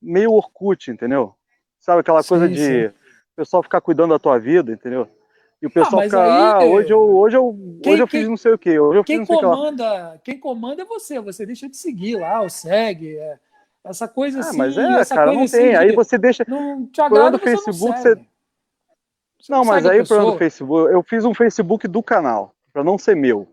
meio 0.00 0.32
Orkut, 0.32 0.90
entendeu? 0.90 1.34
Sabe 1.80 2.00
aquela 2.00 2.22
sim, 2.22 2.28
coisa 2.28 2.48
de 2.48 2.56
sim. 2.56 2.86
o 2.86 2.92
pessoal 3.36 3.62
ficar 3.62 3.80
cuidando 3.80 4.10
da 4.10 4.18
tua 4.18 4.38
vida, 4.38 4.72
entendeu? 4.72 5.08
E 5.60 5.66
o 5.66 5.70
pessoal 5.70 6.00
ah, 6.00 6.04
fica, 6.04 6.22
aí, 6.22 6.30
ah, 6.30 6.58
hoje 6.64 6.92
eu, 6.92 7.00
hoje 7.00 7.36
eu, 7.36 7.58
quem, 7.82 7.92
hoje 7.92 8.02
eu 8.02 8.06
fiz 8.06 8.20
quem, 8.20 8.28
não 8.28 8.36
sei 8.36 8.52
o 8.52 8.58
quê. 8.58 8.78
Hoje 8.78 8.98
eu 8.98 9.04
quem, 9.04 9.26
fiz 9.26 9.28
comanda, 9.28 10.20
quem 10.22 10.38
comanda 10.38 10.82
é 10.82 10.84
você, 10.84 11.18
você 11.20 11.44
deixa 11.44 11.68
de 11.68 11.76
seguir 11.76 12.16
lá, 12.16 12.42
ou 12.42 12.48
segue. 12.48 13.16
É, 13.16 13.38
essa 13.84 14.06
coisa 14.06 14.38
ah, 14.38 14.40
assim. 14.42 14.56
Mas 14.56 14.78
é, 14.78 15.04
cara, 15.04 15.32
não 15.32 15.46
tem. 15.46 15.74
Assim, 15.74 15.74
aí 15.74 15.92
você 15.94 16.16
deixa. 16.16 16.44
Não 16.46 16.86
te 16.86 17.00
agrada, 17.00 17.38
Facebook, 17.38 17.90
não 17.90 17.96
você. 17.96 18.20
Não, 19.48 19.64
mas 19.64 19.86
aí 19.86 20.04
pro 20.06 20.32
do 20.32 20.38
Facebook, 20.38 20.92
eu 20.92 21.02
fiz 21.02 21.24
um 21.24 21.34
Facebook 21.34 21.88
do 21.88 22.02
canal, 22.02 22.54
para 22.72 22.84
não 22.84 22.98
ser 22.98 23.16
meu, 23.16 23.48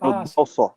ah, 0.00 0.24
só. 0.26 0.74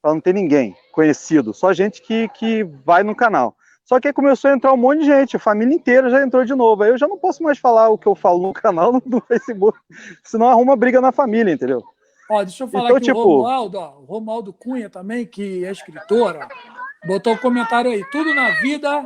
Para 0.00 0.14
não 0.14 0.20
ter 0.20 0.32
ninguém 0.32 0.74
conhecido, 0.92 1.52
só 1.52 1.72
gente 1.72 2.00
que, 2.00 2.28
que 2.28 2.62
vai 2.62 3.02
no 3.02 3.14
canal. 3.14 3.54
Só 3.90 3.98
que 3.98 4.06
aí 4.06 4.14
começou 4.14 4.48
a 4.48 4.54
entrar 4.54 4.72
um 4.72 4.76
monte 4.76 5.00
de 5.00 5.06
gente, 5.06 5.34
a 5.34 5.40
família 5.40 5.74
inteira 5.74 6.08
já 6.08 6.22
entrou 6.22 6.44
de 6.44 6.54
novo. 6.54 6.84
Aí 6.84 6.90
eu 6.90 6.96
já 6.96 7.08
não 7.08 7.18
posso 7.18 7.42
mais 7.42 7.58
falar 7.58 7.88
o 7.88 7.98
que 7.98 8.06
eu 8.06 8.14
falo 8.14 8.40
no 8.40 8.52
canal 8.54 9.02
no 9.04 9.20
Facebook, 9.20 9.76
senão 10.22 10.48
arruma 10.48 10.76
briga 10.76 11.00
na 11.00 11.10
família, 11.10 11.52
entendeu? 11.52 11.82
Ó, 12.30 12.40
deixa 12.44 12.62
eu 12.62 12.68
falar 12.68 12.84
então, 12.84 12.96
aqui 12.98 13.06
tipo... 13.06 13.18
o 13.18 13.38
Romualdo, 13.38 13.78
ó, 13.78 13.98
o 13.98 14.04
Romualdo 14.04 14.52
Cunha 14.52 14.88
também, 14.88 15.26
que 15.26 15.64
é 15.64 15.72
escritor, 15.72 16.38
ó, 16.40 17.08
botou 17.08 17.32
um 17.32 17.36
comentário 17.38 17.90
aí. 17.90 18.08
Tudo 18.12 18.32
na 18.32 18.60
vida 18.60 19.04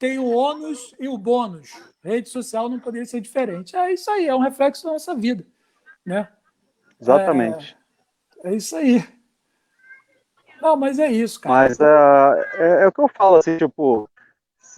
tem 0.00 0.18
o 0.18 0.30
ônus 0.30 0.96
e 0.98 1.06
o 1.06 1.16
bônus. 1.16 1.80
Rede 2.02 2.28
social 2.28 2.68
não 2.68 2.80
poderia 2.80 3.06
ser 3.06 3.20
diferente. 3.20 3.76
É 3.76 3.92
isso 3.92 4.10
aí, 4.10 4.26
é 4.26 4.34
um 4.34 4.40
reflexo 4.40 4.82
da 4.84 4.94
nossa 4.94 5.14
vida, 5.14 5.46
né? 6.04 6.26
Exatamente. 7.00 7.76
É, 8.42 8.50
é 8.50 8.56
isso 8.56 8.74
aí. 8.74 9.00
Não, 10.60 10.76
mas 10.76 10.98
é 10.98 11.10
isso, 11.10 11.40
cara. 11.40 11.54
Mas 11.54 11.78
uh, 11.78 11.82
é, 12.54 12.82
é, 12.84 12.86
o 12.86 12.92
que 12.92 13.00
eu 13.00 13.08
falo, 13.08 13.36
assim, 13.36 13.56
tipo, 13.56 14.08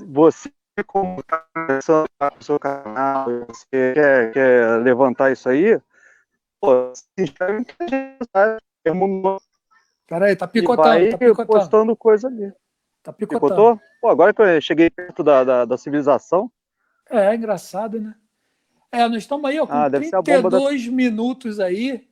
você 0.08 0.50
como 0.86 1.20
está 1.20 1.44
começando 1.54 2.08
o 2.38 2.44
seu 2.44 2.58
canal, 2.58 3.26
você 3.46 3.92
quer, 3.94 4.32
quer 4.32 4.82
levantar 4.82 5.30
isso 5.30 5.48
aí, 5.48 5.78
pô, 6.60 6.92
se 6.94 7.04
inscreve 7.18 7.52
muita 7.52 7.74
gente, 7.88 8.18
sabe? 8.34 8.60
Peraí, 10.06 10.34
tá 10.36 10.48
picotando, 10.48 10.88
vai 10.88 11.08
tá 11.10 11.18
picotando. 11.18 11.48
postando 11.48 11.96
coisa 11.96 12.28
ali. 12.28 12.52
Tá 13.02 13.12
picotando. 13.12 13.48
Picotou? 13.48 13.80
Pô, 14.00 14.08
agora 14.08 14.32
que 14.34 14.42
eu 14.42 14.60
cheguei 14.60 14.90
perto 14.90 15.22
da, 15.22 15.44
da, 15.44 15.64
da 15.64 15.78
civilização. 15.78 16.50
É, 17.08 17.26
é 17.26 17.34
engraçado, 17.34 18.00
né? 18.00 18.14
É, 18.92 19.06
nós 19.06 19.18
estamos 19.18 19.48
aí 19.48 19.60
ó, 19.60 19.66
com 19.66 19.72
ah, 19.72 19.88
32 19.88 20.86
da... 20.86 20.92
minutos 20.92 21.60
aí 21.60 22.08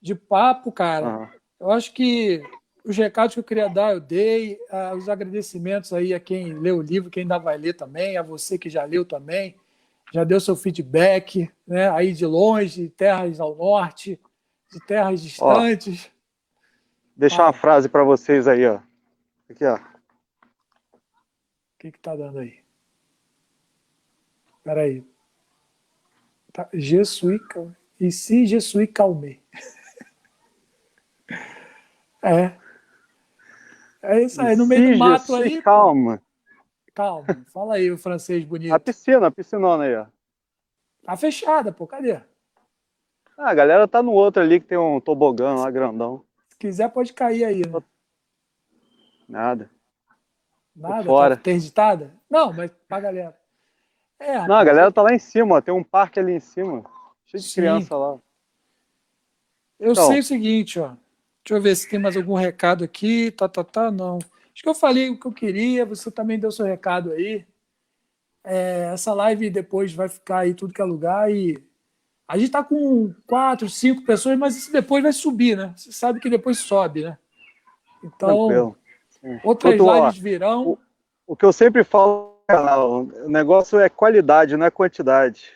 de 0.00 0.14
papo, 0.14 0.72
cara. 0.72 1.06
Ah. 1.06 1.30
Eu 1.60 1.70
acho 1.70 1.92
que 1.92 2.42
os 2.86 2.96
recados 2.96 3.34
que 3.34 3.40
eu 3.40 3.44
queria 3.44 3.68
dar, 3.68 3.94
eu 3.94 4.00
dei. 4.00 4.60
Ah, 4.70 4.94
os 4.94 5.08
agradecimentos 5.08 5.92
aí 5.92 6.14
a 6.14 6.20
quem 6.20 6.54
leu 6.54 6.78
o 6.78 6.82
livro, 6.82 7.10
quem 7.10 7.22
ainda 7.22 7.36
vai 7.36 7.58
ler 7.58 7.74
também, 7.74 8.16
a 8.16 8.22
você 8.22 8.56
que 8.56 8.70
já 8.70 8.84
leu 8.84 9.04
também, 9.04 9.56
já 10.14 10.22
deu 10.22 10.38
seu 10.38 10.54
feedback, 10.54 11.50
né? 11.66 11.90
Aí 11.90 12.12
de 12.12 12.24
longe, 12.24 12.84
de 12.84 12.88
terras 12.88 13.40
ao 13.40 13.56
norte, 13.56 14.20
de 14.72 14.78
terras 14.86 15.20
distantes. 15.20 16.06
Ó, 16.06 16.10
deixar 17.16 17.42
ah. 17.42 17.46
uma 17.46 17.52
frase 17.52 17.88
para 17.88 18.04
vocês 18.04 18.46
aí, 18.46 18.64
ó. 18.64 18.78
Aqui, 19.50 19.64
ó. 19.64 19.74
O 19.74 19.80
que 21.78 21.90
que 21.90 21.98
tá 21.98 22.14
dando 22.14 22.38
aí? 22.38 22.60
Espera 24.58 24.82
aí. 24.82 25.04
Tá, 26.52 26.68
Jesuí, 26.72 27.40
e 27.98 28.12
se 28.12 28.46
Jesuí 28.46 28.86
calme. 28.86 29.42
é. 32.22 32.65
É 34.08 34.22
isso 34.22 34.40
aí, 34.40 34.54
no 34.54 34.66
meio 34.66 34.92
do 34.92 34.98
mato 34.98 35.34
aí. 35.34 35.60
Calma. 35.60 36.22
Calma, 36.94 37.26
fala 37.52 37.74
aí 37.74 37.90
o 37.90 37.98
francês 37.98 38.44
bonito. 38.44 38.72
A 38.72 38.78
piscina, 38.78 39.26
a 39.26 39.30
piscinona 39.30 39.84
aí, 39.84 39.96
ó. 39.96 40.06
Tá 41.04 41.16
fechada, 41.16 41.72
pô, 41.72 41.86
cadê? 41.86 42.14
Ah, 43.36 43.50
a 43.50 43.54
galera 43.54 43.88
tá 43.88 44.02
no 44.02 44.12
outro 44.12 44.42
ali 44.42 44.60
que 44.60 44.66
tem 44.66 44.78
um 44.78 45.00
tobogã 45.00 45.54
lá 45.54 45.70
grandão. 45.70 46.24
Se 46.48 46.56
quiser, 46.56 46.88
pode 46.88 47.12
cair 47.12 47.44
aí, 47.44 47.62
né? 47.66 47.82
Nada. 49.28 49.68
Nada? 50.74 51.04
Fora. 51.04 51.36
Tá 51.36 51.40
interditada? 51.40 52.14
Não, 52.30 52.52
mas 52.52 52.70
pra 52.88 53.00
galera. 53.00 53.36
É, 54.18 54.46
Não, 54.46 54.54
a 54.54 54.64
galera 54.64 54.90
tá 54.90 55.02
lá 55.02 55.12
em 55.12 55.18
cima, 55.18 55.56
ó. 55.56 55.60
tem 55.60 55.74
um 55.74 55.84
parque 55.84 56.18
ali 56.18 56.32
em 56.32 56.40
cima. 56.40 56.84
Cheio 57.26 57.42
de 57.42 57.48
Sim. 57.48 57.54
criança 57.60 57.96
lá. 57.96 58.18
Eu 59.78 59.92
então, 59.92 60.06
sei 60.06 60.20
o 60.20 60.24
seguinte, 60.24 60.80
ó. 60.80 60.94
Deixa 61.46 61.58
eu 61.58 61.62
ver 61.62 61.76
se 61.76 61.88
tem 61.88 62.00
mais 62.00 62.16
algum 62.16 62.34
recado 62.34 62.82
aqui. 62.82 63.30
Tá, 63.30 63.48
tá, 63.48 63.62
tá, 63.62 63.88
não. 63.88 64.18
Acho 64.18 64.62
que 64.64 64.68
eu 64.68 64.74
falei 64.74 65.10
o 65.10 65.20
que 65.20 65.26
eu 65.26 65.32
queria, 65.32 65.86
você 65.86 66.10
também 66.10 66.40
deu 66.40 66.50
seu 66.50 66.66
recado 66.66 67.12
aí. 67.12 67.46
É, 68.42 68.90
essa 68.92 69.14
live 69.14 69.48
depois 69.48 69.92
vai 69.92 70.08
ficar 70.08 70.40
aí 70.40 70.54
tudo 70.54 70.74
que 70.74 70.82
é 70.82 70.84
lugar 70.84 71.32
e 71.32 71.62
a 72.26 72.36
gente 72.36 72.50
tá 72.50 72.64
com 72.64 73.14
quatro, 73.28 73.68
cinco 73.68 74.02
pessoas, 74.04 74.36
mas 74.36 74.56
isso 74.56 74.72
depois 74.72 75.04
vai 75.04 75.12
subir, 75.12 75.56
né? 75.56 75.72
Você 75.76 75.92
sabe 75.92 76.18
que 76.18 76.28
depois 76.28 76.58
sobe, 76.58 77.04
né? 77.04 77.18
Então, 78.02 78.74
outras 79.44 79.74
lives 79.74 80.18
virão. 80.18 80.70
O, 80.70 80.78
o, 81.28 81.36
que 81.36 81.44
eu 81.44 81.52
sempre 81.52 81.84
falo 81.84 82.40
no 82.40 82.56
canal, 82.56 83.02
o 83.02 83.28
negócio 83.28 83.78
é 83.78 83.88
qualidade, 83.88 84.56
não 84.56 84.66
é 84.66 84.70
quantidade. 84.70 85.52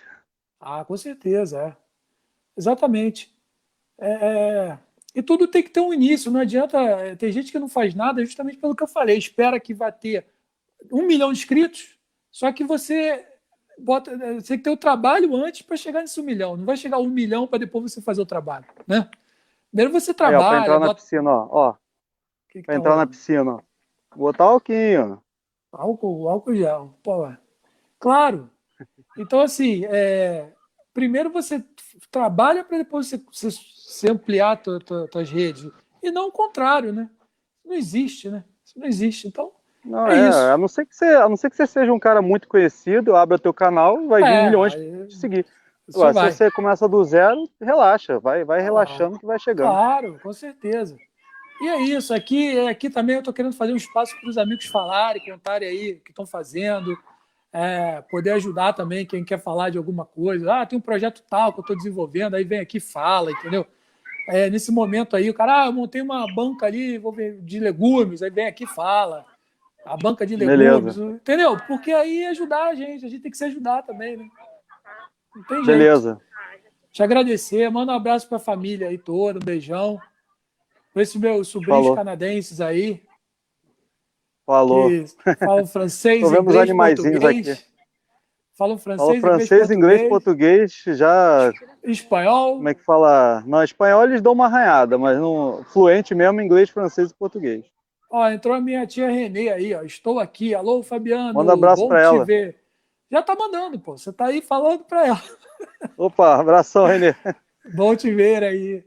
Ah, 0.61 0.85
com 0.85 0.97
certeza, 0.97 1.59
é. 1.59 1.77
Exatamente. 2.57 3.35
É, 3.99 4.13
é 4.13 4.79
e 5.15 5.23
tudo 5.23 5.49
tem 5.49 5.63
que 5.63 5.71
ter 5.71 5.81
um 5.81 5.93
início, 5.93 6.31
não 6.31 6.41
adianta. 6.41 7.17
Tem 7.17 7.33
gente 7.33 7.51
que 7.51 7.59
não 7.59 7.69
faz 7.69 7.95
nada 7.95 8.25
justamente 8.25 8.59
pelo 8.59 8.75
que 8.75 8.83
eu 8.83 8.89
falei, 8.89 9.19
espera 9.19 9.61
que 9.61 9.75
vai 9.75 9.93
ter 9.93 10.27
um 10.93 11.07
milhão 11.07 11.33
de 11.33 11.39
inscritos, 11.39 11.99
só 12.31 12.53
que 12.53 12.65
você 12.65 13.27
bota, 13.79 14.17
você 14.17 14.49
tem 14.49 14.59
que 14.59 14.65
ter 14.65 14.71
o 14.71 14.77
trabalho 14.77 15.35
antes 15.37 15.63
para 15.63 15.77
chegar 15.77 16.01
nesse 16.01 16.21
um 16.21 16.25
milhão. 16.25 16.57
Não 16.57 16.65
vai 16.65 16.77
chegar 16.77 16.99
um 16.99 17.09
milhão 17.09 17.47
para 17.47 17.59
depois 17.59 17.93
você 17.93 18.01
fazer 18.01 18.21
o 18.23 18.27
trabalho, 18.27 18.67
né? 18.87 19.09
Primeiro 19.71 19.93
você 19.93 20.13
trabalha. 20.13 20.45
É, 20.45 20.49
para 20.49 20.61
entrar 20.61 20.79
bota... 20.79 20.89
na 20.89 20.95
piscina, 20.95 21.31
ó. 21.31 21.49
ó. 21.51 21.73
Que 22.49 22.61
que 22.61 22.67
para 22.67 22.75
tá 22.75 22.81
entrar 22.81 22.97
na 22.97 23.07
piscina, 23.07 23.55
ó. 23.55 23.61
Botar 24.17 24.45
alquinho. 24.45 25.23
Álcool, 25.73 26.29
álcool 26.29 26.55
gel. 26.55 26.95
Pô, 27.03 27.33
claro. 27.99 28.51
Então, 29.17 29.41
assim, 29.41 29.85
é... 29.87 30.53
primeiro 30.93 31.31
você 31.31 31.65
trabalha 32.11 32.65
para 32.65 32.79
depois 32.79 33.07
você, 33.07 33.21
você 33.33 33.51
se 33.51 34.11
ampliar 34.11 34.57
tua, 34.57 34.79
tua, 34.81 35.09
tuas 35.09 35.31
redes. 35.31 35.71
E 36.03 36.11
não 36.11 36.29
o 36.29 36.33
contrário, 36.33 36.93
né? 36.93 37.11
Não 37.65 37.75
existe, 37.75 38.31
né? 38.31 38.45
Isso 38.65 38.79
não 38.79 38.87
existe. 38.87 39.29
Então, 39.29 39.53
Não, 39.85 40.07
é, 40.07 40.19
é 40.19 40.29
isso. 40.29 40.39
A 40.39 40.59
não, 40.59 40.69
ser 40.69 40.87
que 40.87 40.95
você, 40.95 41.05
a 41.07 41.29
não 41.29 41.37
ser 41.37 41.51
que 41.51 41.57
você 41.57 41.67
seja 41.67 41.93
um 41.93 41.99
cara 41.99 42.23
muito 42.23 42.49
conhecido, 42.49 43.17
abra 43.17 43.39
teu 43.39 43.53
canal, 43.53 44.07
vai 44.07 44.23
vir 44.23 44.29
é, 44.29 44.47
milhões 44.47 44.75
aí... 44.75 45.07
te 45.09 45.17
seguir. 45.17 45.47
Agora, 45.93 46.31
se 46.31 46.37
você 46.37 46.51
começa 46.53 46.89
do 46.89 47.03
zero, 47.03 47.51
relaxa, 47.61 48.21
vai, 48.21 48.45
vai 48.45 48.61
relaxando 48.61 49.19
que 49.19 49.27
vai 49.27 49.39
chegando. 49.41 49.71
Claro, 49.71 50.21
com 50.23 50.33
certeza. 50.33 50.97
E 51.61 51.69
é 51.69 51.83
isso, 51.83 52.15
aqui, 52.15 52.59
aqui 52.69 52.89
também 52.89 53.17
eu 53.17 53.21
estou 53.21 53.35
querendo 53.35 53.55
fazer 53.55 53.73
um 53.73 53.77
espaço 53.77 54.19
para 54.19 54.31
os 54.31 54.39
amigos 54.39 54.67
falarem, 54.67 55.23
contarem 55.23 55.69
aí 55.69 55.93
o 55.93 56.01
que 56.01 56.11
estão 56.11 56.25
fazendo, 56.25 56.97
é, 57.53 58.01
poder 58.03 58.33
ajudar 58.33 58.73
também 58.73 59.05
quem 59.05 59.25
quer 59.25 59.39
falar 59.39 59.71
de 59.71 59.79
alguma 59.79 60.05
coisa. 60.05 60.55
Ah, 60.55 60.67
tem 60.67 60.79
um 60.79 60.83
projeto 60.83 61.23
tal 61.29 61.53
que 61.53 61.61
eu 61.61 61.63
estou 61.63 61.77
desenvolvendo, 61.77 62.35
aí 62.35 62.45
vem 62.45 62.61
aqui 62.61 62.79
e 62.79 62.81
fala, 62.81 63.33
entendeu? 63.33 63.67
É, 64.29 64.49
nesse 64.49 64.71
momento 64.71 65.17
aí, 65.17 65.29
o 65.29 65.35
cara, 65.35 65.65
ah, 65.65 65.67
eu 65.67 65.73
montei 65.73 66.01
uma 66.01 66.25
banca 66.33 66.67
ali 66.67 66.99
vou 66.99 67.13
ver, 67.13 67.41
de 67.41 67.59
legumes, 67.59 68.23
aí 68.23 68.31
vem 68.31 68.47
aqui 68.47 68.65
e 68.65 68.69
fala. 68.69 69.25
A 69.85 69.97
banca 69.97 70.27
de 70.27 70.37
legumes, 70.37 70.97
Beleza. 70.97 71.05
entendeu? 71.15 71.57
Porque 71.67 71.91
aí 71.91 72.27
ajudar 72.27 72.69
a 72.69 72.75
gente, 72.75 73.05
a 73.05 73.09
gente 73.09 73.23
tem 73.23 73.31
que 73.31 73.37
se 73.37 73.45
ajudar 73.45 73.83
também, 73.83 74.17
né? 74.17 74.29
Não 75.35 75.43
tem 75.45 75.65
Beleza. 75.65 76.21
Te 76.93 77.03
agradecer, 77.03 77.71
manda 77.71 77.93
um 77.93 77.97
abraço 77.97 78.29
para 78.29 78.37
a 78.37 78.41
família 78.41 78.89
aí 78.89 78.99
toda, 78.99 79.39
um 79.39 79.45
beijão. 79.45 79.99
Para 80.93 81.03
esses 81.03 81.17
meus 81.17 81.49
sobrinhos 81.49 81.83
Falou. 81.83 81.95
canadenses 81.95 82.61
aí, 82.61 83.03
Falou. 84.51 84.91
Falam 85.39 85.65
francês, 85.67 86.23
inglês, 86.23 86.57
animaizinhos 86.57 87.21
português. 87.21 87.49
aqui. 87.49 87.65
Falam 88.59 88.77
francês, 88.77 89.09
Falo 89.09 89.21
francês, 89.21 89.71
inglês, 89.71 90.09
português, 90.09 90.83
já. 90.89 91.53
Espanhol. 91.85 92.57
Como 92.57 92.69
é 92.69 92.75
que 92.75 92.85
fala? 92.85 93.45
Não, 93.47 93.63
espanhol 93.63 94.03
eles 94.03 94.21
dão 94.21 94.33
uma 94.33 94.47
arranhada, 94.47 94.99
mas 94.99 95.17
no 95.19 95.63
fluente 95.73 96.17
mesmo 96.17 96.41
inglês, 96.41 96.69
francês 96.69 97.13
e 97.13 97.15
português. 97.15 97.65
Ó, 98.11 98.29
entrou 98.29 98.53
a 98.53 98.61
minha 98.61 98.85
tia 98.89 99.09
Renê 99.09 99.51
aí, 99.51 99.73
ó. 99.73 99.83
Estou 99.83 100.19
aqui. 100.19 100.53
Alô, 100.53 100.83
Fabiano. 100.83 101.33
Manda 101.33 101.53
um 101.53 101.55
abraço 101.55 101.87
para 101.87 102.03
ela. 102.03 102.25
Ver. 102.25 102.57
Já 103.09 103.23
tá 103.23 103.37
mandando, 103.37 103.79
pô. 103.79 103.97
Você 103.97 104.13
tá 104.13 104.27
aí 104.27 104.43
falando 104.43 104.83
para 104.83 105.07
ela. 105.07 105.23
Opa, 105.97 106.41
abração, 106.41 106.87
Renê. 106.87 107.15
Bom 107.73 107.95
te 107.95 108.13
ver 108.13 108.43
aí. 108.43 108.85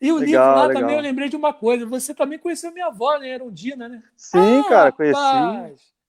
E 0.00 0.10
o 0.10 0.16
legal, 0.16 0.26
livro 0.26 0.46
lá 0.46 0.66
legal. 0.66 0.82
também 0.82 0.96
eu 0.96 1.02
lembrei 1.02 1.28
de 1.28 1.36
uma 1.36 1.52
coisa. 1.52 1.84
Você 1.84 2.14
também 2.14 2.38
conheceu 2.38 2.72
minha 2.72 2.86
avó, 2.86 3.18
né? 3.18 3.28
Erundina, 3.28 3.88
né? 3.88 4.02
Sim, 4.16 4.60
ah, 4.60 4.68
cara, 4.68 4.92
conheci. 4.92 5.20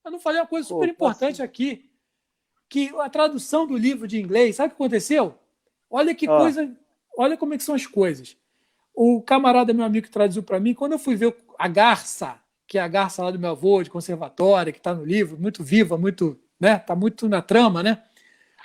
Eu 0.03 0.11
não 0.11 0.19
falei 0.19 0.39
uma 0.39 0.47
coisa 0.47 0.67
super 0.67 0.87
Pô, 0.87 0.93
importante 0.93 1.41
aqui. 1.43 1.89
Que 2.69 2.89
a 2.99 3.09
tradução 3.09 3.67
do 3.67 3.75
livro 3.75 4.07
de 4.07 4.19
inglês, 4.19 4.55
sabe 4.55 4.67
o 4.67 4.69
que 4.71 4.81
aconteceu? 4.81 5.35
Olha 5.89 6.15
que 6.15 6.25
ah. 6.25 6.37
coisa. 6.37 6.71
Olha 7.17 7.35
como 7.35 7.53
é 7.53 7.57
que 7.57 7.63
são 7.63 7.75
as 7.75 7.85
coisas. 7.85 8.37
O 8.95 9.21
camarada, 9.21 9.73
meu 9.73 9.83
amigo, 9.83 10.07
que 10.07 10.11
traduziu 10.13 10.41
para 10.41 10.59
mim, 10.59 10.73
quando 10.73 10.93
eu 10.93 10.99
fui 10.99 11.15
ver 11.15 11.35
a 11.59 11.67
garça, 11.67 12.39
que 12.65 12.77
é 12.77 12.81
a 12.81 12.87
garça 12.87 13.21
lá 13.21 13.31
do 13.31 13.39
meu 13.39 13.51
avô, 13.51 13.83
de 13.83 13.89
conservatória, 13.89 14.71
que 14.71 14.79
está 14.79 14.93
no 14.93 15.03
livro, 15.03 15.37
muito 15.37 15.63
viva, 15.63 15.97
muito, 15.97 16.39
né? 16.57 16.79
Tá 16.79 16.95
muito 16.95 17.27
na 17.27 17.41
trama, 17.41 17.83
né? 17.83 18.01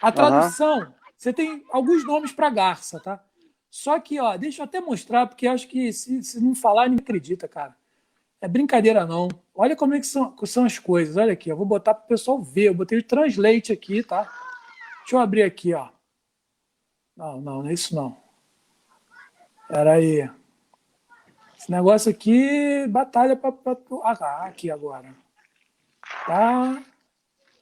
A 0.01 0.13
tradução, 0.13 0.95
você 1.17 1.33
tem 1.33 1.65
alguns 1.71 2.05
nomes 2.05 2.31
para 2.31 2.51
garça, 2.51 3.01
tá? 3.01 3.21
Só 3.77 4.01
que, 4.01 4.19
ó, 4.19 4.35
deixa 4.39 4.63
eu 4.63 4.65
até 4.65 4.81
mostrar, 4.81 5.27
porque 5.27 5.47
acho 5.47 5.69
que 5.69 5.93
se, 5.93 6.23
se 6.23 6.43
não 6.43 6.55
falar, 6.55 6.89
ninguém 6.89 7.03
acredita, 7.03 7.47
cara. 7.47 7.77
É 8.41 8.49
brincadeira, 8.49 9.05
não. 9.05 9.29
Olha 9.55 9.77
como 9.77 9.93
é 9.93 10.01
que 10.01 10.07
são, 10.07 10.35
são 10.47 10.65
as 10.65 10.79
coisas. 10.79 11.19
Olha 11.19 11.35
aqui, 11.35 11.51
eu 11.51 11.57
vou 11.59 11.67
botar 11.67 11.93
para 11.93 12.05
o 12.07 12.09
pessoal 12.09 12.43
ver. 12.43 12.69
Eu 12.69 12.75
botei 12.75 12.99
o 12.99 13.03
translate 13.03 13.75
aqui, 13.75 14.03
tá? 14.03 14.23
Deixa 15.01 15.17
eu 15.17 15.19
abrir 15.19 15.43
aqui, 15.43 15.75
ó. 15.75 15.91
Não, 17.15 17.39
não, 17.39 17.63
não 17.63 17.69
é 17.69 17.75
isso 17.75 17.95
não. 17.95 18.17
Pera 19.69 19.93
aí. 19.93 20.27
Esse 21.59 21.71
negócio 21.71 22.11
aqui, 22.11 22.87
batalha 22.89 23.37
para. 23.37 23.53
Ah, 24.05 24.47
aqui 24.47 24.71
agora. 24.71 25.15
Tá? 26.27 26.83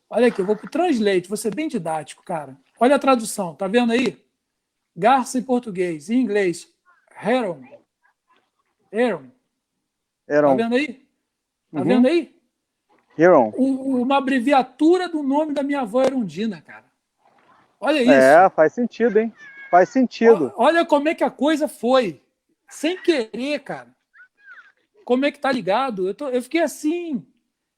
Olha 0.09 0.29
aqui, 0.29 0.41
eu 0.41 0.47
vou 0.47 0.55
pro 0.55 0.71
translate, 0.71 1.29
vou 1.29 1.37
ser 1.37 1.53
bem 1.53 1.67
didático, 1.67 2.23
cara. 2.23 2.57
Olha 2.79 2.95
a 2.95 3.01
tradução, 3.01 3.57
tá 3.57 3.67
vendo 3.67 3.93
aí? 3.93 4.24
Garça 4.97 5.39
em 5.39 5.43
português. 5.43 6.09
Em 6.11 6.21
inglês, 6.21 6.69
Heron. 7.23 7.63
Heron. 8.93 9.31
Heron. 10.29 10.57
Tá 10.57 10.63
vendo 10.63 10.75
aí? 10.75 10.95
Tá 11.73 11.81
uhum. 11.81 11.85
vendo 11.85 12.07
aí? 12.07 12.35
Heron. 13.19 13.51
uma 13.51 14.19
abreviatura 14.19 15.09
do 15.09 15.23
nome 15.23 15.53
da 15.53 15.63
minha 15.63 15.81
avó 15.81 16.03
Erundina, 16.03 16.61
cara. 16.61 16.85
Olha 17.81 18.03
isso. 18.03 18.11
É, 18.11 18.49
faz 18.51 18.73
sentido, 18.73 19.19
hein? 19.19 19.33
Faz 19.71 19.89
sentido. 19.89 20.53
Olha 20.57 20.85
como 20.87 21.09
é 21.09 21.15
que 21.15 21.25
a 21.25 21.31
coisa 21.31 21.69
foi. 21.69 22.23
Sem 22.69 22.97
querer, 23.01 23.61
cara. 23.61 23.89
Como 25.05 25.27
é 25.27 25.31
que 25.31 25.39
tá 25.39 25.53
ligado? 25.53 26.09
Eu, 26.09 26.15
tô, 26.15 26.29
eu 26.29 26.43
fiquei 26.43 26.63
assim, 26.63 27.25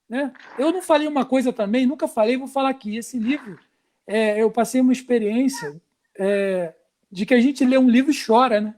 né? 0.09 0.33
Eu 0.59 0.71
não 0.73 0.81
falei 0.81 1.09
uma 1.09 1.25
coisa 1.25 1.53
também, 1.53 1.87
nunca 1.87 2.07
falei, 2.07 2.37
vou 2.37 2.47
falar 2.47 2.71
aqui. 2.71 2.97
Esse 2.97 3.19
livro, 3.19 3.59
é, 4.07 4.41
eu 4.41 4.51
passei 4.51 4.81
uma 4.81 4.93
experiência 4.93 5.81
é, 6.19 6.73
de 7.17 7.25
que 7.25 7.33
a 7.33 7.41
gente 7.41 7.65
lê 7.65 7.79
um 7.79 7.89
livro 7.89 8.13
e 8.13 8.27
chora, 8.27 8.61
né? 8.61 8.75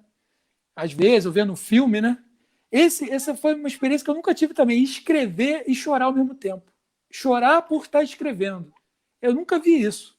Às 0.76 0.92
vezes, 0.92 1.26
ou 1.26 1.32
vendo 1.32 1.52
um 1.52 1.56
filme, 1.56 2.00
né? 2.00 2.16
Esse, 2.70 3.10
essa 3.10 3.34
foi 3.34 3.54
uma 3.54 3.66
experiência 3.66 4.04
que 4.04 4.10
eu 4.12 4.14
nunca 4.14 4.32
tive 4.32 4.54
também, 4.54 4.80
escrever 4.80 5.64
e 5.66 5.74
chorar 5.74 6.04
ao 6.04 6.12
mesmo 6.12 6.36
tempo. 6.36 6.62
Chorar 7.10 7.62
por 7.62 7.82
estar 7.82 8.00
escrevendo. 8.00 8.72
Eu 9.20 9.34
nunca 9.34 9.58
vi 9.58 9.82
isso. 9.82 10.16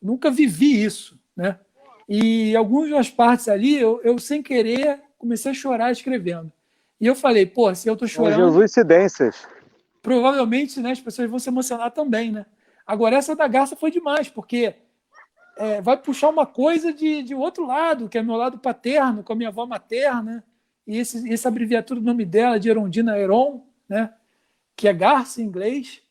Nunca 0.00 0.30
vivi 0.30 0.82
isso, 0.82 1.20
né? 1.36 1.60
E 2.08 2.56
algumas 2.56 3.10
partes 3.10 3.46
ali, 3.46 3.78
eu, 3.78 4.00
eu 4.02 4.18
sem 4.18 4.42
querer 4.42 4.98
comecei 5.18 5.50
a 5.50 5.54
chorar 5.54 5.92
escrevendo. 5.92 6.50
E 6.98 7.06
eu 7.06 7.14
falei, 7.14 7.44
pô, 7.44 7.74
se 7.74 7.86
eu 7.90 7.94
tô 7.94 8.06
chorando. 8.06 8.36
Jesus 8.36 8.70
incidências. 8.70 9.46
Provavelmente, 10.00 10.80
né, 10.80 10.92
as 10.92 11.00
pessoas 11.00 11.28
vão 11.28 11.38
se 11.38 11.50
emocionar 11.50 11.90
também, 11.90 12.32
né? 12.32 12.46
Agora, 12.86 13.16
essa 13.16 13.36
da 13.36 13.46
garça 13.46 13.76
foi 13.76 13.90
demais, 13.90 14.30
porque 14.30 14.76
é, 15.60 15.82
vai 15.82 15.94
puxar 15.94 16.30
uma 16.30 16.46
coisa 16.46 16.90
de, 16.90 17.22
de 17.22 17.34
outro 17.34 17.66
lado, 17.66 18.08
que 18.08 18.16
é 18.16 18.22
meu 18.22 18.36
lado 18.36 18.58
paterno, 18.58 19.22
com 19.22 19.34
a 19.34 19.36
minha 19.36 19.50
avó 19.50 19.66
materna, 19.66 20.42
e 20.86 20.96
esse, 20.96 21.30
essa 21.30 21.48
abreviatura 21.48 22.00
do 22.00 22.06
nome 22.06 22.24
dela, 22.24 22.58
de 22.58 22.70
Erondina 22.70 23.18
Heron, 23.18 23.62
né? 23.86 24.14
que 24.74 24.88
é 24.88 24.92
Garça 24.94 25.42
em 25.42 25.44
inglês. 25.44 26.02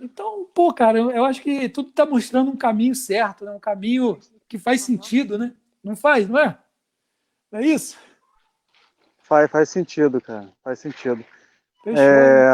Então, 0.00 0.48
pô, 0.54 0.72
cara, 0.72 0.98
eu, 0.98 1.10
eu 1.10 1.24
acho 1.24 1.42
que 1.42 1.68
tudo 1.68 1.88
está 1.88 2.06
mostrando 2.06 2.52
um 2.52 2.56
caminho 2.56 2.94
certo, 2.94 3.44
né? 3.44 3.50
um 3.50 3.58
caminho 3.58 4.20
que 4.48 4.56
faz 4.56 4.82
sentido, 4.82 5.36
né? 5.36 5.52
Não 5.82 5.96
faz, 5.96 6.28
não 6.28 6.38
é? 6.38 6.56
Não 7.50 7.58
é 7.58 7.66
isso? 7.66 7.98
Faz, 9.18 9.50
faz 9.50 9.68
sentido, 9.68 10.20
cara, 10.20 10.48
faz 10.62 10.78
sentido. 10.78 11.24
É... 11.86 12.52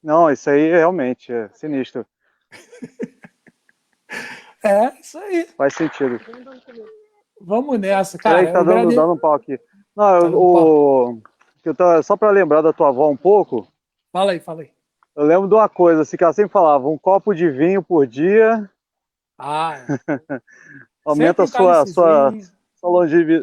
Não, 0.00 0.30
isso 0.30 0.48
aí 0.48 0.70
realmente 0.70 1.32
é 1.32 1.48
sinistro. 1.48 2.06
É, 4.64 4.92
isso 5.00 5.18
aí. 5.18 5.46
Faz 5.56 5.74
sentido. 5.74 6.20
Vamos 7.40 7.78
nessa, 7.78 8.16
cara. 8.18 8.38
Aí, 8.38 8.52
tá 8.52 8.62
dando, 8.62 8.94
dando 8.94 9.14
um 9.14 9.18
pau 9.18 9.34
aqui. 9.34 9.58
Não, 9.96 10.20
tá 10.20 10.28
o, 10.28 11.18
eu 11.64 11.74
tô, 11.74 12.02
só 12.02 12.16
para 12.16 12.30
lembrar 12.30 12.62
da 12.62 12.72
tua 12.72 12.88
avó 12.88 13.10
um 13.10 13.16
pouco. 13.16 13.66
Fala 14.12 14.32
aí, 14.32 14.40
fala 14.40 14.62
aí. 14.62 14.70
Eu 15.14 15.24
lembro 15.24 15.48
de 15.48 15.54
uma 15.54 15.68
coisa, 15.68 16.02
assim, 16.02 16.16
que 16.16 16.24
ela 16.24 16.32
sempre 16.32 16.52
falava, 16.52 16.88
um 16.88 16.96
copo 16.96 17.34
de 17.34 17.50
vinho 17.50 17.82
por 17.82 18.06
dia. 18.06 18.70
Ah. 19.38 19.76
Aumenta 21.04 21.42
a 21.42 21.46
sua, 21.46 21.86
sua, 21.86 22.32
sua 22.76 22.90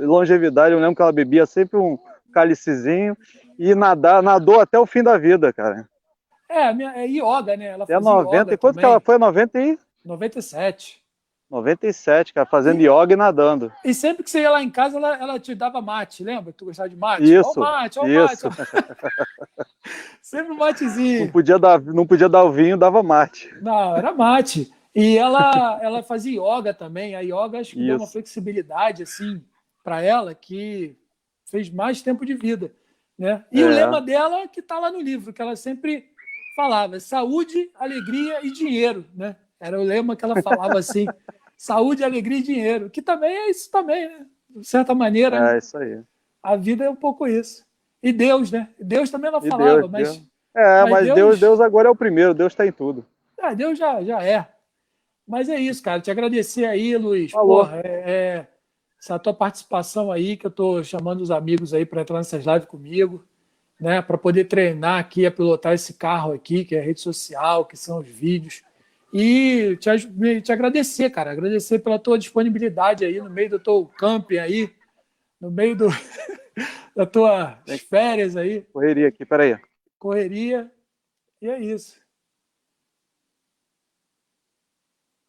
longevidade. 0.05 0.73
Eu 0.73 0.79
lembro 0.79 0.95
que 0.95 1.01
ela 1.01 1.11
bebia 1.11 1.45
sempre 1.45 1.77
um 1.77 1.99
cálicezinho 2.33 3.15
e 3.57 3.75
nadar, 3.75 4.23
nadou 4.23 4.59
até 4.59 4.79
o 4.79 4.85
fim 4.85 5.03
da 5.03 5.17
vida, 5.17 5.51
cara. 5.51 5.87
É, 6.47 6.73
minha, 6.73 6.91
é 6.95 7.05
yoga, 7.05 7.55
né? 7.55 7.67
Ela 7.67 7.85
é 7.87 7.99
90. 7.99 8.53
E 8.53 8.57
quanto 8.57 8.75
também. 8.75 8.89
que 8.89 8.91
ela 8.91 8.99
foi? 8.99 9.17
90 9.17 9.61
e? 9.61 9.79
97. 10.03 10.98
97, 11.49 12.33
cara, 12.33 12.45
fazendo 12.45 12.79
e, 12.79 12.87
yoga 12.87 13.13
e 13.13 13.15
nadando. 13.15 13.71
E 13.83 13.93
sempre 13.93 14.23
que 14.23 14.29
você 14.29 14.41
ia 14.41 14.51
lá 14.51 14.61
em 14.61 14.69
casa, 14.69 14.97
ela, 14.97 15.17
ela 15.17 15.39
te 15.39 15.55
dava 15.55 15.81
mate, 15.81 16.23
lembra? 16.23 16.53
Tu 16.53 16.65
gostava 16.65 16.87
de 16.87 16.95
mate? 16.95 17.23
Isso. 17.23 17.53
Ó 17.57 17.59
mate, 17.59 17.99
ó 17.99 18.05
isso. 18.05 18.47
mate. 18.47 18.61
sempre 20.21 20.53
um 20.53 20.57
matezinho. 20.57 21.25
Não 21.25 21.31
podia, 21.31 21.57
dar, 21.57 21.81
não 21.81 22.05
podia 22.05 22.29
dar 22.29 22.43
o 22.43 22.51
vinho, 22.51 22.77
dava 22.77 23.01
mate. 23.01 23.51
Não, 23.61 23.97
era 23.97 24.13
mate. 24.13 24.71
E 24.93 25.17
ela, 25.17 25.79
ela 25.81 26.03
fazia 26.03 26.39
yoga 26.39 26.73
também. 26.73 27.15
A 27.15 27.21
yoga 27.21 27.59
acho 27.59 27.71
que 27.71 27.79
isso. 27.79 27.87
deu 27.87 27.97
uma 27.97 28.07
flexibilidade 28.07 29.03
assim 29.03 29.43
para 29.83 30.01
ela 30.01 30.35
que 30.35 30.95
fez 31.49 31.69
mais 31.69 32.01
tempo 32.01 32.25
de 32.25 32.35
vida, 32.35 32.71
né? 33.17 33.43
E 33.51 33.61
é. 33.61 33.65
o 33.65 33.69
lema 33.69 33.99
dela 33.99 34.47
que 34.47 34.59
está 34.59 34.77
lá 34.79 34.91
no 34.91 35.01
livro, 35.01 35.33
que 35.33 35.41
ela 35.41 35.55
sempre 35.55 36.11
falava: 36.55 36.99
saúde, 36.99 37.71
alegria 37.75 38.45
e 38.45 38.51
dinheiro, 38.51 39.05
né? 39.15 39.35
Era 39.59 39.79
o 39.79 39.83
lema 39.83 40.15
que 40.15 40.23
ela 40.23 40.41
falava 40.41 40.77
assim: 40.77 41.05
saúde, 41.59 42.05
alegria 42.05 42.37
e 42.37 42.43
dinheiro, 42.43 42.89
que 42.89 43.01
também 43.01 43.35
é 43.35 43.49
isso 43.49 43.69
também, 43.69 44.07
né? 44.07 44.25
De 44.49 44.65
certa 44.65 44.95
maneira. 44.95 45.55
É 45.55 45.57
isso 45.57 45.77
aí. 45.77 46.01
A 46.41 46.55
vida 46.55 46.85
é 46.85 46.89
um 46.89 46.95
pouco 46.95 47.27
isso. 47.27 47.65
E 48.01 48.13
Deus, 48.13 48.49
né? 48.49 48.69
Deus 48.79 49.11
também 49.11 49.27
ela 49.27 49.41
falava, 49.41 49.79
Deus, 49.81 49.91
mas. 49.91 50.07
Deus. 50.07 50.29
É, 50.55 50.81
mas, 50.83 50.89
mas 50.89 51.05
Deus, 51.05 51.15
Deus, 51.15 51.39
Deus 51.39 51.61
agora 51.61 51.89
é 51.89 51.91
o 51.91 51.95
primeiro, 51.95 52.33
Deus 52.33 52.53
está 52.53 52.65
em 52.65 52.71
tudo. 52.71 53.05
É, 53.37 53.53
Deus 53.53 53.77
já, 53.77 54.01
já 54.01 54.23
é. 54.23 54.47
Mas 55.27 55.49
é 55.49 55.59
isso, 55.59 55.83
cara. 55.83 55.99
Te 55.99 56.09
agradecer 56.09 56.65
aí, 56.65 56.95
Luiz. 56.95 57.33
Porra, 57.33 57.81
é, 57.83 58.03
é, 58.05 58.47
essa 58.97 59.19
tua 59.19 59.33
participação 59.33 60.13
aí, 60.13 60.37
que 60.37 60.45
eu 60.45 60.49
estou 60.49 60.81
chamando 60.81 61.19
os 61.19 61.29
amigos 61.29 61.73
aí 61.73 61.85
para 61.85 62.01
entrar 62.01 62.17
nessas 62.17 62.45
lives 62.45 62.65
comigo. 62.65 63.23
né, 63.79 64.01
para 64.01 64.17
poder 64.17 64.45
treinar 64.45 64.99
aqui 64.99 65.25
a 65.25 65.31
pilotar 65.31 65.73
esse 65.73 65.93
carro 65.93 66.33
aqui, 66.33 66.65
que 66.65 66.75
é 66.75 66.79
a 66.79 66.83
rede 66.83 66.99
social, 66.99 67.65
que 67.65 67.77
são 67.77 67.99
os 67.99 68.07
vídeos. 68.07 68.61
E 69.11 69.75
te, 69.77 70.41
te 70.41 70.51
agradecer, 70.51 71.09
cara, 71.09 71.31
agradecer 71.31 71.79
pela 71.79 71.97
tua 71.97 72.17
disponibilidade 72.17 73.03
aí 73.03 73.19
no 73.19 73.29
meio 73.29 73.49
do 73.49 73.59
teu 73.59 73.85
camping 73.97 74.37
aí, 74.37 74.75
no 75.41 75.49
meio 75.49 75.75
do, 75.75 75.87
da 76.95 77.05
tua 77.05 77.59
férias 77.89 78.35
aí. 78.35 78.61
Correria 78.61 79.07
aqui, 79.07 79.25
peraí. 79.25 79.57
Correria. 79.97 80.71
E 81.41 81.47
é 81.47 81.59
isso. 81.59 81.99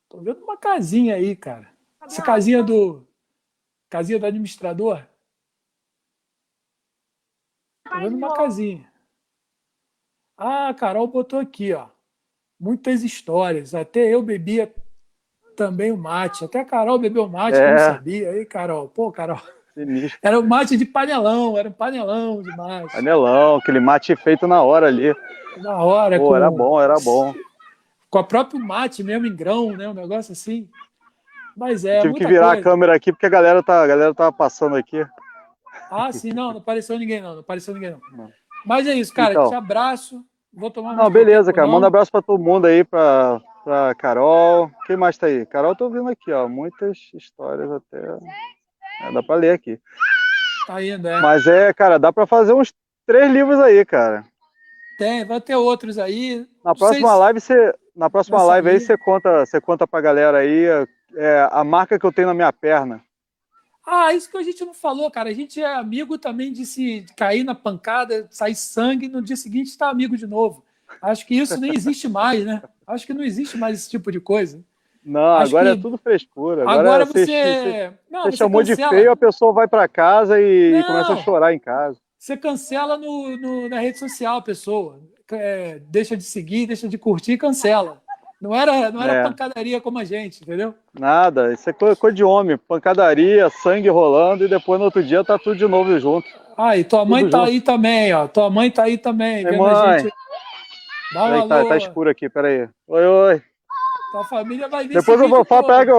Tô 0.08 0.20
vendo 0.20 0.42
uma 0.42 0.56
casinha 0.56 1.14
aí, 1.14 1.36
cara. 1.36 1.72
Essa 2.02 2.22
casinha 2.22 2.62
do. 2.62 3.06
Casinha 3.88 4.18
do 4.18 4.26
administrador? 4.26 5.06
Tô 7.84 7.98
vendo 7.98 8.16
uma 8.16 8.34
casinha. 8.34 8.92
Ah, 10.36 10.68
a 10.68 10.74
Carol 10.74 11.06
botou 11.06 11.38
aqui, 11.38 11.72
ó. 11.72 11.88
Muitas 12.60 13.02
histórias. 13.02 13.74
Até 13.74 14.00
eu 14.12 14.22
bebia 14.22 14.72
também 15.56 15.90
o 15.90 15.96
mate. 15.96 16.44
Até 16.44 16.60
a 16.60 16.64
Carol 16.64 16.98
bebeu 16.98 17.28
mate, 17.28 17.56
é. 17.56 17.66
eu 17.66 17.70
não 17.70 17.78
sabia. 17.78 18.30
Aí, 18.30 18.44
Carol. 18.44 18.88
Pô, 18.88 19.10
Carol. 19.10 19.40
Sinistro. 19.74 20.18
Era 20.22 20.38
o 20.38 20.46
mate 20.46 20.76
de 20.76 20.84
panelão, 20.84 21.56
era 21.56 21.68
um 21.68 21.72
panelão 21.72 22.42
de 22.42 22.54
mate. 22.56 22.92
Panelão, 22.92 23.56
aquele 23.56 23.80
mate 23.80 24.14
feito 24.16 24.46
na 24.46 24.62
hora 24.62 24.86
ali. 24.88 25.14
Na 25.58 25.82
hora, 25.82 26.18
Pô, 26.18 26.28
com... 26.28 26.36
era 26.36 26.50
bom, 26.50 26.80
era 26.80 26.94
bom. 27.00 27.34
Com 28.08 28.18
a 28.18 28.24
próprio 28.24 28.60
mate 28.60 29.02
mesmo 29.02 29.26
em 29.26 29.34
grão, 29.34 29.76
né? 29.76 29.88
Um 29.88 29.94
negócio 29.94 30.32
assim. 30.32 30.68
Mas 31.56 31.84
é. 31.84 32.00
Tive 32.00 32.14
que 32.14 32.26
virar 32.26 32.48
coisa. 32.48 32.60
a 32.60 32.62
câmera 32.62 32.94
aqui 32.94 33.12
porque 33.12 33.26
a 33.26 33.30
galera 33.30 33.62
tá, 33.62 33.82
a 33.82 33.86
galera 33.86 34.14
tava 34.14 34.32
passando 34.32 34.76
aqui. 34.76 35.06
Ah, 35.90 36.12
sim, 36.12 36.32
não, 36.32 36.50
não 36.52 36.58
apareceu 36.58 36.98
ninguém, 36.98 37.20
não. 37.20 37.34
Não 37.34 37.40
apareceu 37.40 37.74
ninguém, 37.74 37.90
não. 37.90 38.00
não. 38.12 38.32
Mas 38.64 38.86
é 38.86 38.94
isso, 38.94 39.12
cara. 39.12 39.32
Então, 39.32 39.48
te 39.48 39.54
abraço. 39.54 40.24
Vou 40.52 40.70
tomar 40.70 40.94
Não, 40.94 41.10
beleza, 41.10 41.52
cara. 41.52 41.66
Manda 41.66 41.86
um 41.86 41.88
abraço 41.88 42.10
para 42.10 42.22
todo 42.22 42.42
mundo 42.42 42.66
aí, 42.66 42.84
para 42.84 43.40
pra 43.64 43.94
Carol. 43.94 44.70
Quem 44.86 44.96
mais 44.96 45.16
tá 45.16 45.26
aí? 45.26 45.46
Carol, 45.46 45.76
tô 45.76 45.84
ouvindo 45.84 46.08
aqui, 46.08 46.32
ó. 46.32 46.48
Muitas 46.48 46.98
histórias 47.14 47.70
até. 47.70 47.98
É, 49.02 49.12
dá 49.12 49.22
para 49.22 49.36
ler 49.36 49.52
aqui. 49.52 49.78
Tá 50.66 50.82
indo, 50.82 51.08
é. 51.08 51.20
Mas 51.20 51.46
é, 51.46 51.72
cara, 51.72 51.98
dá 51.98 52.12
para 52.12 52.26
fazer 52.26 52.52
uns 52.52 52.72
três 53.06 53.30
livros 53.30 53.58
aí, 53.60 53.84
cara. 53.84 54.24
Tem, 54.98 55.24
vai 55.24 55.40
ter 55.40 55.54
outros 55.54 55.98
aí. 55.98 56.46
Na 56.64 56.74
próxima 56.74 57.14
live 57.14 57.40
você. 57.40 57.74
Na 57.96 58.10
próxima 58.10 58.42
live 58.42 58.70
aí 58.70 58.80
você 58.80 58.96
conta, 58.96 59.46
você 59.46 59.60
conta 59.60 59.86
pra 59.86 60.00
galera 60.00 60.38
aí 60.38 60.66
é, 61.16 61.48
a 61.50 61.64
marca 61.64 61.98
que 61.98 62.06
eu 62.06 62.12
tenho 62.12 62.28
na 62.28 62.34
minha 62.34 62.52
perna. 62.52 63.02
Ah, 63.92 64.14
isso 64.14 64.30
que 64.30 64.36
a 64.36 64.42
gente 64.44 64.64
não 64.64 64.72
falou, 64.72 65.10
cara. 65.10 65.30
A 65.30 65.34
gente 65.34 65.60
é 65.60 65.74
amigo 65.74 66.16
também 66.16 66.52
de 66.52 66.64
se 66.64 67.04
cair 67.16 67.42
na 67.42 67.56
pancada, 67.56 68.28
sair 68.30 68.54
sangue, 68.54 69.08
no 69.08 69.20
dia 69.20 69.34
seguinte 69.34 69.66
estar 69.66 69.86
tá 69.86 69.90
amigo 69.90 70.16
de 70.16 70.28
novo. 70.28 70.64
Acho 71.02 71.26
que 71.26 71.34
isso 71.34 71.58
nem 71.58 71.74
existe 71.74 72.08
mais, 72.08 72.44
né? 72.44 72.62
Acho 72.86 73.04
que 73.04 73.12
não 73.12 73.24
existe 73.24 73.58
mais 73.58 73.80
esse 73.80 73.90
tipo 73.90 74.12
de 74.12 74.20
coisa. 74.20 74.62
Não, 75.04 75.34
Acho 75.34 75.56
agora 75.56 75.72
que... 75.72 75.78
é 75.78 75.82
tudo 75.82 75.98
frescura. 75.98 76.62
Agora, 76.62 76.78
agora 76.78 77.04
você. 77.04 77.26
Você, 77.26 77.92
não, 78.08 78.22
você, 78.22 78.30
você 78.30 78.36
chamou 78.36 78.60
cancela. 78.60 78.90
de 78.90 78.96
feio, 78.96 79.10
a 79.10 79.16
pessoa 79.16 79.52
vai 79.52 79.66
para 79.66 79.88
casa 79.88 80.40
e 80.40 80.72
não, 80.72 80.84
começa 80.84 81.12
a 81.12 81.16
chorar 81.16 81.52
em 81.52 81.58
casa. 81.58 81.98
Você 82.16 82.36
cancela 82.36 82.96
no, 82.96 83.36
no 83.38 83.68
na 83.68 83.80
rede 83.80 83.98
social 83.98 84.36
a 84.36 84.42
pessoa. 84.42 85.00
É, 85.32 85.80
deixa 85.88 86.16
de 86.16 86.22
seguir, 86.22 86.66
deixa 86.66 86.86
de 86.88 86.96
curtir 86.96 87.32
e 87.32 87.38
cancela. 87.38 88.00
Não 88.40 88.54
era, 88.54 88.90
não 88.90 89.02
era 89.02 89.12
é. 89.16 89.22
pancadaria 89.22 89.80
como 89.82 89.98
a 89.98 90.04
gente, 90.04 90.42
entendeu? 90.42 90.74
Nada, 90.98 91.52
isso 91.52 91.68
é 91.68 91.72
coisa, 91.74 92.10
de 92.10 92.24
homem. 92.24 92.56
Pancadaria, 92.56 93.50
sangue 93.50 93.90
rolando 93.90 94.44
e 94.44 94.48
depois 94.48 94.78
no 94.78 94.86
outro 94.86 95.02
dia 95.02 95.22
tá 95.22 95.38
tudo 95.38 95.56
de 95.56 95.66
novo 95.68 95.98
junto. 96.00 96.26
Ah, 96.56 96.74
e 96.74 96.82
tua 96.82 97.04
mãe 97.04 97.24
tudo 97.24 97.32
tá 97.32 97.38
junto. 97.40 97.50
aí 97.50 97.60
também, 97.60 98.14
ó. 98.14 98.26
Tua 98.26 98.48
mãe 98.48 98.70
tá 98.70 98.84
aí 98.84 98.96
também. 98.96 99.46
Ei, 99.46 99.58
mãe. 99.58 99.98
Gente... 99.98 100.14
Dá 101.12 101.24
uma 101.24 101.48
tá, 101.48 101.64
tá 101.66 101.76
escuro 101.76 102.08
aqui, 102.08 102.30
peraí. 102.30 102.66
Oi, 102.88 103.06
oi. 103.06 103.42
Tua 104.12 104.24
família 104.24 104.68
vai 104.68 104.88
vir 104.88 104.94
Depois 104.94 105.20
eu 105.20 105.28
vou 105.28 105.44
falar, 105.44 105.64
pega. 105.64 105.92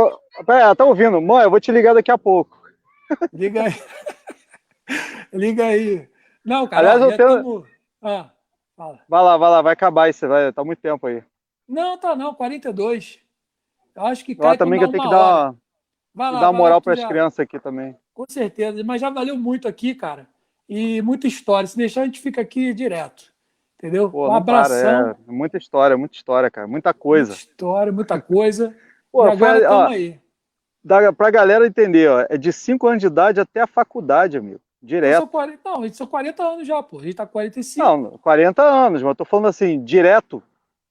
Pera, 0.44 0.76
tá 0.76 0.84
ouvindo? 0.84 1.22
Mãe, 1.22 1.44
eu 1.44 1.50
vou 1.52 1.60
te 1.60 1.72
ligar 1.72 1.94
daqui 1.94 2.10
a 2.10 2.18
pouco. 2.18 2.58
Liga 3.32 3.64
aí. 3.64 3.74
Liga 5.32 5.66
aí. 5.66 6.08
Não, 6.44 6.68
cara, 6.68 6.94
Aliás, 6.94 7.12
eu 7.12 7.18
tenho... 7.18 7.44
Tamo... 7.44 7.68
Ah, 8.02 8.30
fala. 8.76 9.00
Vai 9.08 9.24
lá, 9.24 9.38
vai 9.38 9.50
lá, 9.52 9.62
vai 9.62 9.74
acabar 9.74 10.10
isso, 10.10 10.28
vai. 10.28 10.52
Tá 10.52 10.64
muito 10.64 10.80
tempo 10.80 11.06
aí. 11.06 11.22
Não, 11.72 11.98
tá 11.98 12.18
não, 12.18 12.34
42. 12.34 13.18
Eu 13.96 14.06
acho 14.06 14.26
que 14.26 14.36
cai 14.36 14.58
também 14.58 14.78
que 14.78 14.84
eu 14.84 14.92
tenho 14.92 15.04
que 15.04 15.10
dar, 15.10 15.56
uma, 16.14 16.32
dar 16.40 16.52
moral 16.52 16.82
para 16.82 16.94
as 16.94 17.06
crianças 17.06 17.40
aqui 17.40 17.58
também. 17.58 17.96
Com 18.14 18.26
certeza, 18.28 18.84
mas 18.84 19.00
já 19.00 19.10
valeu 19.10 19.38
muito 19.38 19.70
aqui, 19.70 19.96
cara. 19.96 20.28
E 20.68 21.02
muita 21.02 21.28
história. 21.28 21.66
Se 21.66 21.78
deixar, 21.78 22.02
a 22.02 22.06
gente 22.06 22.20
fica 22.20 22.42
aqui 22.42 22.74
direto. 22.74 23.32
Entendeu? 23.78 24.12
Pô, 24.12 24.28
um 24.28 24.34
abração. 24.34 24.76
Para, 24.76 25.18
é, 25.28 25.32
muita 25.32 25.58
história, 25.58 25.98
muita 25.98 26.16
história, 26.16 26.52
cara. 26.52 26.68
Muita 26.68 26.94
coisa. 26.94 27.32
Muita 27.32 27.42
história, 27.42 27.92
muita 27.92 28.22
coisa. 28.22 28.76
Pô, 29.10 29.26
e 29.26 29.32
agora 29.32 29.58
estamos 29.60 29.92
aí. 29.94 30.20
Dá 30.84 31.14
pra 31.14 31.32
galera 31.32 31.66
entender, 31.66 32.10
ó, 32.10 32.26
é 32.28 32.38
de 32.38 32.52
5 32.52 32.86
anos 32.86 33.00
de 33.00 33.08
idade 33.08 33.40
até 33.40 33.62
a 33.62 33.68
faculdade, 33.68 34.38
amigo. 34.38 34.60
Direto. 34.84 35.20
São 35.20 35.28
40, 35.28 35.70
não, 35.70 35.82
a 35.82 35.86
gente 35.86 35.98
são 35.98 36.08
40 36.08 36.44
anos 36.44 36.68
já, 36.68 36.84
pô. 36.84 37.00
A 37.00 37.04
gente 37.04 37.16
tá 37.16 37.26
45. 37.26 37.86
Não, 37.86 38.18
40 38.18 38.62
anos, 38.62 39.02
mas 39.02 39.10
eu 39.10 39.16
tô 39.16 39.26
falando 39.26 39.48
assim, 39.48 39.82
direto. 39.84 40.44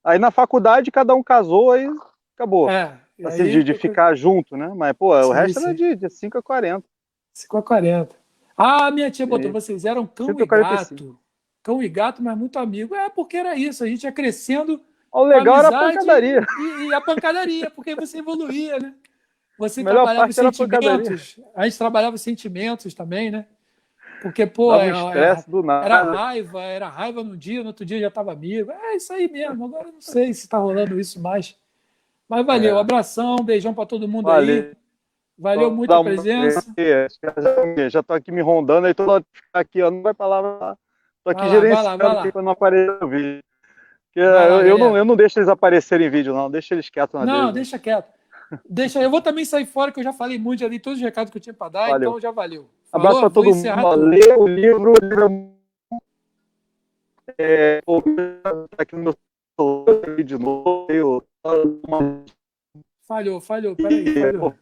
Aí 0.02 0.18
na 0.18 0.30
faculdade 0.30 0.90
cada 0.90 1.14
um 1.14 1.22
casou, 1.22 1.72
aí 1.72 1.88
acabou. 2.34 2.70
É. 2.70 2.98
Assim, 3.24 3.42
aí, 3.42 3.50
de, 3.50 3.64
de 3.64 3.74
ficar 3.74 4.14
junto, 4.14 4.56
né? 4.56 4.72
Mas, 4.74 4.94
pô, 4.94 5.14
sim, 5.22 5.28
o 5.28 5.32
resto 5.32 5.60
sim. 5.60 5.66
era 5.66 5.74
de, 5.74 5.96
de 5.96 6.08
5 6.08 6.38
a 6.38 6.42
40. 6.42 6.86
5 7.34 7.56
a 7.56 7.62
40. 7.62 8.16
Ah, 8.56 8.90
minha 8.90 9.10
tia 9.10 9.26
botou, 9.26 9.52
vocês 9.52 9.84
eram 9.84 10.06
cão 10.06 10.26
145. 10.26 10.94
e 10.94 11.06
gato. 11.06 11.18
Cão 11.62 11.82
e 11.82 11.88
gato, 11.88 12.22
mas 12.22 12.36
muito 12.36 12.58
amigo. 12.58 12.94
É, 12.94 13.08
porque 13.10 13.36
era 13.36 13.54
isso, 13.56 13.84
a 13.84 13.86
gente 13.86 14.04
ia 14.04 14.12
crescendo. 14.12 14.80
O 15.12 15.24
legal 15.24 15.58
era 15.58 15.68
a 15.68 15.72
pancadaria. 15.72 16.46
E, 16.58 16.84
e, 16.84 16.94
a 16.94 17.00
pancadaria, 17.00 17.70
porque 17.70 17.94
você 17.94 18.18
evoluía, 18.18 18.78
né? 18.78 18.94
Você 19.58 19.82
trabalhava 19.82 20.32
sentimentos. 20.32 21.40
A 21.54 21.64
gente 21.64 21.78
trabalhava 21.78 22.16
sentimentos 22.16 22.94
também, 22.94 23.30
né? 23.30 23.46
Porque, 24.20 24.46
pô, 24.46 24.74
era, 24.74 25.04
um 25.04 25.10
era, 25.10 25.44
era, 25.84 26.02
raiva, 26.02 26.62
era 26.62 26.88
raiva 26.88 27.24
no 27.24 27.36
dia, 27.36 27.62
no 27.62 27.68
outro 27.68 27.84
dia 27.86 27.98
já 27.98 28.08
estava 28.08 28.32
amigo. 28.32 28.70
É 28.70 28.96
isso 28.96 29.12
aí 29.12 29.30
mesmo. 29.30 29.64
Agora 29.64 29.90
não 29.90 30.00
sei 30.00 30.34
se 30.34 30.40
está 30.40 30.58
rolando 30.58 31.00
isso 31.00 31.20
mais. 31.20 31.56
Mas 32.28 32.44
valeu, 32.46 32.76
é. 32.76 32.80
abração, 32.80 33.36
beijão 33.36 33.74
para 33.74 33.86
todo 33.86 34.06
mundo 34.06 34.26
valeu. 34.26 34.54
aí. 34.54 34.72
Valeu 35.38 35.70
muito 35.70 35.92
a 35.92 36.04
presença. 36.04 36.62
Já 37.90 38.00
estou 38.00 38.14
aqui 38.14 38.30
me 38.30 38.42
rondando, 38.42 38.86
aí 38.86 38.92
toda 38.92 39.12
hora 39.12 39.24
aqui, 39.54 39.80
ó, 39.82 39.90
não 39.90 40.02
vai 40.02 40.14
lá. 40.20 40.76
Estou 41.18 41.32
aqui 41.32 41.48
gerenciando 41.48 42.32
para 42.32 42.42
não 42.42 42.52
aparecer 42.52 43.00
no 43.00 43.08
vídeo. 43.08 43.42
Lá, 44.16 44.46
eu, 44.48 44.66
eu, 44.66 44.78
não, 44.78 44.96
eu 44.96 45.04
não 45.04 45.16
deixo 45.16 45.38
eles 45.38 45.48
aparecerem 45.48 46.08
em 46.08 46.10
vídeo, 46.10 46.34
não. 46.34 46.50
Deixa 46.50 46.74
eles 46.74 46.90
quietos 46.90 47.14
na 47.14 47.24
Não, 47.24 47.52
deles, 47.52 47.54
deixa 47.54 47.78
quieto. 47.78 48.12
Deixa, 48.68 49.00
eu 49.00 49.10
vou 49.10 49.20
também 49.20 49.44
sair 49.44 49.66
fora, 49.66 49.92
que 49.92 50.00
eu 50.00 50.04
já 50.04 50.12
falei 50.12 50.38
muito, 50.38 50.60
já 50.60 50.68
li 50.68 50.78
todos 50.80 50.98
os 50.98 51.04
recados 51.04 51.30
que 51.30 51.38
eu 51.38 51.42
tinha 51.42 51.54
para 51.54 51.68
dar, 51.70 51.88
valeu. 51.90 52.08
então 52.08 52.20
já 52.20 52.30
valeu. 52.30 52.68
Falou, 52.90 53.06
Abraço 53.06 53.20
para 53.20 53.30
todo 53.30 53.54
mundo. 53.54 53.62
Valeu, 53.62 54.40
o 54.40 54.46
livro, 54.48 54.92
o 54.92 55.04
livro 55.04 55.50
é, 57.38 57.80
tá 57.82 58.82
aqui 58.82 58.96
no 58.96 59.02
meu 59.02 59.14
celular 59.58 60.24
de 60.24 60.38
novo. 60.38 61.24
Falhou, 63.02 63.40
falhou, 63.40 63.76
peraí, 63.76 64.14
falhou. 64.14 64.54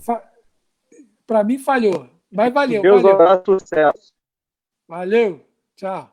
Fa... 0.00 0.32
Para 1.26 1.44
mim 1.44 1.58
falhou, 1.58 2.08
mas 2.30 2.52
valeu. 2.52 2.82
Deus 2.82 3.02
valeu. 3.02 3.44
sucesso. 3.44 4.12
Valeu, 4.86 5.44
tchau. 5.76 6.10